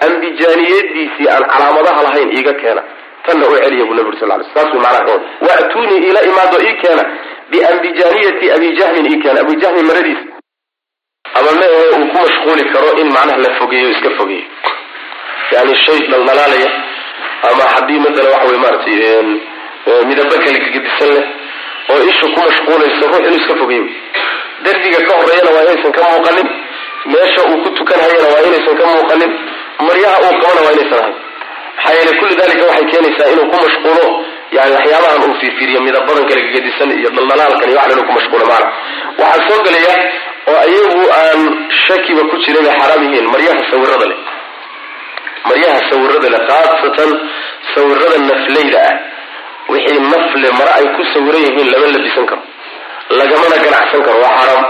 ambijaaniyadiisii 0.07 1.27
aan 1.33 1.43
calaamadaha 1.53 2.03
lahayn 2.03 2.31
iiga 2.37 2.53
keena. 2.53 2.83
Tanna 3.25 3.47
u 3.47 3.55
celiya 3.63 3.85
buu 3.85 3.93
nabi 3.93 4.09
uri 4.09 4.19
sal 4.19 4.29
ly 4.39 4.45
saasuu 4.53 4.79
macnaha 4.79 5.05
ka 5.05 5.11
wada 5.11 5.25
wa'tuunii 5.47 6.07
ila 6.09 6.21
imaado 6.29 6.57
ii 6.67 6.75
keena 6.81 7.03
biambijaaniyati 7.51 8.51
abi 8.55 8.71
jahmin 8.79 9.05
ii 9.13 9.21
keena. 9.23 9.39
Abu 9.41 9.55
jahmin 9.61 9.85
maradiisa 9.85 10.25
ama 11.39 11.51
ma 11.59 11.65
ahe 11.65 11.89
uu 11.95 12.07
ku 12.11 12.17
mashquuli 12.23 12.63
karo 12.73 12.89
in 13.01 13.07
macnaha 13.15 13.37
la 13.45 13.51
fogeeyo 13.59 13.89
iska 13.89 14.09
fogeeyo. 14.19 14.43
Yani 15.51 15.75
shay 15.85 15.99
dhaldhalaalaya 16.11 16.71
ama 17.49 17.63
haddii 17.73 17.99
masala 18.05 18.29
waxa 18.33 18.47
wey 18.51 18.59
maaratay 18.63 18.95
midaba 20.09 20.35
kale 20.43 20.59
kagedisan 20.65 21.09
leh 21.15 21.25
oo 21.91 21.99
isha 22.11 22.25
ku 22.33 22.39
mashquulayso 22.45 23.03
ruux 23.11 23.19
inuu 23.27 23.39
iska 23.41 23.55
fogeeyo. 23.61 23.85
Derbiga 24.63 24.99
ka 25.07 25.13
horeeyana 25.19 25.49
waa 25.55 25.63
inaysan 25.67 25.91
ka 25.97 26.01
muuqanin. 26.11 26.47
Meesha 27.11 27.41
uu 27.49 27.57
ku 27.63 27.69
tukanhayana 27.77 28.27
waa 28.33 28.41
inaysan 28.47 28.75
ka 28.79 28.85
muuqanin. 28.91 29.31
Maryaha 29.87 30.17
uu 30.27 30.35
qabana 30.41 30.61
waa 30.65 30.73
inaysan 30.75 30.99
ahayn. 31.03 31.15
Maxaa 31.77 31.93
yeele 31.97 32.11
kulli 32.19 32.35
dalika 32.41 32.63
waxay 32.69 32.85
keenaysaa 32.91 33.29
inuu 33.33 33.47
ku 33.51 33.55
mashquulo 33.63 34.05
yani 34.57 34.71
waxyaabahan 34.77 35.21
uu 35.27 35.35
fiirfiiriyo 35.41 35.79
midabadan 35.87 36.25
kale 36.29 36.41
kagedisan 36.47 36.89
iyo 36.99 37.09
dhaldhalaalkan 37.15 37.69
iyo 37.71 37.77
waxan 37.79 37.93
inuu 37.95 38.07
ku 38.09 38.13
mashquulo 38.19 38.43
maana 38.51 38.67
waxaa 39.21 39.47
soo 39.47 39.59
gelaya 39.67 39.93
oo 40.51 40.61
iyagu 40.73 41.01
aan 41.21 41.41
shakiba 41.87 42.21
ku 42.31 42.35
jiray 42.43 42.63
bay 42.67 42.75
xaraam 42.81 43.01
yihiin 43.07 43.27
maryaha 43.33 43.61
sawirada 43.71 44.05
leh 44.11 44.17
maryaha 45.49 45.79
sawirada 45.89 46.27
leh 46.33 46.41
khaasatan 46.49 47.11
sawirada 47.75 48.17
nafleyda 48.29 48.79
ah 48.89 48.95
wixii 49.71 49.99
nafle 50.13 50.47
mare 50.59 50.71
ay 50.79 50.85
ku 50.95 51.01
sawiran 51.13 51.41
yihiin 51.47 51.67
lama 51.73 51.87
labisan 51.95 52.25
karo 52.31 52.41
lagamana 53.19 53.57
ganacsan 53.65 54.01
karo 54.07 54.17
waa 54.25 54.35
xaaraam 54.39 54.65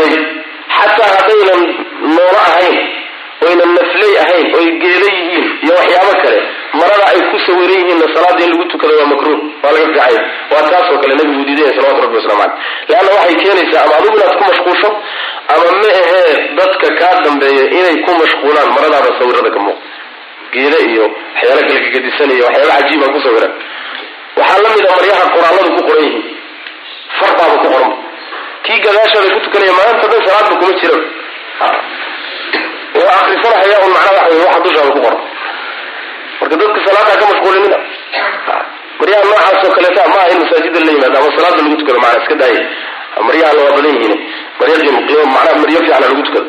ayib 0.00 0.24
xataa 0.78 1.08
haddaynan 1.16 1.62
noolo 2.14 2.38
ahayn 2.50 2.76
oynan 3.48 3.70
nafley 3.78 4.12
ahayn 4.24 4.46
oy 4.58 4.66
geeda 4.82 5.08
yihiin 5.18 5.44
iyo 5.64 5.72
waxyaabo 5.80 6.12
kale 6.24 6.40
marada 6.80 7.04
ay 7.12 7.20
ku 7.30 7.36
sawiran 7.46 7.78
yihiinna 7.80 8.06
salaada 8.14 8.44
in 8.44 8.50
lagu 8.52 8.64
tukado 8.72 8.92
waa 9.00 9.06
makruuh 9.12 9.38
waa 9.62 9.72
laga 9.76 9.86
fiicaya 9.86 10.20
waa 10.52 10.62
taasoo 10.70 10.98
kale 11.02 11.14
nabigu 11.20 11.44
diidaya 11.48 11.72
salawatu 11.76 12.02
rabbi 12.04 12.16
waslamu 12.20 12.40
caleyh 12.42 12.54
leanna 12.88 13.10
waxay 13.18 13.36
keenaysaa 13.42 13.82
ama 13.86 13.94
adigu 13.98 14.16
inaad 14.18 14.34
ku 14.38 14.44
mashquusho 14.50 14.88
ama 15.52 15.64
ma 15.82 15.88
ahee 16.00 16.34
dadka 16.58 16.86
kaa 17.00 17.14
dambeeya 17.26 17.64
inay 17.78 17.96
ku 18.06 18.10
mashquulaan 18.22 18.68
maradaada 18.76 19.10
sawirada 19.18 19.50
ka 19.56 19.60
muuq 19.66 19.78
geeda 20.54 20.78
iyo 20.90 21.04
waxyaala 21.34 21.62
kale 21.68 21.80
kagadisan 21.86 22.30
iyo 22.36 22.44
waxyaaba 22.48 22.72
cajiiba 22.80 23.06
ku 23.14 23.18
sawiran 23.26 23.52
waxaa 24.40 24.62
la 24.64 24.68
mid 24.76 24.84
a 24.86 24.92
maryaha 24.96 25.24
qoraaladu 25.34 25.68
ku 25.76 25.82
qoran 25.88 26.04
yihiin. 26.06 26.24
Farbaaba 27.18 27.54
ku 27.62 27.68
qoran. 27.74 27.92
Kii 28.66 28.78
gadaashooda 28.84 29.28
ku 29.34 29.40
tukanaya 29.46 29.72
maanta 29.78 30.06
dhan 30.12 30.20
salaadba 30.26 30.54
kuma 30.60 30.72
jira 30.80 30.96
oo 32.98 33.08
akrisanahaya 33.20 33.76
un 33.86 33.92
macnaa 33.96 34.24
waxa 34.24 34.44
waxa 34.44 34.60
dushaada 34.66 34.90
ku 34.94 35.00
qoran 35.04 35.20
marka 36.40 36.56
dadka 36.60 36.80
salaada 36.86 37.14
ka 37.20 37.24
mashquulinina 37.30 37.78
maryaha 39.00 39.22
noocaas 39.28 39.64
oo 39.66 39.72
kaleeta 39.76 40.02
ma 40.12 40.16
aha 40.20 40.28
in 40.34 40.38
masaajida 40.42 40.80
la 40.86 40.92
yimaado 40.92 41.18
ama 41.20 41.30
salaada 41.36 41.62
lagu 41.62 41.76
tukado 41.80 41.98
macnaa 42.04 42.22
iska 42.22 42.34
daaya 42.42 42.62
maryaha 43.28 43.52
la 43.58 43.62
waa 43.64 43.76
badan 43.76 43.94
yihiin. 43.96 44.20
Maryo 44.60 44.76
fiican 45.84 46.00
lagu 46.02 46.22
tukado. 46.26 46.46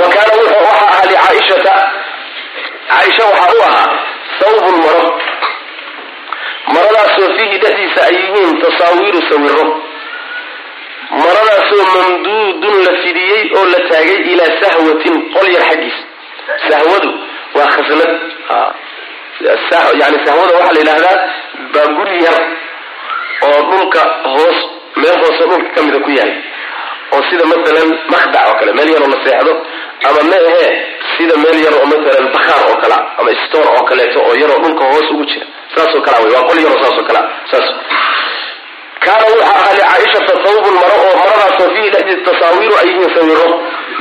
Wa 0.00 0.06
kaana 0.14 0.32
waxa 0.42 0.86
ahaa 0.88 1.06
licaaishata 1.10 1.74
caaisha 2.88 3.24
waxaa 3.30 3.52
u 3.58 3.62
ahaa 3.68 3.90
sawbun 4.40 4.76
maro. 4.84 5.06
Maradaasoo 6.74 7.28
fiihi 7.38 7.58
dhexdiisa 7.62 8.00
ay 8.08 8.14
yihiin 8.22 8.60
tasaawiiru 8.62 9.20
sawiro 9.30 9.66
maradaasoo 11.10 11.84
mamduudun 11.94 12.76
la 12.86 12.92
fidiyey 13.02 13.42
oo 13.58 13.64
la 13.72 13.80
taagay 13.90 14.18
ilaa 14.32 14.52
sahwatin 14.62 15.16
qol 15.34 15.46
yar 15.54 15.64
xaggiisa 15.70 16.02
sahwadu 16.70 17.10
waa 17.56 17.68
khasnad 17.74 18.12
yani 20.00 20.18
sahwada 20.26 20.54
waxaa 20.58 20.72
la 20.74 20.80
yidhahdaa 20.80 21.16
baa 21.74 21.86
guri 21.96 22.16
yar 22.24 22.38
oo 23.48 23.60
dhulka 23.70 24.00
hoos 24.34 24.58
meel 24.96 25.16
hoose 25.22 25.42
dhulka 25.50 25.70
ka 25.74 25.82
mida 25.86 25.98
ku 26.06 26.10
yahay. 26.10 26.34
Oo 27.12 27.22
sida 27.30 27.44
masalan 27.52 27.88
makhdac 28.12 28.44
oo 28.48 28.54
kale 28.60 28.72
meel 28.78 28.90
yaroo 28.94 29.08
la 29.14 29.18
seexdo 29.24 29.52
ama 30.08 30.20
ma 30.30 30.36
ahee 30.48 30.72
sida 31.16 31.34
meel 31.44 31.58
yar 31.64 31.74
oo 31.78 31.86
masalan 31.92 32.26
bakhaar 32.34 32.62
oo 32.70 32.76
kalea 32.82 33.00
ama 33.20 33.30
store 33.46 33.68
oo 33.76 33.84
kaleeto 33.90 34.18
oo 34.28 34.34
yaroo 34.42 34.58
dhulka 34.64 34.84
hoos 34.92 35.10
ugu 35.14 35.24
jira. 35.30 35.46
Saasoo 35.74 36.00
kalea 36.06 36.20
wey 36.24 36.32
waa 36.36 36.44
qol 36.48 36.58
yaroo 36.64 36.80
saasoo 36.84 37.04
kalea 37.08 37.24
saas 37.50 37.66
kaana 39.04 39.24
wuxuu 39.30 39.46
ahaa 39.54 39.72
licaaishata 39.78 40.34
thawbun 40.44 40.74
maro 40.82 40.96
oo 41.06 41.14
maradaasoo 41.22 41.68
fiihi 41.74 41.90
dhexdiisa 41.94 42.24
tasaawiiru 42.30 42.74
ay 42.80 42.88
yihiin 42.90 43.14
sawiro 43.16 43.46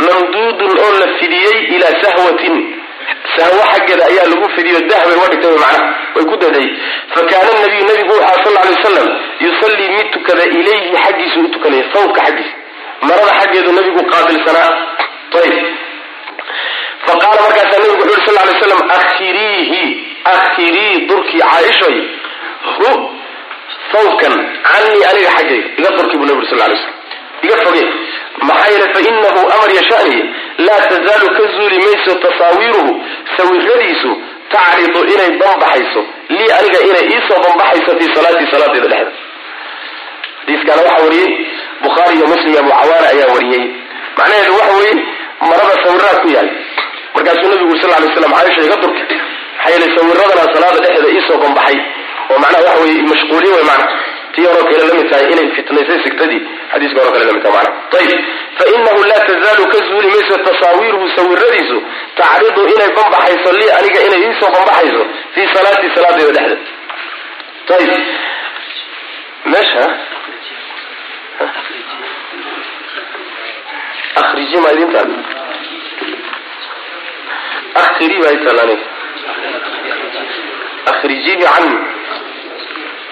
mamduudun 0.05 0.73
oo 0.85 0.91
la 1.01 1.07
fidiyey 1.19 1.57
ilaa 1.75 1.95
sahwatin 2.03 2.55
sahwo 3.37 3.61
xaggeeda 3.71 4.03
ayaa 4.11 4.27
lagu 4.31 4.49
fidiyo 4.55 4.79
dahbay 4.91 5.15
uga 5.19 5.27
dhigtay 5.33 5.51
macnaha 5.51 5.79
way 6.15 6.25
ku 6.31 6.35
daday 6.43 6.67
fa 7.13 7.21
kaana 7.31 7.51
nabiyu 7.63 7.85
nabigu 7.89 8.13
wuxua 8.13 8.43
sal 8.45 8.57
alay 8.61 8.73
wasalam 8.77 9.07
yusallii 9.45 9.89
mid 9.97 10.07
tukada 10.15 10.43
ilayhi 10.59 10.95
xaggiisu 11.03 11.39
u 11.39 11.47
tukanaya 11.55 11.83
sawbka 11.93 12.21
xaggiisa. 12.27 12.53
Marada 13.07 13.33
xaggeedu 13.39 13.71
nabigu 13.77 14.01
qaabilsanaa 14.11 14.71
ayb 15.43 15.55
fa 17.05 17.13
qaala 17.21 17.39
markaasaa 17.45 17.79
nabigu 17.83 18.03
wuxu 18.03 18.13
uri 18.13 18.25
sal 18.27 18.35
lay 18.49 18.55
slam 18.61 18.81
akhiriihi 18.97 19.81
akhirii 20.33 20.95
durkii 21.09 21.41
caaishay 21.51 21.97
hu 22.77 22.89
sawbkan 23.91 24.33
canii 24.69 25.03
aniga 25.09 25.29
xaggayga 25.37 25.67
iga 25.79 25.89
durkii 25.97 26.17
buu 26.19 26.27
nabi 26.29 26.39
uri 26.41 26.49
sal 26.51 26.59
lay 26.71 26.77
slam 26.83 26.95
iga 27.45 27.57
foge 27.65 27.83
maxaa 28.41 28.71
yeele 28.71 28.93
fa 28.93 28.99
inahu 29.09 29.41
amar 29.55 29.69
yashani 29.79 30.17
laa 30.57 30.81
tazaalu 30.91 31.27
ka 31.37 31.43
zuuli 31.55 31.77
mayso 31.85 32.15
tasaawiiruhu 32.25 32.91
sawiradiisu 33.37 34.11
tacridu 34.49 34.99
inay 35.13 35.31
banbaxayso 35.41 36.01
lii 36.29 36.51
aniga 36.59 36.79
inay 36.89 37.05
iisoo 37.13 37.39
banbaxayso 37.45 37.99
fii 37.99 38.13
salaatii 38.15 38.51
salaadeeda 38.51 38.87
dhexda 38.87 39.11
xadiiskaana 40.45 40.81
waxaa 40.81 41.03
wariyey 41.05 41.29
bukhaari 41.83 42.15
iyo 42.17 42.27
muslim 42.27 42.51
iyo 42.53 42.59
abu 42.59 42.91
ayaa 43.11 43.33
wariyey. 43.35 43.63
Macnaheedu 44.17 44.53
waxa 44.59 44.73
weeye 44.79 44.95
marada 45.41 45.75
sawiraad 45.83 46.17
ku 46.21 46.27
yahay 46.35 46.49
markaasuu 47.15 47.49
nabigu 47.51 47.77
sal 47.81 47.89
lay 48.01 48.09
slam 48.15 48.31
caaisha 48.33 48.61
iga 48.67 48.75
durka 48.83 49.01
maxaa 49.03 49.69
yeele 49.71 49.87
sawiradana 49.95 50.53
salaada 50.53 50.79
dhexdeeda 50.83 51.09
iisoo 51.15 51.37
banbaxay. 51.43 51.77
Oo 52.31 52.39
macnaha 52.43 52.63
waxa 52.67 52.81
weye 52.83 53.01
mashquuliye 53.11 53.53
wey 53.57 53.63
macna 53.69 53.87
tii 54.37 54.45
horoo 54.49 54.65
kale 54.69 54.83
la 54.89 54.93
mid 54.99 55.07
tahay 55.11 55.31
inay 55.33 55.47
fitnaysay 55.57 55.99
sigtadii. 56.05 56.41
Xadiiska 56.71 56.99
horo 57.01 57.11
kale 57.15 57.25
la 57.29 57.33
tahay 57.45 57.53
macna. 57.57 57.71
Ayib 57.99 58.21
fa 58.57 58.65
inahu 58.75 59.01
laa 59.11 59.21
tazaalu 59.29 59.65
ka 59.73 59.79
zuuli 59.89 60.07
mayso 60.15 60.37
tasaawiiruhu 60.49 61.07
sawiradiisu 61.17 61.77
tacridu 62.19 62.61
inay 62.73 62.89
banbaxayso 62.97 63.49
lii 63.59 63.71
aniga 63.79 63.99
inay 64.07 64.21
iisoo 64.27 64.49
banbaxayso 64.55 65.03
fii 65.33 65.47
salaatii 65.55 65.91
salaadeeda 65.95 66.41
dhexdeed 66.47 66.61
ayib 67.77 67.91
meesha 69.53 69.83
akriji 74.21 74.57
ma 74.63 74.69
idin 74.75 74.91
taal? 74.93 75.11
Akhiri 77.83 78.15
baa 78.23 78.33
itaal 78.37 78.59
aniga? 78.63 78.85
Akhrijihi 80.91 81.37
cani 81.43 81.73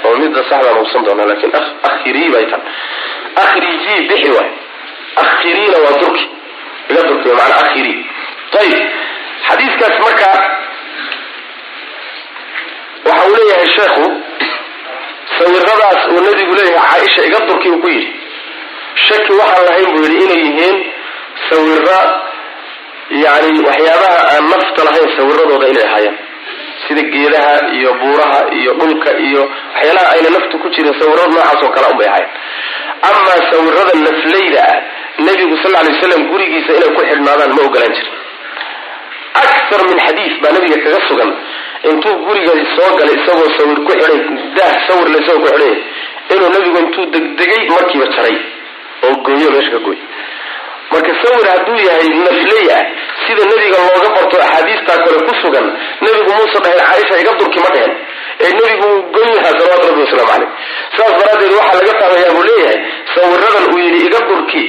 oo 0.08 0.16
midda 0.24 0.42
saxdaan 0.50 0.78
hubsan 0.80 1.04
doonaa 1.08 1.28
laakiin 1.32 1.54
akhirii 1.90 2.30
bay 2.36 2.46
tan 2.52 2.62
akhrijii 3.44 4.00
bixi 4.10 4.30
waay. 4.38 4.50
Akhiriina 5.24 5.78
waa 5.86 5.96
durki 6.02 6.26
iga 6.92 7.02
durki 7.10 7.30
maanaa 7.40 7.60
akhirii 7.66 7.98
ayib 8.60 8.80
xadiiskaas 9.48 9.96
marka 10.06 10.28
waxa 13.08 13.24
uu 13.30 13.36
leeyahay 13.38 13.68
sheekhu 13.78 14.06
sawiradaas 15.38 16.02
uu 16.14 16.22
nabigu 16.28 16.54
leeyahay 16.60 16.90
caaisha 17.00 17.22
iga 17.30 17.40
durki 17.50 17.70
uu 17.74 17.82
ku 17.84 17.88
yidhi. 17.96 18.12
Shaki 19.08 19.32
waxaan 19.42 19.66
lahayn 19.70 19.90
buu 19.96 20.04
yidhi 20.06 20.24
inay 20.26 20.42
yihiin 20.48 20.78
sawira 21.50 22.00
yani 23.26 23.60
waxyaabaha 23.68 24.20
aan 24.34 24.46
nafta 24.54 24.82
lahayn 24.88 25.10
sawiradooda 25.18 25.68
inay 25.74 25.86
ahaayeen 25.90 26.16
sida 26.88 27.02
geedaha 27.14 27.54
iyo 27.78 27.92
buuraha 28.02 28.40
iyo 28.60 28.72
dhulka 28.80 29.10
iyo 29.28 29.42
waxyaalaha 29.76 30.08
ayna 30.16 30.30
naftu 30.36 30.60
ku 30.64 30.68
jirin 30.76 30.94
sawirada 31.00 31.28
noocaas 31.34 31.64
oo 31.66 31.72
kale 31.76 31.88
unbay 31.94 32.08
ahayen 32.12 32.30
amaa 33.10 33.40
sawirada 33.52 33.94
nafleyda 34.06 34.62
ah 34.74 34.78
nebigu 35.28 35.56
sal 35.64 35.72
lay 35.76 35.88
waslam 35.94 36.22
gurigiisa 36.32 36.72
inay 36.80 36.92
ku 36.98 37.02
xidhnaadaan 37.10 37.52
ma 37.58 37.62
ogolaan 37.68 37.94
jirin. 37.98 38.14
Akar 39.40 39.82
min 39.90 40.00
xadiis 40.06 40.36
baa 40.44 40.52
nabiga 40.56 40.78
kaga 40.86 41.00
sugan 41.08 41.32
intuu 41.90 42.14
guriga 42.26 42.54
soo 42.76 42.92
galay 43.00 43.16
isagoo 43.22 43.50
sawir 43.58 43.80
ku 43.88 43.92
xidhay 43.92 44.18
daah 44.58 44.74
sawirle 44.88 45.18
isagoo 45.24 45.42
ku 45.44 45.50
xidhay 45.54 45.76
inuu 46.36 46.50
nabigu 46.56 46.78
intuu 46.84 47.06
degdegay 47.16 47.64
markiiba 47.76 48.08
jaray 48.16 48.38
oo 49.06 49.14
gooyo 49.26 49.50
meesha 49.56 49.72
ka 49.76 49.80
gooy 49.88 50.00
marka 50.92 51.12
sawir 51.24 51.48
hadduu 51.52 51.78
yahay 51.88 52.10
nafley 52.26 52.68
sida 53.26 53.44
nebiga 53.52 53.78
looga 53.88 54.10
barto 54.16 54.38
axaadiistaa 54.46 54.98
kale 55.06 55.18
ku 55.28 55.34
sugan 55.42 55.68
nebigu 56.06 56.32
muuse 56.38 56.58
dhahayn 56.66 56.84
caaisha 56.90 57.16
iga 57.24 57.34
durki 57.40 57.60
ma 57.66 57.70
dhehen 57.76 57.94
ee 58.46 58.52
nebigu 58.60 58.88
uu 58.96 59.02
gon 59.16 59.30
yahaa 59.38 59.54
salawatu 59.60 59.88
rabbi 59.90 60.02
wasalaamu 60.06 60.32
caleyh 60.32 60.50
saas 60.98 61.14
daraaddeed 61.20 61.54
waxaa 61.60 61.80
laga 61.82 61.94
fahmayaa 62.02 62.34
buu 62.38 62.44
leeyahay 62.50 62.80
sawiradan 63.16 63.66
uu 63.74 63.80
yidhi 63.86 64.00
iga 64.10 64.20
durki. 64.30 64.64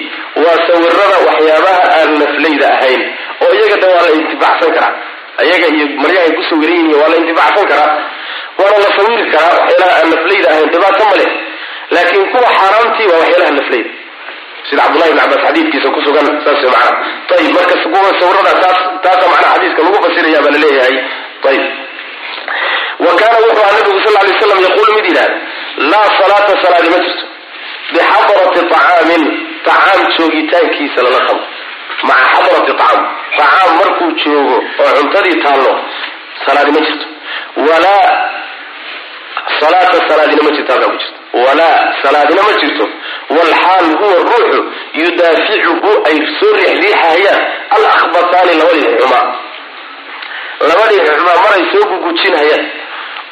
Waa 0.45 0.57
sawirada 0.69 1.17
waxyaabaha 1.27 1.83
aan 1.99 2.11
nafleyda 2.23 2.67
ahayn 2.77 3.03
oo 3.45 3.53
iyaga 3.59 3.77
da 3.83 3.87
waa 3.95 4.03
la 4.07 4.11
intifacsan 4.21 4.71
karaa. 4.77 4.93
Ayaga 5.43 5.67
iyo 5.77 5.87
maryahay 6.03 6.33
ku 6.39 6.43
sawiran 6.49 6.77
yihiin 6.77 6.95
waa 7.01 7.09
la 7.13 7.17
intifacsan 7.23 7.67
karaa. 7.71 7.91
Waana 8.59 8.79
la 8.85 8.91
sawiri 8.99 9.25
karaa 9.35 9.55
waxyaalaha 9.61 9.95
aan 10.01 10.09
nafleyda 10.15 10.49
ahayn 10.55 10.69
dhibaato 10.75 11.05
ma 11.11 11.17
leh. 11.21 11.31
Laakiin 11.95 12.27
kuwa 12.33 12.49
xaaraamtii 12.59 13.07
waa 13.13 13.21
waxyaalaha 13.23 13.53
nafleyda 13.61 13.91
sida 14.69 14.83
cabdulahi 14.83 15.13
bn 15.13 15.19
cabaas 15.23 15.43
xadiikiisa 15.47 15.89
kusugan 15.97 16.27
saasw 16.45 16.69
man 16.75 16.95
ayb 17.39 17.53
marka 17.59 17.75
sawirada 18.21 18.53
taasa 19.05 19.25
manaa 19.33 19.53
xadiiska 19.55 19.81
lagu 19.87 19.99
fasiraya 20.07 20.41
baa 20.45 20.53
la 20.55 20.59
leeyahay 20.65 20.97
ayb 21.51 21.65
wa 23.05 23.13
kaana 23.21 23.37
wuxuu 23.45 23.63
aha 23.65 23.73
nabigu 23.79 24.01
sal 24.05 24.15
lay 24.27 24.35
slam 24.41 24.61
yaquulu 24.67 24.91
mid 24.99 25.07
yidhahd 25.11 25.33
laa 25.93 26.07
salaata 26.19 26.53
salaadi 26.65 26.89
ma 26.95 26.99
jirto. 27.05 27.25
Bixadarati 27.93 28.61
acaamin 28.67 29.23
tacaam 29.67 30.01
joogitaankiisa 30.17 31.03
lala 31.07 31.21
qabo. 31.27 31.43
Maca 32.09 32.25
xadarati 32.35 32.71
acaam 32.77 33.01
tacaam 33.39 33.71
markuu 33.81 34.09
joogo 34.23 34.57
oo 34.85 34.91
cuntadii 34.99 35.37
taallo 35.45 35.73
salaadi 36.47 36.71
ma 36.77 36.81
jirto. 36.87 37.07
Walaa 37.67 38.09
salaata 39.61 39.99
salaadina 40.09 40.43
ma 40.47 40.51
jirta 40.57 40.75
ku 40.93 40.97
jirto 41.03 41.16
walaa 41.33 41.95
salaadina 42.03 42.43
ma 42.43 42.53
jirto. 42.61 42.89
Walxaal 43.31 43.87
huwa 43.99 44.15
ruuxu 44.15 44.73
yudaaficuhu 44.95 45.91
ay 46.09 46.19
soo 46.41 46.53
riixriixahayaan 46.57 47.41
alahbataani 47.77 48.53
labadii 48.61 48.97
xumaa 49.01 49.27
labadii 50.69 51.01
xumaa 51.07 51.39
maray 51.45 51.65
soo 51.73 51.85
gugujinhayaan 51.91 52.65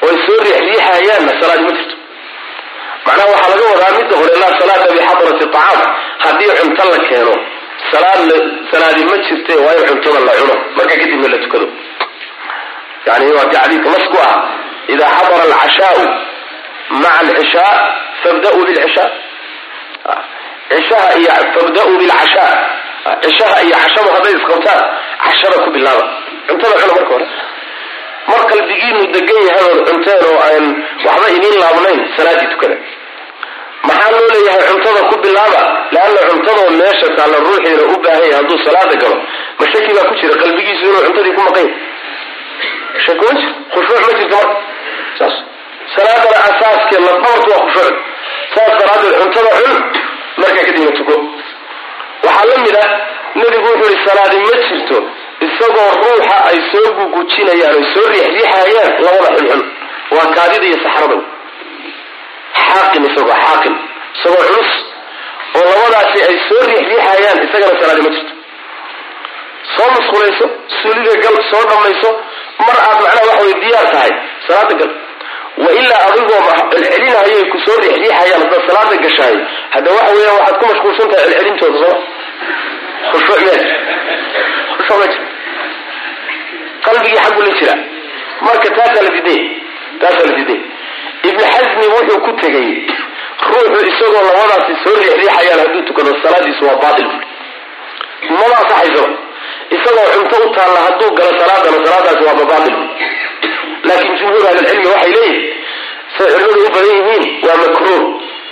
oy 0.06 0.16
soo 0.26 0.38
riixriixahayaanna 0.44 1.32
salaadi 1.40 1.62
ma 1.64 1.72
jirto. 1.78 1.96
Macnaha 3.06 3.28
waxaa 3.32 3.50
laga 3.52 3.64
wadaa 3.72 3.96
midda 3.98 4.16
hore 4.16 4.36
laa 4.42 4.58
salaata 4.60 4.92
bixadrati 4.94 5.46
طacaam 5.54 5.80
haddii 6.24 6.52
cunto 6.60 6.84
la 6.92 6.98
keeno 7.08 7.34
salaad 7.92 8.30
salaadi 8.72 9.04
ma 9.04 9.16
jirte 9.26 9.52
waa 9.64 9.82
cuntada 9.88 10.20
la 10.28 10.32
cuno. 10.40 10.54
Marka 10.76 10.94
kadibna 11.00 11.28
la 11.28 11.38
tukado. 11.38 11.68
Yani 13.06 13.32
waa 13.36 13.44
ti 13.50 13.56
xadiidka 13.56 14.20
ah. 14.28 14.36
Ida 14.88 15.04
xadara 15.16 15.42
alcashaau 15.48 16.02
maca 16.90 17.18
alcishaa 17.20 17.74
fabda'uu 18.22 18.64
bilcishaa 18.68 19.10
cishaha 20.74 21.08
iyo 21.20 21.30
fabda'uu 21.54 21.96
bilcashaa 22.00 22.52
cishaha 23.24 23.56
iyo 23.66 23.76
cashadu 23.82 24.08
hadday 24.16 24.34
isqabtaan 24.40 24.82
cashada 25.24 25.56
ku 25.64 25.70
bilaaba 25.76 26.04
cuntada 26.48 26.74
cuna 26.80 26.92
marka 26.96 27.12
hore 27.14 27.26
mar 28.30 28.40
qalbigiinu 28.50 29.00
degan 29.14 29.40
yahay 29.48 29.64
ood 29.72 29.80
cunteen 29.88 30.20
oo 30.28 30.36
aan 30.48 30.64
waxba 31.06 31.26
idiin 31.36 31.56
laabnayn 31.62 32.00
salaadii 32.16 32.48
tukada 32.52 32.76
maxaa 33.88 34.10
loo 34.14 34.28
leeyahay 34.34 34.64
cuntada 34.72 35.00
ku 35.10 35.16
bilaaba 35.24 35.62
leanna 35.94 36.20
cuntadoo 36.30 36.70
meesha 36.80 37.08
taalla 37.18 37.38
ruuxiina 37.46 37.82
u 37.94 37.96
baahan 38.04 38.22
yahay 38.24 38.32
hadduu 38.38 38.58
salaada 38.66 38.96
galo 39.02 39.16
ma 39.58 39.64
shaki 39.72 39.90
baa 39.96 40.06
ku 40.10 40.14
jira 40.20 40.34
qalbigiisu 40.42 40.84
inuu 40.90 41.02
cuntadii 41.08 41.34
ku 41.38 41.42
maqan 41.48 41.66
yahay 41.66 43.02
shaki 43.06 43.26
khushuuc 43.74 44.00
ma 44.06 44.12
jirto 44.18 44.36
marka 44.40 44.56
saas 45.18 45.34
salaadana 45.94 46.38
asaaskeed 46.48 47.02
lafdhabartu 47.08 47.50
waa 47.54 47.62
khushuuc 47.66 47.96
saas 48.54 48.72
daraaddeed 48.80 49.14
cuntada 49.22 49.50
cun 49.64 49.74
markaa 50.40 50.64
kadibna 50.68 50.92
tuko. 50.98 51.14
Waxaa 52.26 52.46
la 52.50 52.56
mid 52.64 52.76
ah 52.84 52.88
nebigu 53.40 53.68
wuxuu 53.70 53.90
yihi 53.92 54.04
salaadi 54.08 54.36
ma 54.46 54.54
jirto 54.68 54.98
isagoo 55.46 55.90
ruuxa 56.02 56.36
ay 56.50 56.58
soo 56.72 56.88
gugujinayaan 56.98 57.74
oy 57.78 57.84
soo 57.94 58.06
riixriixayaan 58.12 58.92
labada 59.06 59.28
xunxun 59.36 59.62
waa 60.16 60.26
kaadida 60.36 60.66
iyo 60.70 60.78
saxrada 60.84 61.16
xaaqin 62.68 63.02
isagoo 63.10 63.36
xaaqin. 63.44 63.74
Isagoo 64.16 64.44
culus 64.48 64.70
oo 65.58 65.64
labadaasi 65.70 66.18
ay 66.28 66.36
soo 66.48 66.62
riixriixayaan 66.70 67.38
isagana 67.46 67.74
salaadi 67.80 68.02
ma 68.06 68.10
jirto. 68.16 68.32
Soo 69.76 69.88
masqulayso 69.96 70.46
suuliga 70.80 71.14
gal 71.24 71.36
soo 71.50 71.62
dhammayso 71.70 72.10
mar 72.66 72.76
aad 72.88 72.98
macnaha 73.04 73.26
waxa 73.30 73.44
way 73.46 73.54
diyaar 73.62 73.86
tahay 73.94 74.12
salaada 74.46 74.74
gal 74.80 74.90
wa 75.62 75.70
ilaa 75.80 76.02
adigoo 76.08 76.40
celcelinayay 76.72 77.44
ku 77.52 77.58
soo 77.64 77.76
riixriixayaan 77.82 78.42
haddaad 78.44 78.62
salaada 78.68 78.96
gashaay 79.04 79.36
hadda 79.74 79.90
waxa 79.98 80.12
weeyaan 80.16 80.36
waxaad 80.38 80.56
ku 80.60 80.64
mashquulsan 80.70 81.08
tahay 81.12 81.26
celcelintooda 81.30 81.78
soo. 81.82 81.96
Khushuuc 83.10 83.40
meel 83.46 83.62
khushuuc 84.76 84.98
ma 85.00 85.06
jira. 85.12 85.26
Qalbigii 86.84 87.20
xaggu 87.24 87.42
la 87.46 87.52
jira 87.58 87.74
marka 88.46 88.68
taasaa 88.76 89.02
la 89.06 89.10
diiday 89.16 89.40
taasaa 90.00 90.26
la 90.28 90.32
diiday 90.38 90.60
ibni 91.28 91.44
xasmi 91.54 91.86
wuxuu 91.94 92.20
ku 92.26 92.32
tegay 92.42 92.68
ruuxu 93.50 93.78
isagoo 93.90 94.22
labadaasi 94.28 94.72
soo 94.84 94.94
riixriixayaan 95.00 95.60
hadduu 95.62 95.82
tukado 95.88 96.10
salaadiisu 96.22 96.62
waa 96.68 96.78
baatil. 96.82 97.10
Mama 98.38 98.54
ansaxaysaba 98.62 99.08
isagoo 99.76 100.06
cunto 100.14 100.36
u 100.46 100.50
taalla 100.56 100.80
hadduu 100.86 101.10
galo 101.18 101.32
salaadana 101.40 101.78
salaadaasi 101.86 102.22
waa 102.28 102.36
babaatil 102.40 102.76
laakiin 103.88 104.16
jumhuur 104.20 104.44
ahlilcilmi 104.50 104.86
waxay 104.94 105.12
leeyihiin 105.16 105.42
culimadu 106.16 106.60
u 106.66 106.70
badan 106.74 106.92
yihiin 106.98 107.24
waa 107.46 107.56
makruuh 107.62 108.02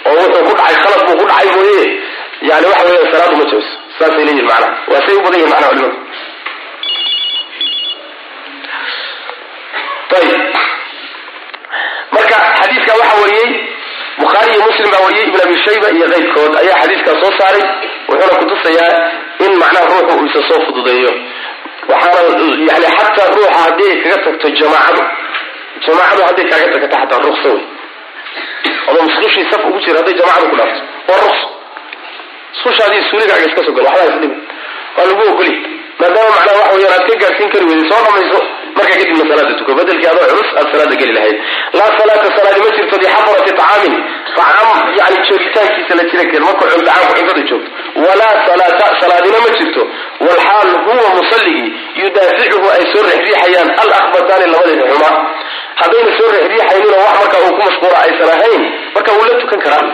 oo 0.08 0.14
wuxuu 0.20 0.44
ku 0.48 0.52
dhacay 0.58 0.76
khalad 0.84 1.00
buu 1.08 1.16
ku 1.20 1.26
dhacay 1.30 1.48
mooye. 1.56 1.84
Yani 2.50 2.66
waxa 2.70 2.84
weya 2.88 3.04
salaadu 3.12 3.36
ma 3.40 3.44
jabso 3.50 3.72
saasay 3.98 4.24
leeyihiin 4.28 4.46
macnaha. 4.50 4.70
Waa 4.92 5.02
say 5.06 5.14
u 5.18 5.22
badan 5.24 5.38
yihiin 5.40 5.52
macnaha 5.54 5.70
culimadu. 5.72 5.98
Ayib 10.16 10.42
marka 12.14 12.36
xadiidka 12.58 12.92
waxaa 13.00 13.20
wariyey 13.22 13.50
bukhaari 14.20 14.50
iyo 14.54 14.60
muslim 14.68 14.88
baa 14.92 15.02
wariyey 15.06 15.26
ibn 15.28 15.40
abi 15.46 15.56
shayba 15.64 15.88
iyo 15.96 16.06
keyrkood 16.12 16.52
ayaa 16.62 16.78
xadiiskaa 16.82 17.16
soo 17.22 17.32
saaray 17.38 17.64
wuxuuna 18.08 18.36
kutusayaa 18.40 18.92
in 19.44 19.52
macnaha 19.62 19.86
ruuxu 19.90 20.14
uu 20.18 20.26
isa 20.30 20.40
soo 20.48 20.60
fududeeyo. 20.66 21.12
Waxaana 21.90 22.20
yani 22.70 22.88
xataa 22.98 23.28
ruuxa 23.36 23.58
haddii 23.64 23.90
ay 23.92 23.98
kaga 24.02 24.18
tagto 24.24 24.48
jamaacadu 24.60 25.02
jamaacadu 25.86 26.22
hadday 26.28 26.46
kaaga 26.50 26.66
tagto 26.72 26.96
xataa 26.96 27.20
ruksa 27.26 27.48
wey 27.54 27.64
adoo 28.90 29.02
musqushii 29.08 29.46
saf 29.50 29.64
ugu 29.68 29.80
jira 29.84 29.98
hadday 30.00 30.14
jamaacadu 30.20 30.50
ku 30.52 30.56
dhaafto 30.60 30.82
waa 31.08 31.20
ruksa 31.26 31.46
musqushaadii 32.54 33.02
suuligaaga 33.10 33.44
iska 33.48 33.64
soo 33.66 33.72
gal 33.78 33.84
waxbaa 33.90 34.08
isdhibi 34.14 34.36
waa 34.96 35.06
lagu 35.10 35.22
ogoli. 35.32 35.54
Maadaama 36.00 36.30
macnaha 36.36 36.58
waxa 36.60 36.74
weyaan 36.76 36.94
aad 36.98 37.04
ka 37.10 37.14
gaadhsiin 37.22 37.50
kari 37.52 37.64
weyday 37.70 37.86
soo 37.90 38.00
dhamayso 38.06 38.38
markaa 38.76 38.96
kadibna 39.00 39.24
salaada 39.30 39.54
tuko. 39.58 39.74
Bedelkii 39.78 40.08
adoo 40.12 40.26
culus 40.30 40.50
aad 40.60 40.66
salaada 40.72 40.96
geli 41.00 41.12
lahayd. 41.16 41.36
Laa 41.78 41.90
salaata 41.98 42.28
salaadi 42.36 42.60
ma 42.64 42.70
jirto 42.76 42.96
bixadrati 43.02 43.52
طacaamin 43.60 43.94
طacaam 44.36 44.78
yani 44.98 45.16
joogitaankiisa 45.28 45.94
la 45.98 46.04
jira 46.10 46.24
keen 46.30 46.42
markuu 46.48 46.66
dacaamku 46.88 47.12
cuntada 47.18 47.42
joogto. 47.50 47.70
Walaa 48.06 48.34
salaata 48.48 48.86
salaadina 49.02 49.38
ma 49.44 49.50
jirto. 49.58 49.82
Walxaal 50.26 50.70
huwa 50.86 51.08
musalligii 51.18 51.68
yudaaficuhu 52.02 52.66
ay 52.76 52.82
soo 52.92 53.02
rexriixayaan 53.10 53.68
alakbataani 53.82 54.46
labadeeda 54.52 54.84
xumaa 54.92 55.16
haddayna 55.82 56.10
soo 56.18 56.30
rexriixayninoo 56.36 57.00
wax 57.06 57.14
markaa 57.22 57.40
uu 57.46 57.52
ku 57.56 57.62
mashquula 57.66 57.98
aysan 58.06 58.30
ahayn 58.36 58.62
marka 58.94 59.10
wuu 59.16 59.26
la 59.30 59.34
tukan 59.42 59.60
karaa. 59.66 59.84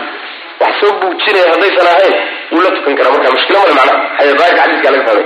Wax 0.61 0.73
soo 0.81 0.91
buujinaya 1.01 1.47
haddaysan 1.53 1.87
ahayn 1.93 2.13
wuu 2.51 2.61
la 2.65 2.71
tukan 2.77 2.95
karaa. 2.99 3.11
Marka 3.15 3.31
mushkilo 3.35 3.59
male 3.59 3.73
macna 3.79 4.33
daahirka 4.39 4.61
xadiiska 4.63 4.89
laga 4.93 5.03
fahmay. 5.07 5.25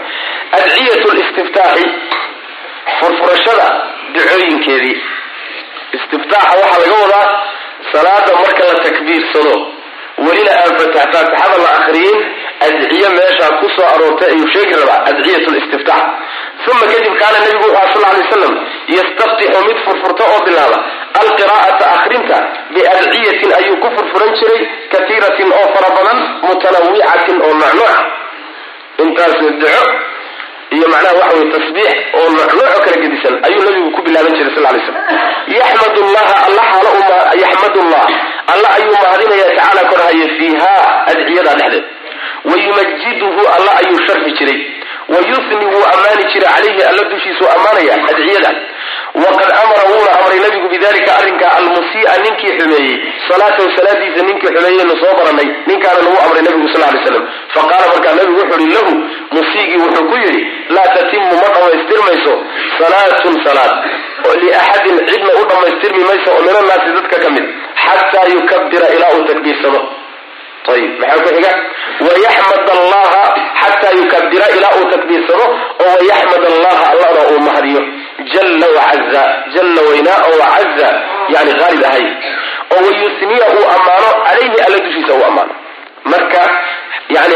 Adciyat 0.58 1.04
listiftaaxi 1.20 1.86
furfurashada 3.00 3.68
ducooyinkeedii. 4.16 4.96
Istiftaaxa 5.98 6.54
waxaa 6.62 6.80
laga 6.84 6.96
wadaa 7.04 7.28
salaada 7.92 8.32
marka 8.44 8.64
la 8.70 8.76
takbiirsado 8.86 9.56
welina 10.26 10.52
aan 10.62 10.74
fatax 10.80 11.06
faatixada 11.16 11.58
la 11.66 11.70
akriyin 11.80 12.18
adciye 12.68 13.10
meeshaa 13.18 13.52
ku 13.60 13.68
soo 13.76 13.88
aroortay 13.94 14.30
ayuu 14.34 14.48
sheegi 14.54 14.74
rabaa 14.82 15.00
adciyat 15.12 15.46
listiftaax 15.56 16.04
uma 16.72 16.86
kadib 16.92 17.16
kaana 17.22 17.38
nebigu 17.46 17.68
wuxu 17.76 18.00
sal 18.02 18.14
lay 18.16 18.24
slam 18.32 18.54
yastaftixu 18.98 19.60
mid 19.70 19.78
furfurta 19.86 20.24
oo 20.34 20.40
bilaaba 20.48 20.78
alqiraa'ata 21.22 21.86
akrinta 21.98 22.38
biadciyatin 22.76 23.52
ayuu 23.60 23.78
ku 23.84 23.88
furfuran 23.98 24.32
jiray 24.40 24.62
katiiratin 24.94 25.50
oo 25.60 25.66
fara 25.76 25.90
badan 25.98 26.20
mutanawicatin 26.48 27.38
oo 27.48 27.54
nucnuuca 27.62 27.98
intaas 29.04 29.36
duco 29.42 29.84
iyo 30.76 30.88
macnaha 30.94 31.14
waxa 31.20 31.36
weye 31.38 31.50
tasbiix 31.56 31.94
oo 32.20 32.28
nucnuuco 32.38 32.80
kala 32.86 32.98
gedisan 33.04 33.36
ayuu 33.48 33.62
nabigu 33.68 33.90
ku 33.96 34.02
bilaaban 34.08 34.34
jiray 34.38 34.54
sal 34.56 34.64
lay 34.76 34.82
slam 34.88 34.98
yaxmad 35.58 35.96
llaha 36.16 36.36
alla 36.48 36.64
xaalo 36.72 36.92
yaxmad 37.44 37.76
llah 37.92 38.06
alla 38.54 38.68
ayuu 38.78 38.96
mahadinaya 39.04 39.46
tacaala 39.50 39.82
korhaye 39.92 40.26
fiiha 40.38 40.74
adciyada 41.12 41.52
dhexdeed 41.60 41.86
wayumajiduhu 42.52 43.42
alla 43.56 43.72
ayuu 43.82 44.00
sharfi 44.08 44.32
jiray 44.40 44.60
wayusni 45.14 45.66
wuu 45.66 45.84
ammaani 45.94 46.24
jiray 46.34 46.50
calayhi 46.56 46.82
alla 46.90 47.04
dushiisuu 47.14 47.48
ammaanaya 47.56 47.94
adciyada 48.10 48.52
waqad 49.24 49.50
amara 49.64 49.84
wuuna 49.92 50.12
amray 50.20 50.40
nabigu 50.46 50.68
bidalika 50.74 51.12
arrinka 51.20 51.52
almusii'a 51.58 52.14
ninkii 52.24 52.54
xumeeyey 52.60 52.98
salaatahu 53.30 53.72
salaadiisa 53.78 54.26
ninkii 54.30 54.48
xumeeyeynu 54.56 54.96
soo 55.02 55.14
baranay 55.20 55.48
ninkaana 55.70 56.00
lagu 56.06 56.18
amray 56.26 56.42
nabigu 56.48 56.68
sal 56.74 56.82
lay 56.94 57.04
slam 57.08 57.26
faqaala 57.56 57.86
markaa 57.94 58.14
nabigu 58.20 58.40
wuxuu 58.42 58.62
ihi 58.66 58.74
lahu 58.78 58.94
musiigii 59.38 59.80
wuxuu 59.86 60.06
ku 60.12 60.16
yidhi 60.24 60.42
laa 60.76 60.88
tatimu 60.98 61.26
ma 61.42 61.48
dhammaystirmayso 61.56 62.34
salaatun 62.80 63.34
salaad 63.46 63.74
liaxadin 64.44 64.98
cidna 65.10 65.32
u 65.42 65.44
dhammaystirmi 65.52 66.04
mayso 66.10 66.30
oo 66.38 66.42
min 66.48 66.56
annaasi 66.62 66.90
dadka 66.98 67.18
ka 67.24 67.30
mid 67.36 67.46
xataa 67.86 68.26
yukabira 68.36 68.88
ilaa 68.96 69.12
uu 69.18 69.26
takbiirsado 69.32 69.82
ayib 70.72 70.92
maxaa 71.00 71.20
ku 71.24 71.30
xiga? 71.36 71.52
wayaxmad 72.08 72.68
allaha 72.78 73.22
xataa 73.62 73.94
yukabira 74.00 74.46
ilaa 74.58 74.74
uu 74.80 74.86
takbiirsado 74.94 75.46
oo 75.84 75.94
wayaxmad 76.00 76.44
allaha 76.52 76.84
allana 76.94 77.22
uu 77.32 77.40
mahadiyo. 77.48 77.82
jalla 78.34 78.68
wacaza 78.78 79.24
jalla 79.56 79.82
weynaa 79.90 80.20
oo 80.30 80.36
wacaza 80.44 80.90
yani 81.34 81.52
haalib 81.60 81.84
ahay. 81.90 82.06
oo 82.74 82.82
wayusniya 82.88 83.46
uu 83.58 83.66
ammaano 83.76 84.10
calayhi 84.26 84.58
alla 84.68 84.78
dushiisa 84.86 85.14
uu 85.18 85.26
ammaano 85.30 85.54
marka 86.12 86.42
yani 87.16 87.36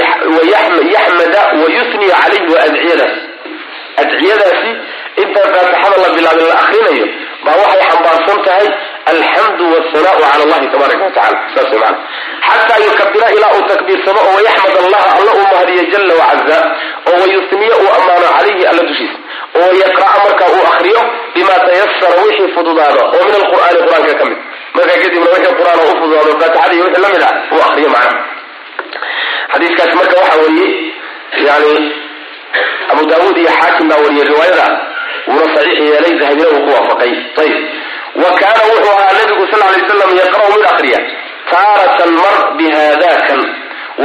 yaxmada 0.95 1.41
wayusniya 1.63 2.15
calayhi 2.23 2.47
waa 2.53 2.63
adciyadaas 2.69 3.15
adciyadaasi 4.01 4.71
intaan 5.23 5.47
faatixada 5.55 5.97
la 6.03 6.09
bilaabin 6.17 6.47
la 6.51 6.57
akrinayo 6.63 7.07
baa 7.47 7.57
waxay 7.63 7.83
xambaarsan 7.91 8.39
tahay 8.47 8.67
alxamdu 9.13 9.63
wsanaau 9.73 10.17
cala 10.23 10.43
allahi 10.45 10.67
tabaaraka 10.73 11.03
watacala 11.07 11.37
saas 11.55 11.71
maana 11.83 11.97
xataa 12.49 12.79
yukabira 12.87 13.27
ilaa 13.37 13.51
uu 13.57 13.65
takbiirsado 13.71 14.19
oo 14.27 14.33
wayaxmad 14.37 14.75
allaha 14.85 15.09
alla 15.19 15.31
uu 15.39 15.47
mahadiyo 15.53 15.83
jalla 15.93 16.13
wacaza 16.21 16.57
oo 17.09 17.15
wayusniya 17.21 17.75
uu 17.83 17.89
ammaano 17.97 18.27
calayhi 18.37 18.63
alla 18.71 18.83
dushiisa 18.89 19.17
oo 19.59 19.71
yaqra'a 19.83 20.17
marka 20.25 20.45
uu 20.55 20.63
akriyo 20.71 21.01
bima 21.35 21.55
tayasara 21.67 22.15
wixii 22.23 22.49
fududaado 22.55 23.01
oo 23.15 23.23
min 23.27 23.35
alqur'aani 23.41 23.79
qur'aanka 23.85 24.13
ka 24.19 24.25
mid. 24.29 24.39
Markaa 24.75 24.97
kadibna 25.03 25.27
wixii 25.35 25.55
qur'aan 25.59 25.79
u 25.83 25.95
fududaado 26.01 26.31
faatixada 26.41 26.73
iyo 26.75 26.83
wixii 26.87 27.21
la 27.23 27.29
ah 27.29 27.53
uu 27.53 27.61
akriyo 27.67 27.89
macna. 27.95 28.19
Xadiiskaasi 29.51 29.95
marka 29.99 30.15
waxa 30.21 30.37
weeye 30.43 30.67
yani 31.47 31.73
abu 32.91 33.01
daawuud 33.11 33.37
iyo 33.37 33.51
xaakim 33.59 33.85
baa 33.89 33.99
wariyey 34.03 34.27
riwaayada 34.31 34.65
wuuna 35.28 35.45
saxiix 35.55 35.80
yeelay 35.89 36.13
dahabina 36.21 36.47
uu 36.55 36.61
ku 36.65 36.69
waafaqay. 36.75 37.11
Ayib 37.43 37.57
wa 38.23 38.30
kaana 38.41 38.61
wuxuu 38.71 38.93
ahaa 38.97 39.13
nabigu 39.19 39.43
sal 39.51 39.61
lay 39.73 39.82
slam 39.89 40.11
yaqra'u 40.21 40.49
mid 40.55 40.65
akriya 40.73 40.99
taaratan 41.51 42.11
mar 42.23 42.36
bihadakan 42.59 43.41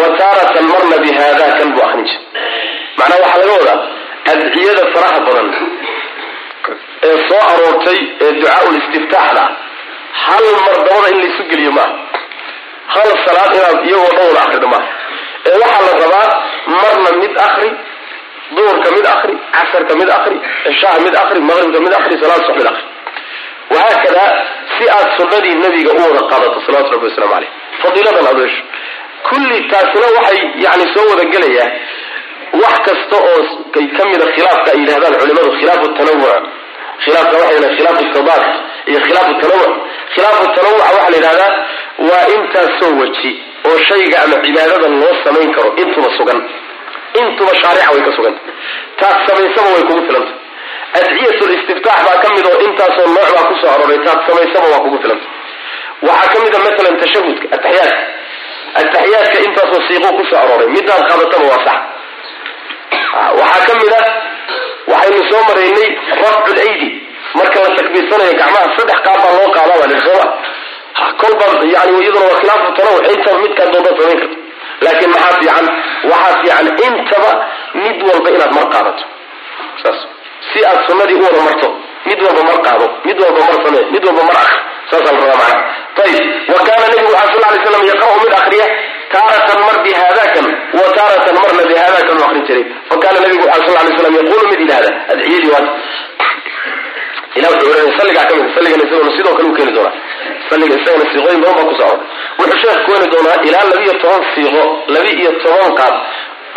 wa 0.01 0.07
taaratan 0.20 0.64
marna 0.73 0.97
bihadakan 1.05 1.68
buu 1.75 1.85
akrin 1.89 2.05
jir 2.11 2.20
macnaa 2.99 3.20
waxaa 3.25 3.41
laga 3.43 3.55
wadaa 3.61 3.79
adciyada 4.33 4.85
faraha 4.95 5.20
badan 5.27 5.49
ee 7.09 7.16
soo 7.29 7.41
aroortay 7.53 8.01
ee 8.25 8.31
ducaaul 8.41 8.77
istiftaaxda 8.83 9.45
hal 10.27 10.45
mar 10.66 10.75
dabada 10.87 11.09
in 11.14 11.18
laysu 11.25 11.43
geliyo 11.53 11.73
maaha 11.79 11.95
hal 12.95 13.09
salaad 13.27 13.53
inaad 13.59 13.79
iyagoo 13.89 14.27
wada 14.29 14.41
akrida 14.47 14.68
maaha 14.75 14.89
ee 15.51 15.57
waxaa 15.62 15.83
la 15.89 15.93
rabaa 16.05 16.29
marna 16.83 17.11
mid 17.23 17.33
akri 17.49 17.70
duhurka 18.57 18.88
mid 18.96 19.07
akri 19.14 19.34
casarka 19.57 19.94
mid 20.00 20.11
akri 20.18 20.36
cishaha 20.64 20.98
mid 21.07 21.14
akri 21.22 21.40
maqribka 21.50 21.80
mid 21.86 21.94
akri 22.00 22.14
salaad 22.22 22.42
subax 22.48 22.57
mid 22.61 22.68
akri 22.72 22.84
wahaakada 23.74 24.24
si 24.76 24.84
aad 24.96 25.09
sunnadii 25.18 25.55
nabiga 25.64 25.90
u 25.98 26.00
wada 26.07 26.22
qaadato 26.32 26.59
salawatu 26.66 26.90
rabbi 26.94 27.07
waslamu 27.11 27.32
caleyh 27.34 27.50
fadiiladan 27.82 28.24
aad 28.30 28.38
hesho 28.44 28.62
kulli 29.28 29.59
taasina 29.72 30.07
waxay 30.16 30.38
yani 30.64 30.84
soo 30.94 31.05
wada 31.11 31.24
gelayaa 31.34 31.70
wax 32.62 32.74
kasta 32.86 33.16
oo 33.30 33.40
ka 33.96 34.03
mida 34.12 34.26
khilaafka 34.34 34.68
ay 34.74 34.78
yidhahdaan 34.82 35.14
culimadu 35.20 35.50
khilaafu 35.59 35.86
tanawuc 35.98 36.44
khilaafka 37.05 37.34
waxay 37.42 37.57
yidhahdaan 37.57 37.76
khilaafu 37.78 38.05
tadaad 38.16 38.44
iyo 38.90 39.00
khilaafu 39.07 39.32
tanawuc 39.42 39.72
khilaafu 40.14 40.44
tanawuca 40.57 40.84
waxaa 40.88 41.11
la 41.12 41.16
yidhahdaa 41.18 41.53
waa 42.11 42.24
intaasoo 42.36 42.92
weji 43.00 43.32
oo 43.68 43.78
shayga 43.88 44.16
ama 44.24 44.36
cibaadada 44.44 44.88
loo 45.00 45.14
samayn 45.24 45.50
karo 45.57 45.70
intuba 45.82 46.09
sugan 46.18 46.40
intuba 47.21 47.53
shaarica 47.63 47.91
way 47.95 48.03
ka 48.09 48.13
suganta 48.17 48.41
taad 49.01 49.17
samaysaba 49.29 49.69
way 49.75 49.83
kugu 49.91 50.03
filanta 50.09 50.33
adciyat 50.99 51.41
listiftaax 51.53 52.01
baa 52.09 52.19
ka 52.25 52.29
mid 52.37 52.47
oo 52.53 52.59
intaasoo 52.69 53.07
nooc 53.17 53.29
baa 53.37 53.45
ku 53.51 53.55
soo 53.63 53.71
arooray 53.75 54.01
taad 54.07 54.21
samaysaba 54.29 54.67
waa 54.75 54.83
kugu 54.87 54.99
filanta 55.05 55.27
waxaa 56.09 56.33
ka 56.35 56.39
mid 56.45 56.55
a 56.55 56.59
maalan 56.67 56.97
tashahudka 57.03 57.47
ataxiyaadka 57.57 58.05
ataxiyaadka 58.83 59.39
intaasoo 59.49 59.81
siiqo 59.89 60.09
ku 60.19 60.25
soo 60.31 60.39
arooray 60.45 60.69
midaad 60.77 61.03
qaadataba 61.11 61.45
waa 61.53 61.63
sax. 61.67 61.79
Waxaa 63.41 63.65
ka 63.69 63.75
mid 63.83 63.93
a 63.99 64.01
waxaynu 64.93 65.23
soo 65.31 65.43
maraynay 65.49 65.91
rafcu 66.23 66.53
lydi 66.59 66.89
marka 67.39 67.59
la 67.65 67.71
takbiirsanayo 67.79 68.33
gacmaha 68.41 68.75
saddex 68.79 68.99
qaab 69.07 69.19
baa 69.25 69.67
loo 69.71 69.87
lihi 69.91 70.01
sooma 70.07 70.27
kolba 71.21 71.45
yani 71.75 71.93
iyaduna 72.05 72.27
waa 72.31 72.39
khilaafu 72.41 72.73
tanawuc 72.79 73.05
intaba 73.15 73.39
midkaa 73.45 73.71
doontaad 73.73 73.97
samayn 74.01 74.19
karto 74.23 74.37
laakiin 74.85 75.11
maxaa 75.14 75.33
fiican? 75.41 75.66
Waxaa 76.11 76.35
fiican 76.43 76.66
intaba 76.87 77.31
mid 77.85 77.99
walba 78.09 78.29
inaad 78.37 78.53
mar 78.59 78.66
qaadato. 78.75 79.05
Saas. 79.83 79.99
Si 80.53 80.59
aad 80.70 80.81
sunnadii 80.89 81.18
u 81.20 81.25
wada 81.27 81.41
marto 81.49 81.68
mid 82.09 82.20
walba 82.27 82.43
mar 82.51 82.59
qaado 82.66 82.87
mid 83.07 83.18
walba 83.25 83.41
mar 83.49 83.57
samee 83.64 83.85
mid 83.95 84.05
walba 84.09 84.23
mar 84.29 84.37
akri 84.45 84.59
saasaa 84.91 85.12
la 85.16 85.20
rabaa 85.20 85.37
macana 85.39 86.03
ayib 86.07 86.25
wa 86.53 86.59
kaana 86.66 86.85
nabigu 86.91 87.11
waxaa 87.16 87.35
sal 87.43 87.53
lay 87.55 87.61
slam 87.66 87.85
yaqra'u 87.93 88.16
mid 88.25 88.33
akriya 88.41 88.66
taaratan 89.14 89.61
mar 89.68 89.77
bihadakan 89.87 90.47
wa 90.79 90.87
taaratan 90.97 91.35
marna 91.45 91.62
bihadakan 91.70 92.14
u 92.20 92.25
akrin 92.27 92.45
jiray. 92.49 92.64
Fa 92.89 92.95
kaana 93.03 93.18
nabigu 93.25 93.45
waxaa 93.53 93.75
sal 93.77 93.87
lay 93.89 93.95
slam 94.01 94.14
yaqulu 94.20 94.45
mid 94.53 94.61
yidhahda 94.64 94.91
adciyadii 95.12 95.51
waad 95.55 95.66
ohanaya 97.64 97.99
salligaa 97.99 98.26
ka 98.28 98.35
mid 98.37 98.55
salligana 98.55 98.85
isaguna 98.85 99.12
sidoo 99.16 99.35
kale 99.37 99.49
u 99.49 99.55
keeni 99.57 99.72
doonaa. 99.76 99.95
Salliga 100.51 100.74
isagana 100.80 101.05
siiqooyin 101.12 101.41
badan 101.41 101.57
baa 101.57 101.64
ku 101.68 101.74
soo 101.78 101.87
arooray 101.87 102.07
wuxuu 102.39 102.59
sheekh 102.62 102.80
keeni 102.87 103.07
doonaa 103.12 103.37
ilaa 103.49 103.64
labiiyo 103.70 103.95
toban 104.03 104.22
siiqo 104.35 104.62
labi-iyo 104.95 105.33
toban 105.43 105.95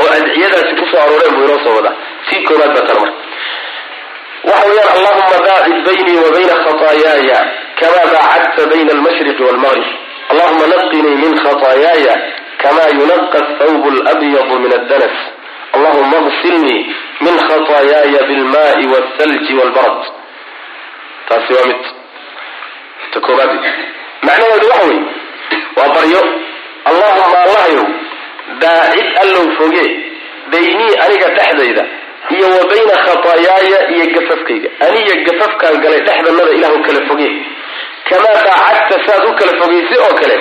oo 0.01 0.07
adciyadaasi 0.17 0.73
ku 0.79 0.85
soo 0.91 0.99
arooreen 1.03 1.33
buu 1.35 1.45
inoo 1.47 1.59
soo 1.63 1.75
wadaa. 1.77 1.95
Tii 2.29 2.43
koowaad 2.47 2.71
baa 2.75 2.85
tana 2.87 2.99
marka. 2.99 3.21
Waxa 4.49 4.67
weeyaan 4.69 4.91
allahuma 4.95 5.37
baacid 5.47 5.77
baynii 5.87 6.17
wa 6.23 6.29
bayna 6.35 6.55
khataayaaya 6.65 7.39
kama 7.79 8.01
baacadta 8.13 8.67
bayna 8.71 8.91
almashriqi 8.97 9.43
walmaqrib 9.47 9.87
allahuma 10.31 10.65
naqinii 10.73 11.15
min 11.23 11.33
khataayaaya 11.45 12.13
kama 12.63 12.83
yunaqa 12.99 13.37
athawb 13.43 13.83
alabyadu 13.93 14.59
min 14.63 14.71
addanas. 14.79 15.15
Allahuma 15.75 16.17
agsilnii 16.27 16.81
min 17.25 17.35
khataayaaya 17.47 18.19
bilmaai 18.29 18.85
walthalji 18.93 19.53
walbarad 19.59 20.03
taasi 21.29 21.53
waa 21.57 21.67
mid 21.71 21.81
ta 23.13 23.19
koobaad 23.27 23.51
macnaheedu 24.27 24.67
waxa 24.73 24.87
wey 24.89 24.99
waa 25.77 25.89
baryo. 25.97 26.21
Allahuma 26.89 27.37
allahayow 27.45 27.85
baacid 28.61 29.07
allow 29.23 29.45
foge 29.59 29.85
baynii 30.53 30.91
aniga 31.05 31.27
dhexdayda 31.37 31.83
iyo 32.35 32.47
wa 32.55 32.63
bayna 32.71 32.95
khataayaaya 33.05 33.79
iyo 33.93 34.05
gafafkayga. 34.15 34.69
Aniyo 34.87 35.15
gafafkaan 35.27 35.75
galay 35.83 36.01
dhexdanada 36.07 36.51
ilaahu 36.57 36.79
kala 36.87 37.01
foge. 37.09 37.29
Kamaa 38.09 38.33
baacadta 38.47 38.95
saad 39.07 39.23
u 39.29 39.33
kala 39.39 39.53
fogaysay 39.61 39.99
oo 40.05 40.13
kale 40.21 40.35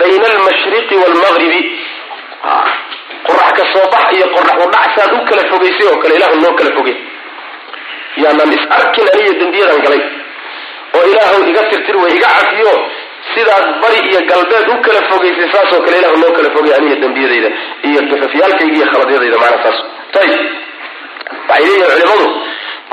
bayna 0.00 0.26
almashriqi 0.34 0.94
waalmaqribi 1.02 1.60
qorax 3.26 3.52
ka 3.58 3.64
soo 3.72 3.86
bax 3.94 4.06
iyo 4.16 4.26
qorax 4.36 4.56
udhac 4.66 4.88
saad 4.96 5.12
u 5.18 5.20
kala 5.28 5.42
fogaysay 5.52 5.86
oo 5.92 5.98
kale 6.02 6.14
ilaahu 6.18 6.36
noo 6.44 6.54
kala 6.60 6.70
foge. 6.78 6.94
Yaanaan 8.22 8.52
is 8.56 8.64
arkin 8.78 9.06
aniyo 9.14 9.32
dembiyadan 9.40 9.80
galay 9.86 10.02
oo 10.96 11.04
ilaahu 11.12 11.40
iga 11.50 11.62
tirtir 11.70 11.96
way 12.02 12.12
iga 12.18 12.28
cafiyo. 12.38 12.74
Sidaad 13.34 13.66
bari 13.82 13.98
iyo 14.10 14.20
galbeed 14.30 14.66
u 14.74 14.76
kala 14.84 15.00
fogaysay 15.10 15.48
saasoo 15.54 15.80
kale 15.84 15.96
ilahu 16.00 16.16
noo 16.22 16.32
kala 16.36 16.50
fogay 16.56 16.72
aniga 16.78 16.96
dembiyadayda 17.04 17.50
iyo 17.88 18.00
gafafyaalkayga 18.10 18.74
iyo 18.78 18.86
khaladyadayda 18.92 19.38
maanaa 19.42 19.62
saas. 19.64 19.78
Ayib 20.20 20.40
waxay 21.48 21.64
leeyihiin 21.66 21.90
culimadu 21.90 22.26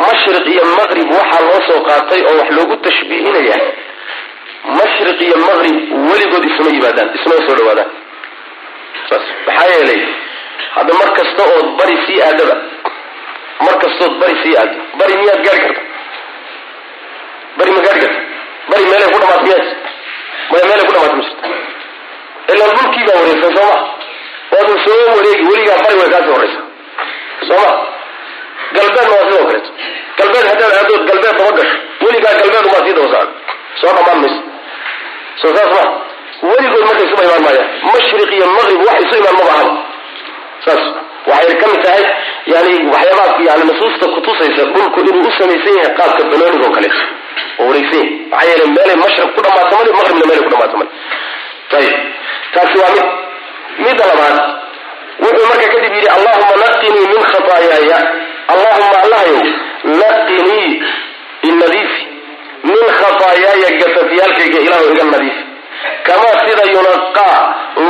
mashriq 0.06 0.46
iyo 0.54 0.64
maqrib 0.80 1.08
waxaa 1.18 1.42
loo 1.48 1.62
soo 1.68 1.80
qaatay 1.88 2.22
oo 2.30 2.36
wax 2.40 2.50
loogu 2.58 2.76
tashbiihinaya 2.86 3.58
mashriq 4.80 5.20
iyo 5.28 5.38
maqrib 5.48 5.76
weligood 6.10 6.44
isma 6.52 6.70
yimaadaan 6.76 7.10
ismana 7.18 7.42
soo 7.48 7.56
dhawaadaan 7.60 7.90
saas 9.10 9.26
maxaa 9.48 9.68
yeelay 9.74 10.02
hadda 10.76 10.94
mar 11.00 11.10
ood 11.58 11.68
bari 11.80 11.96
sii 12.06 12.20
aadaba 12.28 12.56
mar 13.66 13.76
kastood 13.84 14.14
bari 14.22 14.36
sii 14.44 14.56
aado 14.62 14.76
bari 15.00 15.14
miyaad 15.22 15.42
gaari 15.46 15.60
karta 15.66 15.82
bari 17.60 17.72
ma 17.76 17.82
gaari 17.86 18.00
karta 18.04 18.20
bari 18.72 18.84
meelay 18.92 19.10
ku 19.14 19.20
dhamaata 19.24 19.44
miyaad 19.48 19.66
maya 20.52 20.64
meelay 20.70 20.86
ku 20.88 20.94
dhamaata 20.96 21.16
ma 21.20 21.24
jirto 21.28 21.46
ilaan 22.54 22.72
dhulkii 22.78 23.06
baa 23.08 23.18
wareegsan 23.22 23.52
soo 23.58 23.68
ma? 23.72 23.78
Waadun 24.52 24.78
soo 24.86 25.00
wareegi 25.18 25.44
weligaa 25.52 25.78
bari 25.86 25.96
way 26.00 26.10
kaasii 26.14 26.34
horeysa. 26.36 26.60
Soo 27.48 27.58
ma? 27.64 27.72
Galbeedna 28.76 29.16
waa 29.16 29.26
sidoo 29.30 29.46
kaleeto. 29.48 29.72
Galbeed 30.20 30.46
haddaad 30.52 30.74
aadood 30.80 31.02
galbeed 31.10 31.36
daba 31.40 31.52
gasho. 31.58 31.78
Weligaa 32.06 32.34
galbeed 32.40 32.66
umaa 32.70 32.84
sii 32.86 32.96
daba 32.98 33.08
socda 33.14 33.28
soo 33.82 33.92
dhamaan 33.98 34.20
mayso 34.24 34.40
soo 35.42 35.52
saas 35.58 35.72
ma? 35.76 35.84
Weligood 36.50 36.84
marka 36.88 37.04
isuma 37.08 37.24
imaan 37.28 37.44
maayaan 37.48 37.70
mashriq 37.92 38.32
iyo 38.38 38.48
maqrib 38.56 38.82
wax 38.88 38.98
isu 39.06 39.16
imaan 39.22 39.36
maba 39.40 39.52
ahaba 39.56 39.74
saas 40.66 40.84
waxay 41.30 41.56
ka 41.62 41.66
mid 41.72 41.82
tahay 41.86 42.04
yani 42.54 42.74
waxyaabaha 42.94 43.44
yani 43.50 43.64
nusuusta 43.70 44.06
kutusaysa 44.16 44.64
dhulku 44.74 45.00
inuu 45.10 45.28
u 45.30 45.32
samaysan 45.40 45.74
yahay 45.80 45.94
qaabka 46.00 46.24
banooniga 46.32 46.66
oo 46.68 46.74
kaleeto 46.78 47.02
yahay 47.60 48.04
maxaa 48.32 48.48
yeelay 48.50 48.70
meelay 48.76 48.98
mashriq 49.04 49.30
ku 49.36 49.42
dhamaato 49.46 49.94
maqribna 50.00 50.26
meelay 50.30 50.44
ku 50.46 50.50
dhamaato 50.54 50.78
ayib 51.78 51.96
taasi 52.54 52.76
waa 52.82 52.92
mid 52.98 53.08
midda 53.86 54.04
labaad 54.12 54.38
wuxuu 55.24 55.48
marka 55.52 55.68
kadib 55.74 55.94
yidhi 55.98 56.10
allahuma 56.18 56.56
naqinii 56.66 57.08
min 57.14 57.22
khataayaaya 57.32 57.98
allahuma 58.54 58.96
allahayow 59.04 59.42
naqinii 60.02 60.70
inadiifi 61.50 62.04
min 62.70 62.82
khataayaaya 63.00 63.70
gafafyaalkayga 63.82 64.60
ilaahu 64.68 64.86
iga 64.94 65.04
nadiifi 65.14 65.44
kamaa 66.08 66.36
sida 66.46 66.64
yunaqaa 66.76 67.40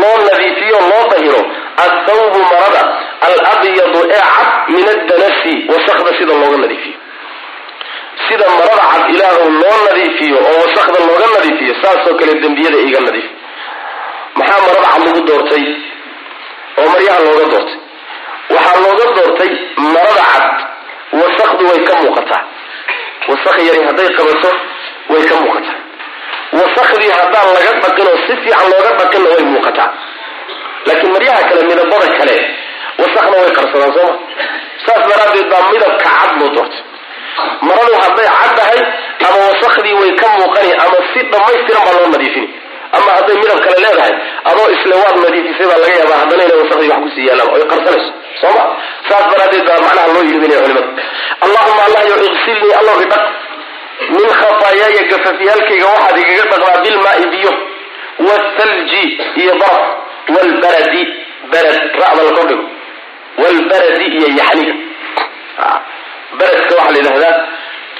loo 0.01 0.17
nadiifiyo 0.27 0.79
loo 0.91 1.03
dahiro 1.11 1.41
athawbu 1.85 2.39
marada 2.51 2.83
alabyadu 3.27 3.99
ee 4.17 4.23
cad 4.35 4.49
min 4.75 4.85
addanasi 4.95 5.53
wasakda 5.73 6.11
sida 6.19 6.33
looga 6.41 6.57
nadiifiyo 6.65 6.96
sida 8.25 8.45
marada 8.57 8.85
cad 8.91 9.03
ilaahu 9.15 9.43
loo 9.61 9.77
nadiifiyo 9.87 10.37
oo 10.49 10.55
wasakda 10.63 10.99
looga 11.07 11.27
nadiifiyo 11.35 11.73
saasoo 11.81 12.15
kale 12.19 12.33
dembiyada 12.43 12.77
iga 12.87 12.99
nadiif. 13.07 13.27
Maxaa 14.37 14.59
marada 14.65 14.87
cad 14.91 15.01
lagu 15.07 15.21
doortay? 15.29 15.65
Oo 16.79 16.87
maryaha 16.93 17.19
looga 17.27 17.45
doortay. 17.53 17.77
Waxaa 18.55 18.79
looga 18.85 19.05
doortay 19.17 19.51
marada 19.93 20.23
cad 20.33 20.47
wasakdu 21.21 21.63
way 21.69 21.79
ka 21.89 21.93
muuqataa. 22.03 22.41
Wasak 23.29 23.57
yari 23.67 23.81
hadday 23.87 24.09
qabato 24.17 24.49
way 25.11 25.23
ka 25.29 25.35
muuqataa. 25.43 25.77
Wasakdii 26.59 27.11
haddaan 27.19 27.47
laga 27.55 27.71
dhaqin 27.83 28.07
oo 28.11 28.17
si 28.25 28.33
fiican 28.43 28.67
looga 28.73 28.91
dhaqinna 28.99 29.27
way 29.33 29.43
muuqataa. 29.53 29.89
Laakiin 30.87 31.11
maryaha 31.15 31.41
kale 31.49 31.61
midabada 31.69 32.07
kale 32.19 32.35
wasakna 33.01 33.35
way 33.41 33.51
qarsadaan 33.57 33.91
sooma 33.97 34.15
saas 34.85 35.03
daraaddeed 35.09 35.47
baa 35.51 35.63
midabka 35.71 36.09
cad 36.19 36.31
loo 36.39 36.49
doortay 36.55 36.81
maradu 37.69 37.93
hadday 38.03 38.27
cad 38.39 38.51
tahay 38.59 38.79
ama 39.27 39.37
wasakdii 39.49 39.93
way 40.01 40.11
ka 40.21 40.27
muuqani 40.37 40.71
ama 40.83 40.97
si 41.11 41.19
dhammaystiran 41.33 41.81
baa 41.87 41.95
loo 41.99 42.09
nadiifini 42.15 42.49
ama 42.97 43.09
hadday 43.17 43.35
midab 43.41 43.59
kale 43.65 43.77
leedahay 43.85 44.13
adoo 44.51 44.67
isle 44.75 44.95
waad 45.03 45.15
nadiifisay 45.25 45.67
baa 45.71 45.79
laga 45.83 45.95
yaabaa 46.01 46.19
haddana 46.23 46.43
inay 46.47 46.57
wasakdii 46.63 46.89
wax 46.93 47.01
ku 47.03 47.09
sii 47.15 47.27
yaalaan 47.29 47.49
oy 47.55 47.63
qarsanayso. 47.71 48.11
Sooma 48.41 48.63
saas 49.09 49.25
daraaddeed 49.31 49.65
baa 49.69 49.79
macnaha 49.85 50.07
loo 50.15 50.23
yidhibinaya 50.29 50.61
culimada 50.61 50.89
allahuma 51.45 51.81
allah 51.87 52.01
yo 52.09 52.15
allow 52.81 52.97
idhaq 53.05 53.23
min 54.15 54.27
khataayaaya 54.41 55.01
gafafyaalkayga 55.11 55.87
waxaad 55.93 56.17
igaga 56.23 56.45
dhaqdaa 56.51 56.81
bilmaai 56.85 57.25
biyo 57.33 57.53
wathalji 58.27 59.03
iyo 59.41 59.53
baraf 59.61 59.85
walbaradi 60.35 61.03
barad 61.51 61.81
ra'da 62.01 62.21
la 62.27 62.31
kordhigo 62.37 62.65
walbaradi 63.43 64.05
iyo 64.17 64.27
yaxniga 64.39 64.75
baradka 66.39 66.75
waxaa 66.75 66.91
la 66.91 66.97
yidhahdaa 66.99 67.35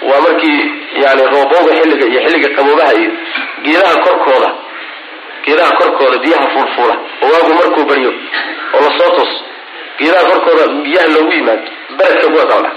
waa 0.09 0.21
markii 0.25 0.59
yani 1.03 1.21
roobooga 1.33 1.71
xilliga 1.79 2.05
iyo 2.11 2.19
xilliga 2.25 2.49
qaboobaha 2.57 2.93
iyo 3.01 3.11
geedaha 3.65 3.95
korkooda 4.05 4.49
geedaha 5.45 5.71
korkooda 5.79 6.17
biyaha 6.23 6.47
fuulfuula 6.53 6.95
oo 7.23 7.29
waagu 7.33 7.53
markuu 7.59 7.85
baryo 7.91 8.11
oo 8.73 8.81
la 8.85 8.89
soo 8.99 9.09
toos 9.17 9.33
geedaha 9.99 10.25
korkooda 10.31 10.63
biyaha 10.85 11.07
loogu 11.15 11.31
yimaado 11.37 11.63
baradka 11.97 12.27
kuwaas 12.33 12.61
la 12.65 12.71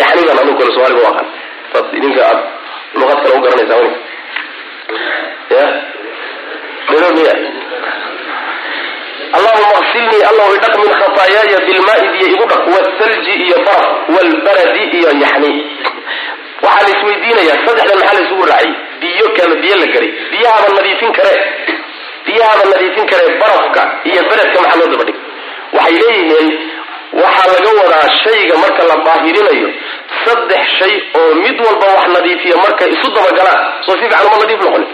yaxnigan 0.00 0.38
anigu 0.42 0.58
kale 0.58 0.72
soomaliga 0.74 1.00
u 1.02 1.06
aqaan. 1.10 1.28
Dad 1.72 1.84
idinka 1.98 2.20
aad 2.30 2.40
luqad 2.98 3.18
kale 3.22 3.34
u 3.38 3.40
garanaysaa 3.40 3.80
ya? 5.56 5.64
Miya 7.16 7.34
allahuma 9.38 9.78
qsilnii 9.86 10.22
allahu 10.30 10.52
idhaq 10.58 10.74
min 10.84 10.92
khataayaaya 11.00 11.58
bilmaai 11.68 12.04
biyo 12.14 12.26
igu 12.34 12.44
dhaq 12.52 12.62
wthalji 12.74 13.34
iyo 13.46 13.56
baraf 13.66 13.88
walbaradi 14.14 14.82
iyo 14.98 15.10
yaxni 15.24 15.52
waxaa 16.64 16.82
la 16.86 16.90
isweydiinayaa 16.96 17.58
saddexdan 17.66 17.98
maxaa 18.00 18.16
la 18.18 18.22
isugu 18.26 18.44
raaciyay 18.52 18.74
biyo 19.02 19.26
kama 19.36 19.54
biyo 19.62 19.76
la 19.82 19.86
garay. 19.94 20.10
Biyahaba 20.32 20.68
nadiifin 20.78 21.12
kare. 21.18 21.34
Biyahaba 22.26 22.64
nadiifin 22.72 23.06
kare 23.12 23.26
barafka 23.42 23.82
iyo 24.10 24.20
beredka 24.30 24.58
maxaa 24.64 24.78
loo 24.80 24.90
daba 24.92 25.04
dhig 25.08 25.18
waxay 25.76 25.96
leeyihiin 26.02 26.48
waxaa 27.22 27.48
laga 27.54 27.70
wadaa 27.80 28.06
shayga 28.24 28.54
marka 28.64 28.82
la 28.90 28.96
daahirinayo 29.06 29.68
saddex 30.24 30.62
shay 30.78 30.94
oo 31.20 31.34
mid 31.44 31.56
walba 31.66 31.86
wax 31.96 32.04
nadiifiya 32.16 32.56
markay 32.64 32.90
isu 32.96 33.08
dabagalaan 33.16 33.60
soo 33.86 33.96
si 33.98 34.04
fiican 34.04 34.26
uma 34.28 34.36
nadiif 34.44 34.60
noqon. 34.66 34.84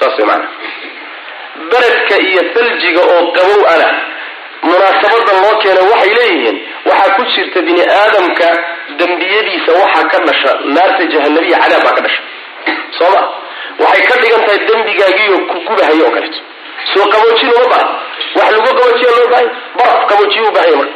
Saas 0.00 0.14
way 0.18 0.26
maana 0.30 0.46
beredka 1.70 2.16
iyo 2.28 2.42
thaljiga 2.54 3.00
oo 3.12 3.32
qabow 3.36 3.62
ana. 3.74 3.88
Munaasabadan 4.62 5.36
loo 5.42 5.54
keenay 5.62 5.84
waxay 5.92 6.12
leeyihiin 6.18 6.56
waxaa 6.88 7.14
ku 7.16 7.22
jirta 7.34 7.60
bini 7.66 7.82
aadamka 7.98 8.46
dembiyadiisa 8.98 9.70
waxaa 9.80 10.08
ka 10.12 10.18
dhasha 10.26 10.50
naarta 10.74 11.04
jahanabiya 11.12 11.58
cadaab 11.62 11.82
baa 11.86 11.94
ka 11.98 12.02
dhasha. 12.06 12.22
Soo 12.98 13.10
ma 13.14 13.22
waxay 13.84 14.04
ka 14.10 14.14
dhigan 14.22 14.42
tahay 14.46 14.58
dembigaagiiyo 14.68 15.36
ku 15.50 15.56
gubahayo 15.68 16.04
oo 16.06 16.10
kaleeto 16.16 16.40
soo 16.94 17.04
qaboojin 17.14 17.50
uma 17.56 17.66
baahan. 17.72 17.90
Wax 18.36 18.48
lagu 18.54 18.64
qaboojiya 18.68 19.10
loo 19.18 19.28
bahay 19.32 19.46
baraf 19.78 20.00
qaboojiya 20.10 20.42
u 20.48 20.52
bahanya 20.56 20.76
marka 20.76 20.94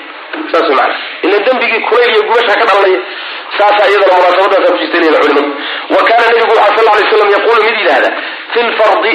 saas 0.52 0.66
way 0.68 0.76
maana 0.78 0.94
ila 1.26 1.38
dembigii 1.46 1.80
kulayl 1.88 2.11
iyo 2.14 2.22
gubasha 2.28 2.54
ka 2.61 2.64
dhalanaya 2.70 3.00
saasaa 3.59 3.88
iyadana 3.90 4.14
munaasabadaasa 4.18 4.72
ku 4.72 4.78
jirta 4.82 4.99
leeyihiin 4.99 5.20
culimadu 5.22 5.51
wa 5.94 6.03
kaana 6.09 6.24
nabigu 6.30 6.55
waxaa 6.61 6.76
sal 6.76 6.86
lay 6.99 7.07
slam 7.12 7.30
yaquulu 7.36 7.62
mid 7.68 7.76
yidhahda 7.80 8.11
fi 8.53 8.61
lfardi 8.70 9.14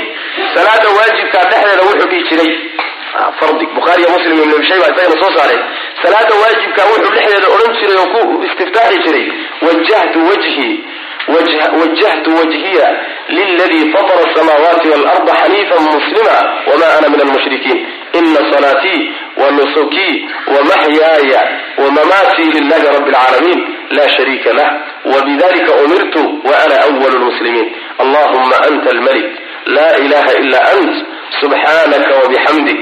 salaada 0.56 0.88
waajibkaa 0.98 1.44
dhexdeeda 1.52 1.84
wuxuu 1.90 2.10
dhihi 2.12 2.24
jiray. 2.30 2.54
Fardi 3.40 3.66
bukhaariyo 3.76 4.10
muslim 4.16 4.38
ibn 4.44 4.52
abi 4.58 4.68
shayba 4.68 4.86
isagana 4.92 5.16
soo 5.22 5.32
saaray 5.38 5.60
salaada 6.04 6.34
waajibkaa 6.44 6.86
wuxuu 6.92 7.14
dhexdeeda 7.16 7.48
odhan 7.56 7.74
jiray 7.80 7.98
oo 8.04 8.08
ku 8.28 8.44
istiftaaxi 8.50 9.00
jiray 9.06 9.26
wajahtu 9.68 10.20
wajhi 10.30 10.70
wajahtu 11.82 12.30
wajhiya 12.38 12.88
liladii 13.30 13.92
fatara 13.94 14.22
asamaawaati 14.32 14.88
waalarda 14.90 15.34
xaniifan 15.42 15.84
muslima 15.96 16.36
wama 16.72 16.86
ana 16.98 17.10
min 17.10 17.22
almushrikiin 17.26 17.80
ina 18.20 18.42
salaatii 18.54 19.02
wanusukii 19.44 20.16
wamaxyaaya 20.56 21.42
wamamaatii 21.78 22.44
lilahi 22.56 22.86
rabi 22.96 23.10
alcaalamiin 23.16 23.62
la 23.91 24.09
shariika 24.17 24.53
lah 24.53 24.71
wbidalika 25.05 25.73
umirtu 25.85 26.23
waana 26.49 26.77
awal 26.87 27.13
lmuslimiin 27.21 27.73
allahuma 27.99 28.57
anta 28.69 28.91
almalik 28.91 29.27
la 29.67 29.89
ilaha 30.05 30.33
ila 30.43 30.59
ant 30.75 30.95
subxaanaka 31.41 32.13
wabixamdik 32.23 32.79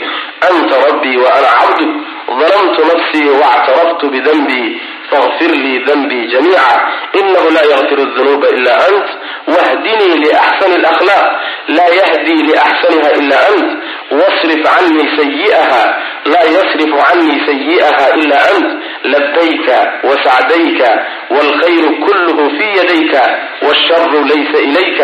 anta 0.51 0.77
rabbii 0.89 1.17
waana 1.17 1.49
cabduk 1.61 1.93
ظلمت 2.31 2.79
نفسي 2.81 3.29
واعترفت 3.29 4.05
بذنبي 4.05 4.81
فاغفر 5.11 5.51
لي 5.65 5.79
ذنبي 5.79 6.27
جميعا 6.27 6.77
إنه 7.21 7.51
لا 7.57 7.62
يغفر 7.62 7.99
الذنوب 7.99 8.45
إلا 8.45 8.89
أنت 8.89 9.09
واهدني 9.49 10.09
لأحسن 10.25 10.73
الأخلاق 10.73 11.41
لا 11.69 11.87
يهدي 11.89 12.43
لأحسنها 12.53 13.11
إلا 13.19 13.37
أنت 13.49 13.71
واصرف 14.12 14.62
عني 14.79 15.17
سيئها 15.17 15.99
لا 16.27 16.43
يصرف 16.45 16.93
عني 17.12 17.47
سيئها 17.47 18.15
إلا 18.15 18.57
أنت 18.57 18.83
لبيك 19.05 19.69
وسعديك 20.05 20.85
والخير 21.31 21.85
كله 22.07 22.49
في 22.49 22.65
يديك 22.81 23.21
والشر 23.62 24.23
ليس 24.25 24.55
إليك 24.55 25.01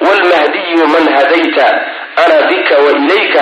والمهدي 0.00 0.74
من 0.74 1.14
هديت 1.14 1.58
أنا 2.18 2.40
بك 2.50 2.78
وإليك 2.84 3.36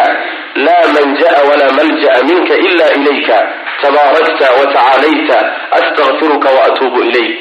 لا 0.57 0.87
منجأ 0.87 1.43
ولا 1.43 1.73
ملجأ 1.73 2.23
منك 2.23 2.51
إلا 2.53 2.95
إليك 2.95 3.29
تباركت 3.83 4.43
وتعاليت 4.61 5.31
أستغفرك 5.73 6.45
وأتوب 6.45 7.03
إليك 7.03 7.41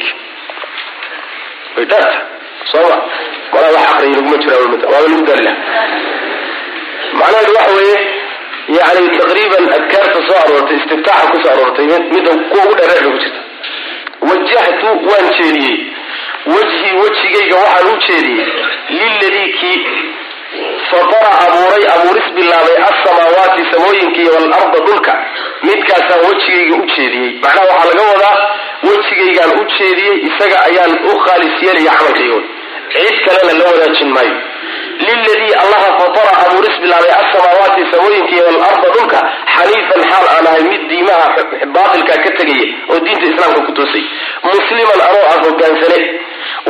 ويدات 1.78 2.14
yani 8.79 9.09
taqriiban 9.19 9.65
adkaarta 9.77 10.19
soo 10.29 10.39
aroortay 10.45 10.77
istiftaaxa 10.81 11.27
ku 11.33 11.39
aroortay 11.53 11.87
midda 12.15 12.31
kuwa 12.51 12.65
ugu 12.65 12.75
dheereexda 12.79 13.11
ku 13.13 13.19
jirta. 13.23 13.41
Wajahtu 14.29 14.89
waan 15.11 15.27
jeediyey. 15.39 15.79
Wajhii 16.55 16.93
wejigayga 17.03 17.57
waxaan 17.65 17.87
u 17.93 17.97
jeediyey. 18.07 18.47
Liladii 18.99 19.49
kii 19.61 19.79
fatara 20.91 21.31
abuuray 21.45 21.85
abuuris 21.95 22.29
bilaabay 22.37 22.77
alsamaawaati 22.89 23.63
samooyinkiiy 23.73 24.29
waalarda 24.35 24.79
dhulka. 24.87 25.15
Midkaasaan 25.69 26.21
wejigayga 26.29 26.75
u 26.83 26.87
jeediyey. 26.97 27.31
Macnaha 27.43 27.67
waxaa 27.71 27.89
laga 27.91 28.03
wadaa 28.13 28.37
wejigaygaan 28.89 29.53
u 29.61 29.65
jeediyey 29.79 30.17
isaga 30.29 30.59
ayaan 30.69 30.93
u 31.13 31.19
khaalis 31.25 31.55
yeelaya 31.67 31.93
camalkaygood 31.99 32.45
cid 32.93 33.17
kalena 33.27 33.53
la 33.59 33.65
wadaajin 33.71 34.09
maayo. 34.17 34.35
Liladii 35.07 35.53
allaha 35.63 35.89
fatara 35.99 36.33
abuuris 36.45 36.77
bilaabay 36.83 37.13
alsamaawaati 37.21 37.83
samooyinkiiy 37.93 38.41
waalarda 38.47 38.89
dhulka 38.97 39.19
xaniifan 39.57 40.03
xaal 40.11 40.27
aan 40.35 40.47
ahay 40.51 40.63
mid 40.73 40.83
diimaha 40.91 41.27
baatilka 41.77 42.15
ka 42.25 42.31
tegaya 42.39 42.67
oo 42.93 42.99
diinta 43.05 43.27
islaamka 43.33 43.61
ku 43.67 43.73
toosay. 43.79 44.05
Musliman 44.49 45.01
anoo 45.09 45.25
ah 45.33 45.37
hogaansane. 45.45 46.01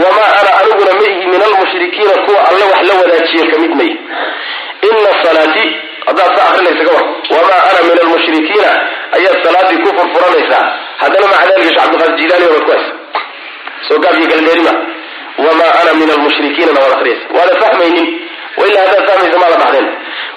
Wamaa 0.03 0.31
ana 0.41 0.51
aniguna 0.61 0.93
ma 1.01 1.05
ihi 1.11 1.27
min 1.33 1.43
almushrikiina 1.49 2.14
kuwa 2.27 2.41
alle 2.49 2.64
wax 2.73 2.83
la 2.89 2.95
wadaajiya 3.01 3.45
ka 3.53 3.57
mid 3.62 3.73
may. 3.81 3.93
Ina 4.89 5.11
salaatii 5.25 5.70
haddaad 6.07 6.31
sa 6.37 6.43
akrinaysa 6.49 6.85
ka 6.89 6.93
wamaa 7.37 7.61
ana 7.70 7.81
min 7.89 7.97
almushrikiina 8.05 8.70
ayaad 9.16 9.37
salaadii 9.45 9.79
ku 9.85 9.89
furfuranaysaa 9.99 10.62
haddana 11.03 11.27
maca 11.33 11.53
cabdiqaadir 11.59 12.16
jilaani 12.20 12.47
waad 12.53 12.64
ku 12.66 12.70
haysa. 12.75 12.93
Soo 13.89 13.99
gaabkii 14.05 14.29
kala 14.33 14.43
dheerima 14.49 14.73
wamaa 15.39 15.72
ana 15.80 15.95
min 16.01 16.11
almushrikiinana 16.11 16.80
waad 16.80 16.93
akhriyaysa 16.93 17.26
waada 17.37 17.55
fahmaynin 17.62 18.09
wailaa 18.57 18.80
haddaad 18.87 19.07
fahmaysa 19.11 19.39
maada 19.43 19.57
dhahdeen 19.62 19.89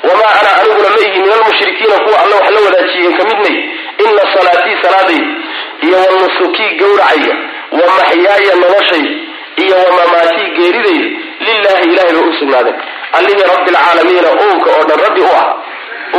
wamaa 0.09 0.31
ana 0.39 0.49
aniguna 0.61 0.89
ma 0.95 1.01
min 1.23 1.31
almushrikiina 1.37 1.95
kuwa 2.05 2.19
alle 2.23 2.35
wax 2.39 2.49
la 2.55 2.61
wadaajiya 2.67 3.11
ka 3.17 3.23
mid 3.29 3.39
may 3.45 3.57
ina 4.05 4.23
salaatii 4.35 4.77
salaadayda 4.83 5.27
iyo 5.87 5.97
wa 5.97 6.15
nusukii 6.21 6.69
gawracayga 6.81 7.35
wa 7.71 8.55
noloshay 8.61 9.05
iyo 9.63 9.75
wamamaatii 9.85 10.49
geeridayda 10.57 11.07
lilaahi 11.39 11.85
ilahay 11.93 12.11
bay 12.15 12.29
u 12.29 12.33
sugnaadeen 12.39 12.75
allihii 13.17 13.45
rabbi 13.53 13.69
alcaalamiina 13.75 14.29
uunka 14.43 14.69
oo 14.77 14.83
dhan 14.89 14.99
rabbi 15.07 15.21
u 15.21 15.29
ah 15.41 15.47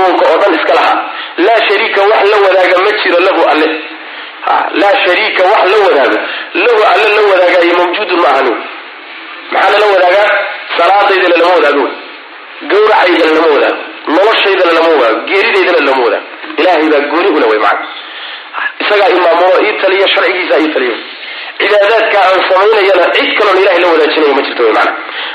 uunka 0.00 0.24
oo 0.32 0.38
dhan 0.42 0.54
iska 0.58 0.74
lahaa 0.74 0.98
laa 1.46 1.60
shariika 1.68 2.00
wax 2.02 2.22
la 2.32 2.36
wadaaga 2.46 2.78
ma 2.84 2.90
jiro 3.02 3.18
lahu 3.26 3.40
alle 3.52 3.68
laa 4.80 4.94
shariika 5.04 5.42
wax 5.52 5.62
la 5.72 5.78
wadaago. 5.86 6.18
Lahu 6.54 6.80
alle 6.92 7.06
la 7.16 7.22
wadaagaayo 7.32 7.74
mawjuudun 7.78 8.20
ma 8.24 8.28
ahani. 8.28 8.52
Maxaa 9.50 9.70
lala 9.72 9.86
wadaagaa? 9.94 10.28
Salaadaydana 10.78 11.36
lama 11.42 11.54
wadaago. 11.54 11.84
Gawracaydana 12.70 13.32
lama 13.36 13.48
wadaago. 13.54 13.80
Noloshaydana 14.14 14.72
lama 14.78 14.88
wadaago. 14.94 15.20
Geeridaydana 15.30 15.80
lama 15.90 16.04
wadaago. 16.04 16.26
Ilaahay 16.60 16.88
baa 16.92 17.06
gooni 17.12 17.28
ula 17.36 17.46
wey 17.46 17.58
macana 17.58 17.86
isagaa 18.80 19.08
imaamulo 19.08 19.56
ii 19.66 19.72
taliya 19.82 20.08
sharcigiisa 20.08 20.60
ii 20.60 20.68
taliyo 20.74 20.96
cibaadaadka 21.58 22.18
aan 22.28 22.40
samaynayana 22.50 23.06
cid 23.16 23.28
kaloon 23.38 23.58
ilahay 23.62 23.80
la 23.80 23.88
wadaajinayo 23.92 24.34
ma 24.34 24.42
jirto 24.42 24.62
wy 24.62 24.72
maana 24.72 24.92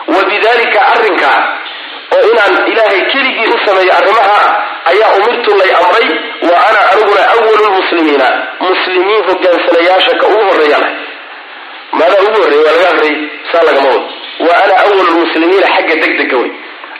wa 0.07 0.21
arrinkaa 0.93 1.39
oo 2.15 2.21
inaan 2.31 2.53
ilaahay 2.71 3.01
keligii 3.11 3.47
u 3.55 3.59
sameeyo 3.65 3.93
arrimaha 3.99 4.39
ayaa 4.91 5.11
umirtu 5.19 5.51
lay 5.61 5.71
amray 5.81 6.07
wa 6.49 6.55
ana 6.67 6.79
aniguna 6.91 7.21
awalu 7.33 7.63
lmuslimiina 7.69 8.27
muslimiin 8.69 9.23
hogaansanayaasha 9.29 10.13
ka 10.21 10.27
ugu 10.33 10.43
horreeyaan 10.49 10.87
maadaa 11.99 12.21
ugu 12.27 12.37
horreeya 12.43 12.63
waa 12.67 12.75
laga 12.77 12.89
horreeyey 12.95 13.29
saa 13.51 13.63
lagama 13.69 13.89
wado 13.89 14.03
wa 14.47 14.53
ana 14.63 14.73
awalu 14.83 15.01
lmuslimiina 15.11 15.67
xagga 15.75 15.95
degdega 16.03 16.37
wey. 16.43 16.51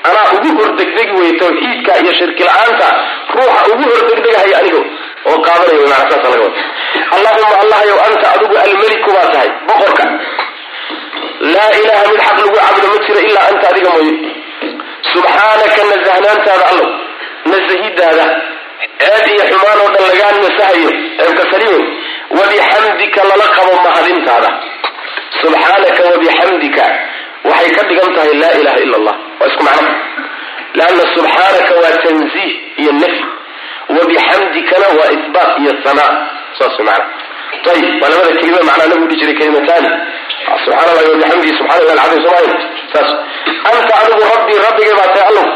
Anaa 0.10 0.26
ugu 0.36 0.50
hordegdegi 0.62 1.14
wey 1.22 1.32
tawxiidka 1.42 1.92
iyo 2.04 2.14
shirki 2.20 2.44
la'aanta 2.44 2.88
ruuxa 3.36 3.62
ugu 3.74 3.84
hordegdegahaya 3.94 4.58
anigo 4.62 4.82
oo 5.30 5.38
qaadanaya 5.48 5.80
wy 5.82 5.88
maana 5.92 6.06
saasa 6.12 6.30
laga 6.34 6.44
wado 6.44 6.60
allahuma 7.16 7.56
allahayow 7.64 7.98
anta 8.08 8.28
adigu 8.36 8.56
almeliku 8.66 9.10
baa 9.16 9.28
tahay 9.34 9.50
boqorka. 9.68 10.06
Laa 11.54 11.72
ilaha 11.84 12.04
mid 12.12 12.20
xaq 12.26 12.38
lagu 12.42 12.56
caabudo 12.58 12.88
ma 12.94 13.00
jiro 13.06 13.20
ilaa 13.30 13.48
anta 13.52 13.68
adiga 13.72 13.90
mooye 13.96 14.14
subxaanaka 15.14 15.82
nasahnaantaada 15.92 16.66
allow 16.72 16.90
nasahidaada 17.52 18.26
ceeb 19.02 19.26
iyo 19.34 19.44
xumaan 19.52 19.80
oo 19.84 19.90
dhan 19.94 20.04
lagaa 20.10 20.32
nasahayo 20.46 20.92
ceebka 21.18 21.44
saliimay 21.52 21.86
wabixamdika 22.38 23.22
lala 23.30 23.46
qabo 23.58 23.74
mahadintaada. 23.86 24.50
Subxaanaka 25.42 26.02
wabixamdika 26.12 26.86
waxay 27.50 27.70
ka 27.76 27.82
dhigan 27.90 28.10
tahay 28.16 28.34
laa 28.42 28.54
ilaha 28.62 28.80
ila 28.86 28.96
allah 29.00 29.16
waa 29.40 29.48
isku 29.52 29.64
macno. 29.68 29.92
Leanna 30.78 31.04
subxaanaka 31.16 31.72
waa 31.84 31.96
tanziih 32.06 32.52
iyo 32.82 32.92
nafy 33.02 33.24
wabixamdikana 33.98 34.88
waa 35.00 35.12
ihbaat 35.18 35.52
iyo 35.62 35.74
sanaa 35.86 36.14
saas 36.60 36.78
mana 36.88 37.06
ayib 37.74 38.02
waa 38.02 38.10
labada 38.14 38.32
kelima 38.40 38.60
macnaa 38.70 38.88
nabigu 38.92 39.08
dhihi 39.10 39.20
jiray 39.22 39.36
kelimataani. 39.40 39.90
Subxana 40.64 40.90
allahi 40.92 41.10
wabixamdihi 41.14 41.54
subxana 41.58 41.80
allah 41.82 41.94
alcadiim 42.04 42.24
somaaya 42.28 42.48
saas 42.54 42.66
anta 43.00 43.94
adigu 44.04 44.24
rabbii 44.34 44.60
rabbigay 44.68 44.94
baa 45.00 45.10
tahay 45.16 45.28
allow. 45.32 45.48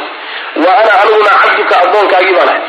Wa 0.63 0.71
ana 0.81 0.91
aniguna 1.01 1.31
cabduka 1.43 1.75
addoonkaagii 1.83 2.35
baan 2.39 2.49
ahay 2.49 2.61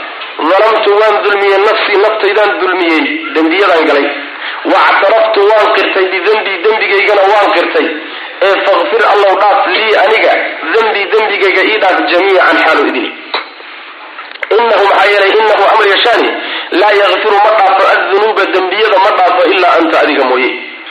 dalamtu 0.51 0.91
waan 1.01 1.17
dulmiyey 1.25 1.59
nafsii 1.67 1.99
naftaydaan 2.05 2.51
dulmiyey 2.61 3.05
dembiyadaan 3.35 3.85
galay. 3.89 4.07
Wactaraftu 4.73 5.41
waan 5.51 5.67
qirtay 5.77 6.07
bidembii 6.15 6.59
dembigaygana 6.65 7.23
waan 7.33 7.49
qirtay. 7.57 7.87
Ee 8.47 8.55
fakfir 8.67 9.03
allow 9.13 9.33
dhaaf 9.43 9.67
lii 9.75 9.93
aniga 10.05 10.33
dembii 10.75 11.07
dembigayga 11.13 11.63
ii 11.71 11.79
dhaaf 11.83 11.97
jamiican 12.13 12.59
xaalu 12.65 12.83
idini 12.91 13.11
inahu 14.57 14.85
maxaa 14.89 15.07
yeelay 15.13 15.33
inahu 15.43 15.65
amar 15.73 15.87
yashaani 15.95 16.29
laa 16.81 16.93
yakfiru 17.03 17.37
ma 17.45 17.51
dhaafo 17.59 17.83
addunuuba 17.95 18.45
dembiyada 18.55 18.99
ma 19.05 19.11
dhaafo 19.19 19.43
ilaa 19.53 19.75
anta 19.81 19.97
adiga 20.05 20.25
mooye. 20.31 20.51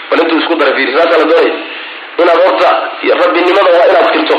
Bal 0.09 0.19
intuu 0.23 0.39
isku 0.41 0.55
dara 0.59 0.75
fiiri 0.75 0.91
la 0.97 1.05
doonaya 1.05 1.53
inaad 2.21 2.39
horta 2.45 2.69
rabbinimada 3.21 3.69
waa 3.77 3.87
inaad 3.91 4.07
qirto 4.13 4.37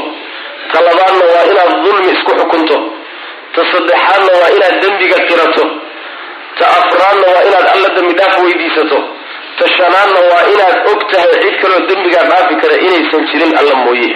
ta 0.72 0.78
labaadna 0.86 1.24
waa 1.34 1.44
inaad 1.52 1.72
dulmi 1.84 2.10
isku 2.16 2.32
xukunto. 2.40 2.76
Ta 3.54 3.60
saddexaadna 3.72 4.32
waa 4.40 4.50
inaad 4.56 4.76
dembiga 4.82 5.18
qirato 5.28 5.64
ta 6.58 6.64
afraadna 6.78 7.26
waa 7.34 7.44
inaad 7.48 7.66
alla 7.74 7.88
dembi 7.96 8.14
dhaaf 8.18 8.38
weydiisato. 8.44 8.98
Ta 9.58 9.64
shanaadna 9.76 10.20
waa 10.30 10.44
inaad 10.54 10.76
og 10.90 11.00
tahay 11.12 11.32
cid 11.42 11.54
kaloo 11.62 11.82
dembigaa 11.90 12.24
dhaafi 12.30 12.54
kara 12.62 12.76
inaysan 12.86 13.22
jirin 13.30 13.52
alla 13.60 13.74
mooye. 13.84 14.08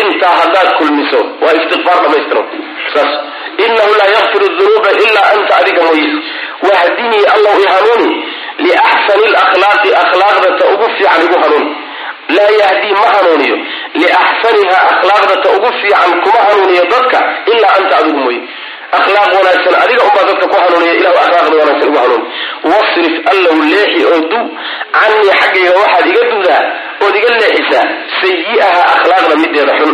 Intaa 0.00 0.34
haddaad 0.40 0.68
kulmiso 0.78 1.20
waa 1.42 1.52
istikfaar 1.60 1.98
dhamaystiro. 2.04 2.42
Saas. 2.94 3.12
Inahu 3.64 3.92
laa 4.00 4.10
yakfiru 4.16 4.48
dunuuba 4.58 4.90
ilaa 5.04 5.26
anta 5.34 5.56
adiga 5.60 5.82
mooye. 5.88 6.08
Wahdinii 6.66 7.24
allow 7.34 7.56
i 7.64 7.66
hanuuni 7.74 8.10
liaxsani 8.66 9.26
lakhlaaqi 9.36 9.90
akhlaaqda 10.02 10.50
ta 10.58 10.64
ugu 10.74 10.86
fiican 10.96 11.22
igu 11.26 11.36
hanuuni 11.44 11.70
laa 12.36 12.50
yahdii 12.62 12.94
ma 13.00 13.06
hanuuniyo. 13.14 13.56
Liaxsaniha 14.00 14.78
akhlaaqda 14.92 15.34
ta 15.44 15.48
ugu 15.56 15.70
fiican 15.80 16.12
kuma 16.24 16.40
hanuuniyo 16.48 16.84
dadka 16.92 17.18
ilaa 17.52 17.74
anta 17.78 17.96
adigu 18.00 18.18
mooye. 18.24 18.40
Akhlaaq 18.98 19.30
wanaagsan 19.36 19.74
adiga 19.84 20.02
unbaa 20.08 20.24
dadka 20.30 20.46
ku 20.52 20.56
hanuuniya 20.62 20.94
ilahu 21.00 21.16
akhlaaqda 21.24 21.56
wanaagsan 21.60 21.88
igu 21.90 21.98
hanuuni. 22.02 22.24
Wasrif 22.72 23.14
allow 23.32 23.56
leexi 23.72 24.00
oo 24.10 24.20
du 24.32 24.40
canii 24.96 25.32
xaggayga 25.40 25.72
waxaad 25.80 26.06
iga 26.12 26.22
duudaa 26.30 26.62
ood 27.04 27.14
iga 27.20 27.30
leexisaa 27.40 27.86
sayi'aha 28.22 28.82
akhlaaqda 28.94 29.34
mideeda 29.42 29.72
xun. 29.80 29.92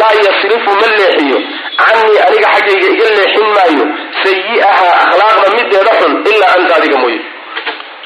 Laa 0.00 0.12
yasrifu 0.26 0.70
ma 0.80 0.86
leexiyo 1.00 1.38
canii 1.82 2.18
aniga 2.26 2.48
xaggayga 2.54 2.88
iga 2.96 3.06
leexin 3.18 3.48
maayo 3.56 3.84
sayi'aha 4.24 4.88
akhlaaqda 5.04 5.48
mideeda 5.58 5.92
xun 6.00 6.12
ilaa 6.32 6.52
anta 6.58 6.74
adiga 6.80 6.98
mooye 7.04 7.20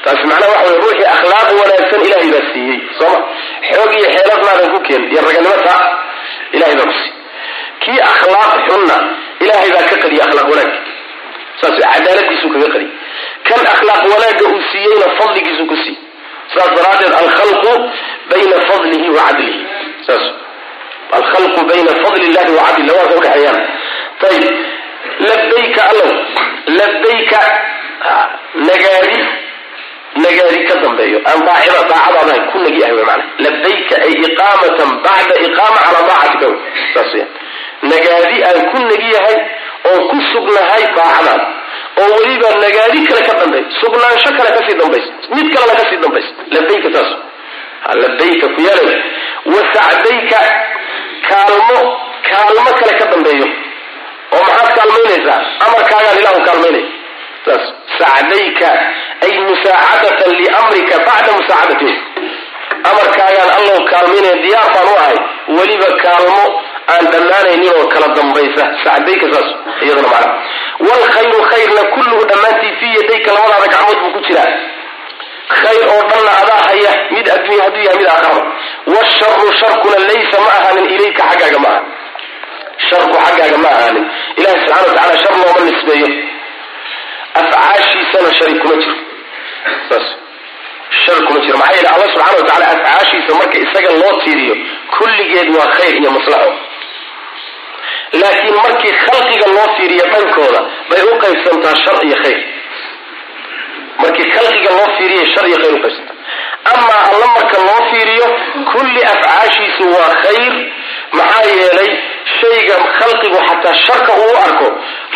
taasi 0.03 0.23
macnaha 0.31 0.51
waxa 0.55 0.69
wey 0.73 0.79
ruuxii 0.83 1.07
akhlaaq 1.15 1.47
wanaagsan 1.61 2.01
ilahay 2.07 2.29
baa 2.35 2.45
siiyey 2.53 2.79
sooma 2.99 3.19
xoog 3.71 3.91
iyo 3.99 4.09
xeelad 4.15 4.41
maadan 4.47 4.69
ku 4.75 4.79
keen 4.87 5.03
iyo 5.11 5.21
raganimo 5.27 5.57
taa 5.67 5.81
ilahay 6.55 6.75
baa 6.79 6.87
ku 6.91 6.95
siiy 6.99 7.13
kii 7.83 7.99
akhlaaq 8.11 8.53
xunna 8.67 8.97
ilahay 9.45 9.69
baa 9.75 9.85
ka 9.91 9.95
qadiya 10.03 10.23
akhlaaq 10.27 10.47
wanaag 10.53 10.71
saas 11.61 11.75
cadaaladiisuu 11.83 12.49
kaga 12.55 12.69
qadiy 12.75 12.89
kan 13.49 13.61
akhlaaq 13.73 14.03
wanaagga 14.13 14.45
uu 14.53 14.61
siiyeyna 14.71 15.07
fadligiisuu 15.19 15.67
ku 15.71 15.77
siiy 15.83 15.97
saas 16.53 16.71
daraaddeed 16.77 17.13
alkhalqu 17.23 17.73
bayna 18.31 18.57
fadlihi 18.69 19.07
wa 19.15 19.21
cadlihi. 19.27 19.59
Saas. 20.07 20.23
Alkhalqu 21.17 21.61
bayna 21.69 21.91
fadli 22.03 22.25
illahi 22.29 22.51
wa 22.57 22.63
cadlihi. 22.67 22.87
Labadaas 22.89 23.17
udhexeeyaan 23.19 23.59
ayib 24.29 24.45
labayka 25.27 25.81
allow. 25.91 26.11
Labayka 26.79 27.39
nagaari 28.67 29.17
nagaadi 30.23 30.59
ka 30.69 30.75
dambeeyo. 30.83 31.17
Aan 31.29 31.39
daacida 31.47 31.81
daacadaadahay 31.91 32.41
ku 32.51 32.57
nagi 32.65 32.81
ah 32.87 32.91
wy 32.97 33.03
maana 33.09 33.23
labayka 33.45 33.95
ay 34.05 34.13
iqaamatan 34.27 34.89
bacda 35.05 35.35
iqaama 35.47 35.79
calaa 35.85 36.03
daacatika 36.09 36.47
saas 36.93 37.11
weyaan 37.13 37.31
nagaadi 37.91 38.37
aan 38.49 38.59
ku 38.71 38.77
nagi 38.89 39.09
yahay 39.15 39.37
oo 39.91 39.99
ku 40.09 40.17
sugnahay 40.33 40.83
daacadaada 40.97 41.45
oo 42.01 42.09
weliba 42.19 42.49
nagaadi 42.65 42.99
kale 43.09 43.21
ka 43.29 43.33
dambeey 43.41 43.63
sugnaansho 43.81 44.29
kale 44.37 44.49
ka 44.57 44.61
sii 44.67 44.77
dambaysa 44.81 45.09
mid 45.35 45.47
kalena 45.55 45.73
ka 45.79 45.83
sii 45.89 45.99
dambaysa 46.03 46.31
labayka 46.55 46.89
saas. 46.95 47.11
Labayka 48.03 48.45
ku 48.55 48.59
yeelay 48.67 48.99
wa 49.53 49.61
sacdayka 49.75 50.39
kaalmo 51.29 51.79
kaalmo 52.29 52.71
kale 52.79 52.93
ka 52.99 53.05
dambeeyo. 53.13 53.47
Oo 54.35 54.43
maxaad 54.47 54.69
kaalmaynaysaa 54.77 55.39
amarkaagaan 55.65 56.19
ilahu 56.21 56.39
kaalmaynaya 56.47 56.87
sacdayka 57.99 58.69
ay 59.25 59.33
musaacadatan 59.49 60.31
liamrika 60.41 60.95
bacda 61.07 61.31
musaacadati 61.39 61.91
amarkaagaan 62.89 63.51
allow 63.59 63.79
kaalmaynaya 63.91 64.37
diyaar 64.43 64.69
baan 64.75 64.87
u 64.91 64.95
ahay 65.03 65.17
weliba 65.57 65.89
kaalmo 66.03 66.43
aan 66.93 67.05
dhammaanaynin 67.13 67.69
oo 67.77 67.85
kala 67.93 68.07
dambaysa 68.17 68.63
sacdayka 68.83 69.25
saas 69.33 69.49
iyaduna 69.85 70.07
macnaha. 70.13 70.37
Waalkhayru 70.87 71.39
khayrna 71.51 71.81
kulluhu 71.93 72.23
dhammaantii 72.31 72.73
fii 72.79 72.93
yadayka 72.99 73.29
labadaada 73.35 73.67
gacmood 73.73 73.99
buu 74.03 74.11
ku 74.15 74.19
jiraa. 74.27 74.51
Khayr 75.61 75.83
oo 75.93 76.01
dhanna 76.11 76.31
adaa 76.41 76.61
haya 76.69 76.91
mid 77.15 77.27
adduunya 77.35 77.63
hadduu 77.65 77.83
yahay 77.87 77.97
mid 78.01 78.07
aakhiraba 78.13 78.41
washaru 78.95 79.47
sharkuna 79.61 79.97
laysa 80.09 80.37
ma 80.45 80.51
ahaanin 80.57 80.85
ilayka 80.95 81.23
xaggaaga 81.31 81.59
ma 81.65 81.69
aha 81.69 81.81
sharku 82.89 83.15
xaggaaga 83.25 83.57
ma 83.63 83.69
ahaanin. 83.77 84.05
Ilahi 84.39 84.57
subxana 84.63 84.87
wa 84.89 84.93
tacala 84.97 85.17
shar 85.23 85.33
looma 85.41 85.61
nisbeeyo 85.69 86.09
afcaashiisana 87.39 88.29
shari 88.37 88.55
kuma 88.61 88.75
jiro. 88.81 88.95
Shar 91.05 91.19
kuma 91.27 91.39
jiro. 91.45 91.57
Maxaa 91.57 91.75
yeele 91.75 91.89
allah 91.95 92.07
subxana 92.13 92.37
wa 92.37 92.43
tacala 92.47 92.65
afcaashiisa 92.73 93.31
marka 93.39 93.57
isaga 93.65 93.91
loo 94.01 94.13
tiiriyo 94.23 94.55
kulligeed 94.97 95.49
waa 95.57 95.67
khayr 95.77 95.95
iyo 96.01 96.11
maslaxo 96.17 96.53
laakiin 98.21 98.55
markii 98.63 98.93
khalqiga 99.05 99.47
loo 99.55 99.67
fiiriyo 99.77 100.05
dhankooda 100.13 100.61
bay 100.89 101.01
u 101.11 101.13
qaybsantaa 101.23 101.75
shar 101.83 101.97
iyo 102.07 102.17
khayr. 102.23 102.39
Markii 104.01 104.27
khalqiga 104.35 104.71
loo 104.77 104.89
fiiriyo 104.97 105.25
shar 105.33 105.45
iyo 105.49 105.57
khayr 105.63 105.73
uqaybsantaa 105.79 106.15
amaa 106.73 107.01
alla 107.11 107.27
marka 107.35 107.57
loo 107.67 107.81
fiiriyo 107.91 108.27
kulli 108.71 109.01
afcaashiisu 109.13 109.83
waa 109.95 110.11
khayr. 110.23 110.53
Maxaa 111.17 111.43
yeelay 111.59 111.91
shayga 112.39 112.75
khalqigu 112.99 113.37
xataa 113.47 113.75
sharka 113.85 114.11
uu 114.23 114.35
arko 114.45 114.67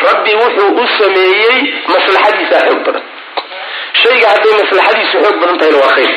rabbi 0.07 0.31
wuxuu 0.41 0.69
u 0.81 0.87
sameeyey 0.99 1.57
maslaxadiisaa 1.93 2.61
xoog 2.67 2.81
badan. 2.87 3.03
Shayga 4.03 4.27
hadday 4.33 4.53
maslaxadiisu 4.61 5.17
xoog 5.23 5.37
badan 5.41 5.57
tahayna 5.59 5.77
waa 5.83 5.93
khayr. 5.97 6.13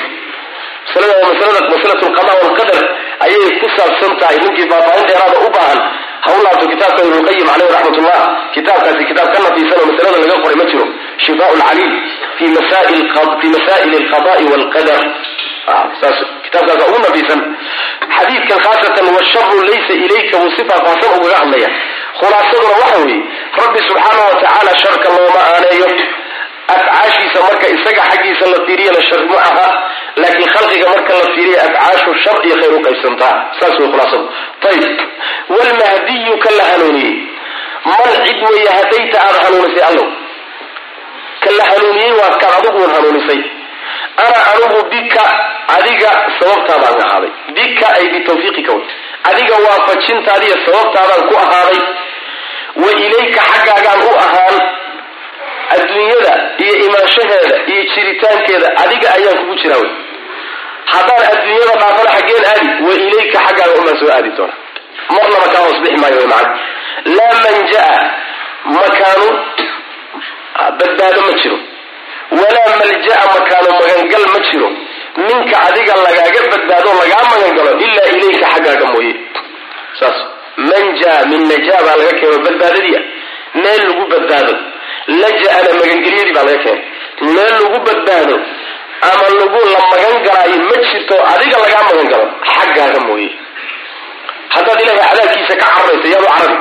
Masalada 0.86 1.14
waa 1.22 1.30
masalatu 1.74 2.04
lqada 2.12 2.32
walqadar 2.42 2.84
ayay 3.24 3.50
ku 3.60 3.66
saabsan 3.76 4.12
tahay. 4.20 4.36
Ninkii 4.44 4.68
faafaahin 4.72 5.06
dheeraada 5.08 5.38
u 5.46 5.50
baahan 5.56 5.80
ha 6.24 6.28
u 6.36 6.42
laabto 6.44 6.66
kitaabka 6.72 7.00
ibnuqayim 7.08 7.46
caleyh 7.50 7.68
raxmatullah 7.74 8.20
kitaabkaasi 8.54 9.04
kitaab 9.10 9.28
ka 9.34 9.38
nafiisan 9.46 9.76
oo 9.82 9.86
masalada 9.90 10.18
laga 10.22 10.36
qoray 10.44 10.56
ma 10.60 10.64
jiro. 10.70 10.86
Shifaa 11.24 11.50
lcaliil 11.58 11.94
fi 12.38 12.44
masaa'il 13.54 13.94
alqada'i 14.00 14.44
walqadar 14.52 15.00
saas 16.00 16.18
kitaabkaasa 16.44 16.84
ugu 16.90 16.98
nafiisan 17.06 17.40
xadiidkan 18.16 18.58
khaasatan 18.66 19.06
washaru 19.16 19.58
laysa 19.70 19.92
ilayka 20.04 20.36
buu 20.42 20.50
si 20.56 20.62
faahfaahsan 20.70 21.10
ugaga 21.18 21.36
hadlaya 21.42 21.68
khulaasaduna 22.20 22.74
waxa 22.82 22.98
weeye 23.04 23.20
rabbi 23.60 23.78
subxaana 23.88 24.22
wa 24.28 24.34
tacaala 24.42 24.72
sharka 24.82 25.08
looma 25.16 25.40
aaneeyo. 25.52 25.88
Afcaashiisa 26.74 27.38
marka 27.46 27.66
isaga 27.74 28.02
xaggiisa 28.10 28.44
la 28.52 28.58
fiiriyana 28.66 29.00
shar 29.08 29.22
ma 29.30 29.36
aha 29.48 29.68
laakiin 30.22 30.48
khalqiga 30.54 30.86
marka 30.94 31.12
la 31.20 31.26
fiiriya 31.34 31.60
afcaashu 31.66 32.10
shar 32.24 32.36
iyo 32.46 32.56
khayr 32.60 32.74
u 32.78 32.80
qaybsantaa. 32.86 33.34
Saas 33.60 33.74
way 33.80 33.88
khulaasadu. 33.92 34.26
Ayib 34.70 34.98
wlmahdiyu 35.54 36.34
ka 36.44 36.50
la 36.58 36.64
hanuuniyey 36.70 37.14
man 37.88 38.12
cid 38.26 38.40
weeye 38.50 38.70
hadayta 38.78 39.18
aada 39.26 39.38
hanuunisay 39.46 39.84
allow 39.90 40.08
ka 41.44 41.50
la 41.58 41.64
hanuuniyey 41.70 42.12
waa 42.20 42.32
kaad 42.42 42.52
adiguun 42.58 42.90
hanuunisay. 42.96 43.40
Ana 44.24 44.38
anugu 44.52 44.78
bika 44.92 45.24
adiga 45.76 46.10
sababtaadaan 46.38 47.00
ahaaday. 47.06 47.30
Bika 47.56 47.86
ay 47.98 48.06
bitawfiiqika 48.14 48.72
wey 48.76 48.84
adiga 49.30 49.54
waafajintaadiiyo 49.66 50.56
sababtaadaan 50.66 51.22
ku 51.30 51.34
ahaaday 51.44 51.80
wa 52.82 52.90
ilayka 53.04 53.40
xaggaagaan 53.52 54.00
u 54.08 54.10
ahaan 54.24 54.56
adduunyada 55.74 56.32
iyo 56.64 56.74
imaanshaheeda 56.86 57.56
iyo 57.72 57.82
jiritaankeeda 57.94 58.68
adiga 58.82 59.08
ayaan 59.16 59.38
kugu 59.40 59.54
jiraa 59.62 59.80
wey. 59.82 59.90
Haddaan 60.92 61.22
adduunyada 61.32 61.74
dhaafana 61.82 62.10
xaggeen 62.16 62.44
aadi 62.52 62.68
wa 62.88 62.94
ilayka 63.06 63.38
xaggaaga 63.46 63.74
umaan 63.80 63.98
soo 64.00 64.10
aadi 64.16 64.30
doona. 64.38 64.54
Marnaba 65.14 65.46
kaa 65.52 65.62
hoos 65.64 65.78
bixi 65.82 65.98
maayo 66.02 66.16
wy 66.22 66.26
macana 66.32 66.58
laa 67.16 67.34
manjaa 67.44 67.98
makaanu 68.76 69.28
badbaado 70.78 71.20
ma 71.26 71.32
jiro. 71.42 71.58
Walaa 72.40 72.72
malja'a 72.80 73.26
makaanu 73.34 73.68
magangal 73.80 74.24
ma 74.34 74.40
jiro. 74.48 74.68
Minka 75.26 75.56
adiga 75.68 75.94
lagaaga 76.06 76.40
badbaado 76.52 76.90
lagaa 77.00 77.24
magangalo 77.32 77.70
ilaa 77.86 78.08
ilayka 78.16 78.46
xaggaaga 78.54 78.86
mooye. 78.92 79.14
Saas 80.00 80.18
manja 80.70 81.12
min 81.30 81.42
najaa 81.50 81.80
baa 81.86 81.96
laga 82.00 82.12
keeno 82.20 82.38
badbaadadiia 82.46 83.00
meel 83.62 83.82
lagu 83.88 84.04
badbaado. 84.12 84.54
Laja'ana 85.22 85.70
magangelyadii 85.80 86.34
baa 86.36 86.44
laga 86.48 86.58
keenay. 86.64 86.84
Meel 87.34 87.52
lagu 87.62 87.78
badbaado 87.88 88.36
ama 89.10 89.26
lagu 89.40 89.58
la 89.74 89.80
magan 89.92 90.16
galaayo 90.26 90.56
ma 90.70 90.76
jirto 90.90 91.16
adiga 91.32 91.56
lagaa 91.64 91.82
magan 91.88 92.08
galo 92.12 92.26
xaggaaga 92.54 93.00
mooye. 93.08 93.30
Haddaad 94.54 94.80
ilahay 94.84 95.08
cadaabkiisa 95.10 95.54
ka 95.62 95.66
cararaysa 95.74 96.08
yaad 96.14 96.24
u 96.26 96.30
carabi 96.36 96.56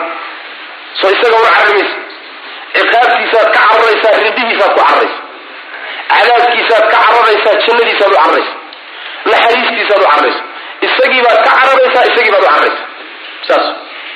soo 1.00 1.10
isaga 1.16 1.36
una 1.41 1.50
cararimaysa 1.58 1.98
ciqaabtiisaad 2.78 3.48
ka 3.56 3.62
cararaysaa 3.70 4.14
ridihiisaad 4.26 4.72
ku 4.76 4.82
cararaysa 4.82 5.20
cadaabkiisaad 6.12 6.86
ka 6.93 6.98
cararaysaa 7.08 7.56
jannadiisaad 7.66 8.12
u 8.16 8.18
cararaysa 8.24 8.54
naxariistiisaad 9.32 10.02
u 10.06 10.08
cararaysa 10.12 10.41
isagiibaad 10.88 11.39
ka 11.48 11.52
cararaysaa 11.62 12.04
isagiibaad 12.12 12.43
u 12.43 12.50
cararaysa 12.50 12.84
saas 13.48 13.66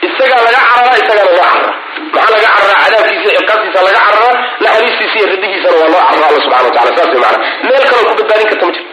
isagaa 0.08 0.42
laga 0.48 0.60
cararaa 0.70 0.98
isagaana 1.04 1.32
loo 1.38 1.44
cararaa 1.52 1.76
maxaa 2.14 2.34
laga 2.36 2.50
cararaa 2.56 2.80
cadaabkiisa 2.84 3.30
ciqaabtiisa 3.40 3.80
laga 3.88 4.00
cararaa 4.08 4.34
naxariistiisa 4.64 5.16
iyo 5.20 5.28
ridihiisana 5.34 5.76
waa 5.82 5.90
loo 5.94 6.04
cararaa 6.10 6.28
alla 6.30 6.42
subxana 6.46 6.66
wa 6.68 6.74
tacala 6.76 6.92
saas 6.98 7.10
way 7.14 7.22
maana 7.26 7.38
meel 7.68 7.84
kaleo 7.90 8.06
ku 8.10 8.14
badbaadin 8.20 8.48
karta 8.52 8.66
ma 8.68 8.72
jirto 8.76 8.91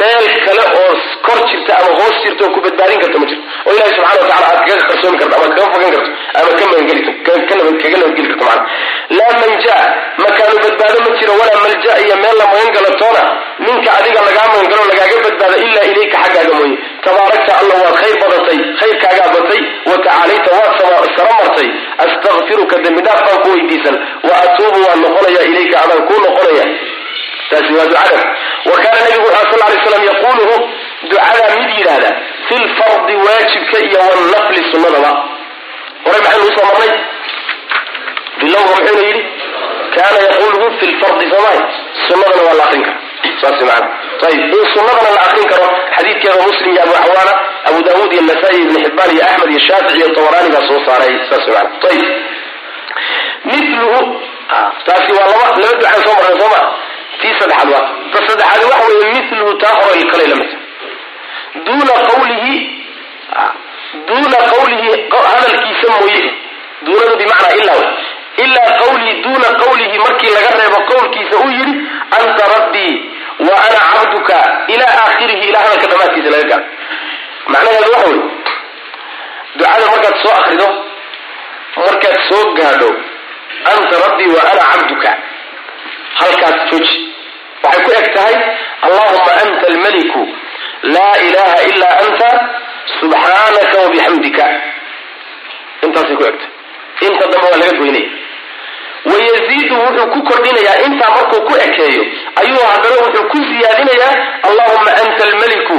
meel 0.00 0.26
kale 0.46 0.64
oo 0.82 0.92
kor 1.26 1.38
jirta 1.50 1.72
ama 1.80 1.90
hoos 1.98 2.16
jirta 2.24 2.42
oo 2.46 2.52
ku 2.54 2.60
badbaadin 2.66 3.00
karta 3.04 3.18
ma 3.22 3.26
jirto. 3.30 3.44
Oo 3.66 3.72
ilahi 3.76 3.92
subxana 3.96 4.20
wa 4.22 4.28
tacala 4.30 4.46
aad 4.50 4.60
kaga 4.68 4.84
qarsoomi 4.90 5.18
karto 5.20 5.34
ama 5.38 5.48
kaga 5.54 5.66
fogan 5.74 5.90
karto 5.96 6.10
ama 6.38 6.48
ka 6.48 6.54
kaga 6.60 7.56
nabadgeli 7.58 8.28
karto 8.30 8.44
macana 8.44 8.64
laa 9.18 9.32
manja 9.42 9.76
makaanu 10.24 10.58
badbaado 10.64 10.98
ma 11.06 11.10
jiro 11.18 11.32
walaa 11.40 11.60
malja 11.64 11.92
iyo 12.04 12.16
meel 12.22 12.36
la 12.40 12.46
magan 12.52 12.68
galo 12.76 12.90
toona. 13.00 13.22
Minka 13.64 13.90
adiga 13.98 14.20
lagaa 14.26 14.46
magan 14.52 14.68
galo 14.72 14.82
lagaaga 14.90 15.16
badbaado 15.26 15.56
ilaa 15.66 15.84
ilayka 15.90 16.16
xaggaaga 16.24 16.54
mooye. 16.58 16.76
Tabaarakta 17.04 17.52
alla 17.60 17.74
waad 17.82 17.94
khayr 18.00 18.16
badatay 18.22 18.58
khayrkaagaa 18.80 19.28
batay 19.34 19.60
wa 19.90 19.96
tacaalayta 20.04 20.50
waad 20.56 21.08
sara 21.16 21.32
martay. 21.40 21.68
Astakfiruka 22.04 22.76
dembi 22.84 23.02
dhaaf 23.06 23.20
baan 23.26 23.38
ku 23.44 23.48
weydiisan 23.54 23.96
wa 24.28 24.34
atuubu 24.44 24.78
waan 24.86 25.00
noqonaya 25.04 25.42
ilayka 25.50 25.76
adaan 25.84 26.02
taasi 27.50 27.72
waa 27.78 27.86
ducada. 27.90 28.20
Wa 28.70 28.76
kaana 28.82 28.98
nabigu 29.04 29.26
wuxu 29.26 29.44
sal 29.50 29.60
lay 29.70 29.78
slam 29.86 30.02
yaquluhu 30.10 30.56
ducadaa 31.10 31.54
mid 31.60 31.70
yidhaahda 31.78 32.10
fi 32.48 32.54
lfardi 32.64 33.14
waajibka 33.26 33.76
iyo 33.86 33.98
wannafli 34.08 34.60
sunnadaba. 34.72 35.10
Horay 36.04 36.20
maxaynu 36.24 36.46
u 36.48 36.52
soo 36.56 36.66
marnay? 36.70 36.92
Bilowga 38.40 38.72
muxuuna 38.76 39.02
yidhi 39.08 39.22
kaana 39.96 40.18
yaquluhu 40.28 40.66
fi 40.78 40.86
lfardi 40.92 41.24
soomay 41.32 41.58
sunnadana 42.08 42.42
waa 42.48 42.56
la 42.60 42.64
akrin 42.68 42.82
kara 42.86 42.98
saas 43.40 43.60
maana 43.68 43.86
ayib 44.26 44.52
in 44.56 44.64
sunnadana 44.74 45.10
la 45.16 45.20
akrin 45.26 45.46
karo 45.52 45.68
xadiidkeeda 45.96 46.42
muslim 46.48 46.70
iyo 46.74 46.82
abu 46.86 46.92
cawaana 47.04 47.32
abu 47.68 47.78
daawuud 47.86 48.12
iyo 48.16 48.22
nasaa-i 48.28 48.60
xibaan 48.84 49.10
iyo 49.14 49.22
axmed 49.28 49.50
iyo 49.52 49.60
shaafici 49.66 49.96
iyo 50.00 50.08
tabarani 50.16 50.48
soo 50.68 50.80
saaray. 50.86 51.12
Saas 51.30 51.44
maana 51.54 51.70
ayib 51.90 52.08
miluhu 53.44 54.00
taasi 54.86 55.10
waa 55.16 55.26
laba 55.32 55.44
laba 55.62 55.72
ducaan 55.78 56.00
soo 56.06 56.14
marnay 56.18 56.36
sooma 56.42 56.60
tii 57.22 57.34
saddexaad 57.40 57.70
waa. 57.74 57.86
Ta 58.12 58.18
saddexaad 58.28 58.62
waxa 58.72 58.86
weeye 58.88 59.22
miluhu 59.30 59.54
taa 59.62 59.74
hore 59.80 60.02
kale 60.12 60.26
la 60.26 60.36
mid 60.36 60.50
duuna 61.66 61.92
qawlihi 62.08 62.54
duuna 64.08 64.36
qawlihi 64.52 64.88
hadalkiisa 65.32 65.92
mooye. 66.00 66.34
Duunadu 66.82 67.16
bimacnaa 67.16 67.54
ilaa 67.60 67.78
wey. 67.80 67.90
Ilaa 68.44 68.70
qawlihi 68.82 69.22
duuna 69.22 69.48
qawlihi 69.62 69.98
markii 69.98 70.30
laga 70.36 70.50
reebo 70.58 70.78
qowlkiisa 70.90 71.36
uu 71.44 71.50
yidhi 71.50 71.74
anta 72.18 72.44
rabbii 72.58 72.94
wa 73.48 73.54
ana 73.66 73.80
cabduka 73.92 74.38
ilaa 74.74 74.94
aakhirihi. 75.02 75.48
Ilaa 75.48 75.60
hadalka 75.64 75.86
dhammaadkiisa 75.86 76.30
laga 76.30 76.48
gaaro. 76.48 76.64
Macnaheedu 77.46 77.90
waxa 77.92 78.08
wey 78.10 78.20
ducada 79.56 79.86
markaad 79.92 80.16
soo 80.22 80.32
akrido 80.40 80.68
markaad 81.76 82.16
soo 82.28 82.44
gaadho 82.58 82.90
anta 83.72 83.96
rabbii 84.08 84.30
wa 84.36 84.42
ana 84.52 84.62
cabduka. 84.72 85.16
Halkaas 86.14 86.70
jooji 86.70 87.09
waxay 87.64 87.82
ku 87.86 87.90
eg 88.00 88.06
tahay 88.16 88.36
allahuma 88.86 89.32
anta 89.42 89.66
almaliku 89.72 90.22
laa 90.94 91.14
ilaha 91.28 91.58
ilaa 91.72 91.96
anta 92.06 92.30
subxaanaka 93.00 93.76
wabixamdika 93.84 94.46
intaasay 95.86 96.16
ku 96.20 96.24
egtahay 96.30 97.08
inta 97.08 97.24
dambe 97.32 97.46
waa 97.52 97.60
laga 97.62 97.76
goynaya 97.80 98.08
wayaziidu 99.10 99.74
wuxuu 99.82 100.06
ku 100.14 100.18
kordhinayaa 100.28 100.78
intaa 100.86 101.10
markuu 101.16 101.40
ku 101.48 101.54
ekeeyo 101.66 102.02
ayuu 102.40 102.64
haddana 102.72 102.96
wuxuu 103.04 103.24
ku 103.32 103.38
siyaadinayaa 103.50 104.12
allahuma 104.48 104.90
anta 105.02 105.22
almaliku 105.30 105.76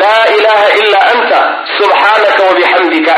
laa 0.00 0.24
ilaha 0.38 0.66
ilaa 0.80 1.04
anta 1.14 1.40
subxaanaka 1.78 2.40
wabixamdika 2.48 3.14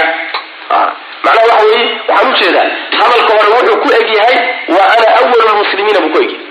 macnaha 1.24 1.46
waxa 1.50 1.64
weeye 1.70 1.86
waxaan 2.08 2.32
u 2.32 2.36
jeedaa 2.40 2.68
hadalka 2.98 3.32
hore 3.38 3.50
wuxuu 3.56 3.78
ku 3.84 3.88
egyahay 4.00 4.36
wa 4.76 4.82
ana 4.94 5.06
awalu 5.20 5.42
lmuslimiina 5.52 6.00
buu 6.04 6.12
ku 6.16 6.18
egyahay 6.24 6.45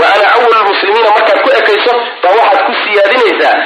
wa 0.00 0.06
ana 0.14 0.26
awalu 0.36 0.54
lmuslimiina 0.62 1.10
markaad 1.16 1.38
ku 1.44 1.50
ekayso 1.60 1.92
baa 2.22 2.32
waxaad 2.40 2.62
ku 2.68 2.72
siyaadinaysaa. 2.84 3.56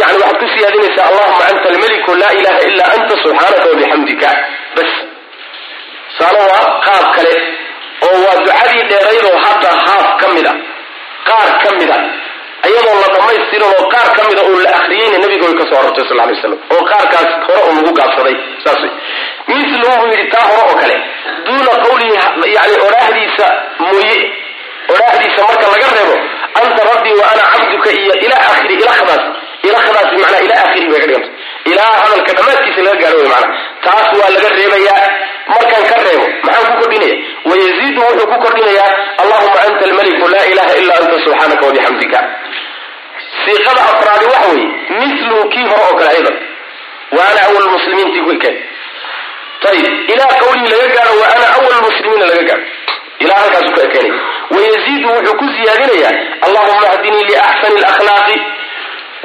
Yani 0.00 0.16
waxaad 0.22 0.36
ku 0.42 0.46
siyaadinaysaa 0.54 1.06
allahuma 1.10 1.44
anta 1.50 1.66
almeliku 1.72 2.10
laa 2.22 2.32
ilaha 2.40 2.60
illa 2.68 2.84
anta 2.96 3.14
subxaanaka 3.22 3.66
wabixamdika 3.72 4.28
bas 4.76 4.90
saana 6.18 6.40
waa 6.52 6.66
qaab 6.86 7.06
kale 7.16 7.34
oo 8.06 8.16
waa 8.26 8.36
ducadii 8.44 8.82
dheeraydoo 8.90 9.36
hadda 9.46 9.70
haaf 9.86 10.08
ka 10.20 10.26
mid 10.36 10.46
a 10.46 10.54
qaar 11.28 11.48
ka 11.64 11.70
mid 11.80 11.90
a 11.96 11.98
iyadoo 12.68 12.94
la 13.02 13.08
dhamaystirin 13.14 13.64
oo 13.70 13.84
qaar 13.94 14.08
ka 14.16 14.22
mida 14.28 14.42
uu 14.50 14.58
la 14.64 14.70
akriyeyna 14.78 15.18
nabiga 15.24 15.44
way 15.48 15.56
ka 15.60 15.64
soo 15.70 15.78
arortay 15.80 16.04
sal 16.10 16.16
lay 16.28 16.36
slam 16.42 16.54
oo 16.74 16.82
qaarkaas 16.90 17.30
hore 17.46 17.60
uu 17.68 17.74
lagu 17.78 17.92
gaabsaday 17.98 18.36
saas 18.64 18.80
wey 18.84 18.92
miluhu 19.48 19.96
buu 20.00 20.10
yidhi 20.12 20.28
taa 20.34 20.44
hore 20.50 20.62
oo 20.70 20.76
kale 20.82 20.96
duuna 21.46 21.72
qawlihi 21.84 22.14
yani 22.56 22.74
odhaahdiisa 22.86 23.46
mooye 23.84 24.18
odhaahdiisa 25.42 25.46
marka 25.48 25.66
laga 25.74 25.88
reebo 25.96 26.16
anta 26.60 26.82
rabbii 26.92 27.14
wa 27.20 27.26
ana 27.32 27.42
cabduka 27.52 27.90
iyo 28.00 28.14
ilaa 28.26 28.44
akhiri 28.52 28.74
ilahdaas 28.82 29.22
ilahdaas 29.68 30.08
manaa 30.22 30.40
ilaa 30.46 30.62
akhiri 30.66 30.86
bay 30.92 31.00
ka 31.00 31.06
dhiganta 31.06 31.28
ilaa 31.72 31.92
hadalka 32.02 32.32
dhammaadkiisa 32.38 32.80
laga 32.86 32.96
gaaro 33.02 33.18
wey 33.22 33.28
maana 33.34 33.48
taas 33.84 34.08
waa 34.20 34.30
laga 34.36 34.48
reebayaa 34.58 35.06
markaan 35.52 35.84
ka 35.90 35.96
reebo 36.06 36.26
maxaan 36.46 36.66
ku 36.72 36.76
kordhinaya? 36.82 37.16
Wayaziidu 37.50 38.00
wuxuu 38.06 38.26
ku 38.32 38.36
kordhinayaa 38.44 38.90
allahuma 39.22 39.58
anta 39.66 39.84
almaliku 39.88 40.28
laa 40.34 40.44
ilaha 40.52 40.72
illa 40.80 40.92
anta 41.00 41.16
subxaanaka 41.24 41.66
wabixamdika 41.68 42.20
siiqada 43.44 43.80
afraadi 43.92 44.24
waxa 44.32 44.48
weeye 44.52 44.68
miluhu 45.00 45.48
kii 45.52 45.66
hore 45.70 45.82
oo 45.88 45.96
kale 45.98 46.10
aydan 46.16 46.36
wa 47.16 47.22
ana 47.30 47.40
awal 47.48 47.68
muslimiintii 47.76 48.24
kulkeen 48.28 48.56
ayib 49.70 49.86
ilaa 50.14 50.32
qawlihii 50.40 50.70
laga 50.72 50.88
gaaro 50.96 51.12
wa 51.20 51.26
ana 51.36 51.46
awal 51.58 51.76
muslimiina 51.88 52.26
laga 52.30 52.42
gaaro 52.50 52.64
ilaa 53.22 53.40
halkaasu 53.42 53.72
ka 53.76 53.82
ekeenaya 53.82 54.20
wayaziidu 54.54 55.08
wuxuu 55.08 55.36
ku 55.40 55.46
ziyaadinayaa 55.56 56.14
allahuma 56.46 56.86
ahdinii 56.94 57.24
liaxsani 57.30 57.78
alakhlaaqi 57.82 58.36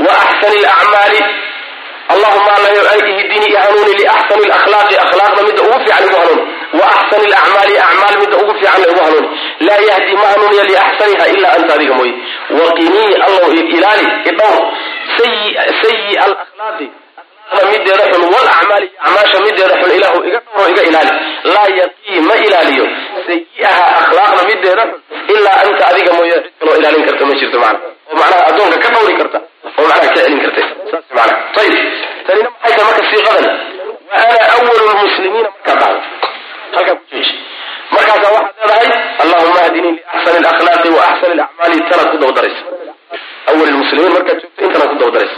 wa 0.05 0.11
axsani 0.25 0.57
alacmaali 0.65 1.21
allahuma 2.13 2.53
ihdinii 2.97 3.55
hanuuni 3.63 3.93
liaxsani 4.01 4.43
alakhlaaqi. 4.51 4.95
Akhlaaqda 5.05 5.41
midda 5.47 5.61
ugu 5.67 5.77
fiican 5.83 6.03
igu 6.07 6.17
hanuuni 6.21 6.43
wa 6.79 6.85
axsani 6.95 7.25
alacmaali 7.31 7.73
acmaal 7.87 8.15
midda 8.21 8.37
ugu 8.43 8.53
fiicanna 8.59 8.87
igu 8.91 9.01
hanuuni 9.05 9.29
laa 9.67 9.81
yahdi 9.89 10.15
ma 10.21 10.25
hanuuniya 10.33 10.63
liaxsaniha 10.71 11.25
ilaa 11.35 11.53
anta 11.57 11.73
adiga 11.73 11.93
mooye. 11.99 12.13
Waqinii 12.61 13.13
allow 13.27 13.51
ilaali 13.75 14.07
idhowr 14.31 14.63
sayi 15.17 16.17
alakhlaaqi 16.25 16.87
mideeda 17.71 18.03
xun 18.11 18.23
walacmaali 18.35 18.87
acmaasha 19.05 19.37
mideeda 19.45 19.75
xun 19.81 19.91
ilaahu 19.97 20.19
iga 20.29 20.39
dhowro 20.45 20.69
iga 20.73 20.83
ilaali. 20.89 21.11
Laa 21.53 21.67
yaqii 21.81 22.19
ma 22.29 22.35
ilaaliyo. 22.45 22.85
Sayi'aha 23.27 23.85
akhlaaqda 24.01 24.41
mideeda 24.51 24.83
xun 24.91 25.35
ilaa 25.35 25.57
anta 25.65 25.83
adiga 25.91 26.11
mooye 26.17 26.37
cid 26.43 26.53
kaloo 26.59 26.75
ilaalin 26.79 27.03
karta 27.07 27.23
ma 27.29 27.33
jirto 27.39 27.57
macna. 27.63 27.87
Oo 28.09 28.15
macnaha 28.21 28.43
addoonka 28.49 28.77
ka 28.83 28.89
dhowri 28.95 29.13
karta 29.21 29.39
oo 29.77 29.83
macnaha 29.89 29.99
ka 30.13 30.15
celin 30.15 30.39
karta. 30.45 30.61
Saas 30.91 31.05
macna. 31.17 31.35
Ayib 31.61 31.75
tanina 32.27 32.49
maxay 32.53 32.73
tahay 32.77 32.85
marka 32.89 33.03
siiqadan. 33.11 33.45
Wa 34.09 34.15
ana 34.23 34.43
awalu 34.55 34.83
lmuslimiina 34.93 35.49
markaa 35.55 35.75
dhacdo 35.81 36.01
halkaa 36.75 36.95
ku 36.99 37.03
jeeji 37.11 37.33
markaasaa 37.93 38.31
waxaad 38.37 38.55
leedahay 38.69 38.89
allahuma 39.23 39.59
ahdinii 39.65 39.93
liaxsani 39.97 40.37
alakhlaaqi 40.41 40.89
wa 40.95 41.01
axsani 41.09 41.33
alacmaali 41.37 41.77
tanaad 41.89 42.09
ku 42.11 42.17
dabadaraysa 42.21 42.63
awal 43.49 43.67
lmuslimiin 43.73 44.13
markaad 44.17 44.37
joogto 44.41 44.61
intanaad 44.65 44.89
ku 44.93 44.97
dabadaraysa 45.01 45.37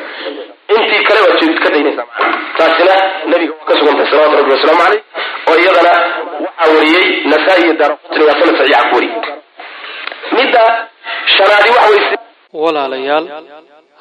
intii 0.77 1.03
kale 1.07 1.19
waad 1.25 1.41
ka 1.63 1.69
daynaysaa 1.73 2.07
macna 2.09 2.37
taasina 2.57 2.95
nabiga 3.31 3.53
waa 3.59 3.65
ka 3.69 3.73
sugantahay 3.79 4.07
salawatu 4.11 4.37
rabbi 4.39 4.51
wasalaamu 4.55 4.81
caleyh 4.83 5.03
oo 5.49 5.57
iyadana 5.63 5.93
waxaa 6.45 6.73
wariyey 6.75 7.07
nasaa-i 7.31 7.61
iyo 7.65 7.73
daaraqutni 7.81 8.23
waa 8.27 8.37
sanad 8.39 8.55
saxiixa 8.59 8.89
ku 8.91 8.99
midda 10.37 10.63
shanaadi 11.35 11.69
waxa 11.75 11.89
weye 11.93 12.17
walaalayaal 12.63 13.27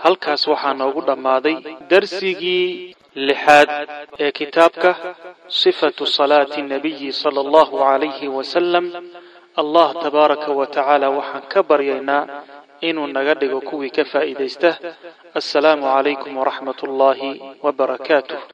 halkaas 0.05 0.43
waxaa 0.53 0.75
noogu 0.81 1.01
dhammaaday 1.09 1.57
darsigii 1.91 2.95
lixaad 3.29 3.69
ee 4.25 4.31
kitaabka 4.39 4.91
sifatu 5.63 6.07
salaati 6.07 6.63
nabiyi 6.63 7.13
sala 7.23 7.41
allahu 7.45 7.75
calayhi 7.85 8.29
wasalam 8.39 8.85
allah 9.63 9.89
tabaaraka 10.05 10.51
wa 10.59 10.67
tacaala 10.77 11.07
waxaan 11.19 11.45
ka 11.53 11.61
baryaynaa 11.71 12.23
inuu 12.89 13.07
naga 13.17 13.35
dhigo 13.41 13.61
kuwii 13.69 13.91
ka 13.97 14.05
faa'iidaysta. 14.13 14.71
Assalaamu 15.39 15.85
calaykum 15.95 16.33
waraxmat 16.41 16.79
ullaahi 16.87 17.31
wabarakaatuh 17.65 18.41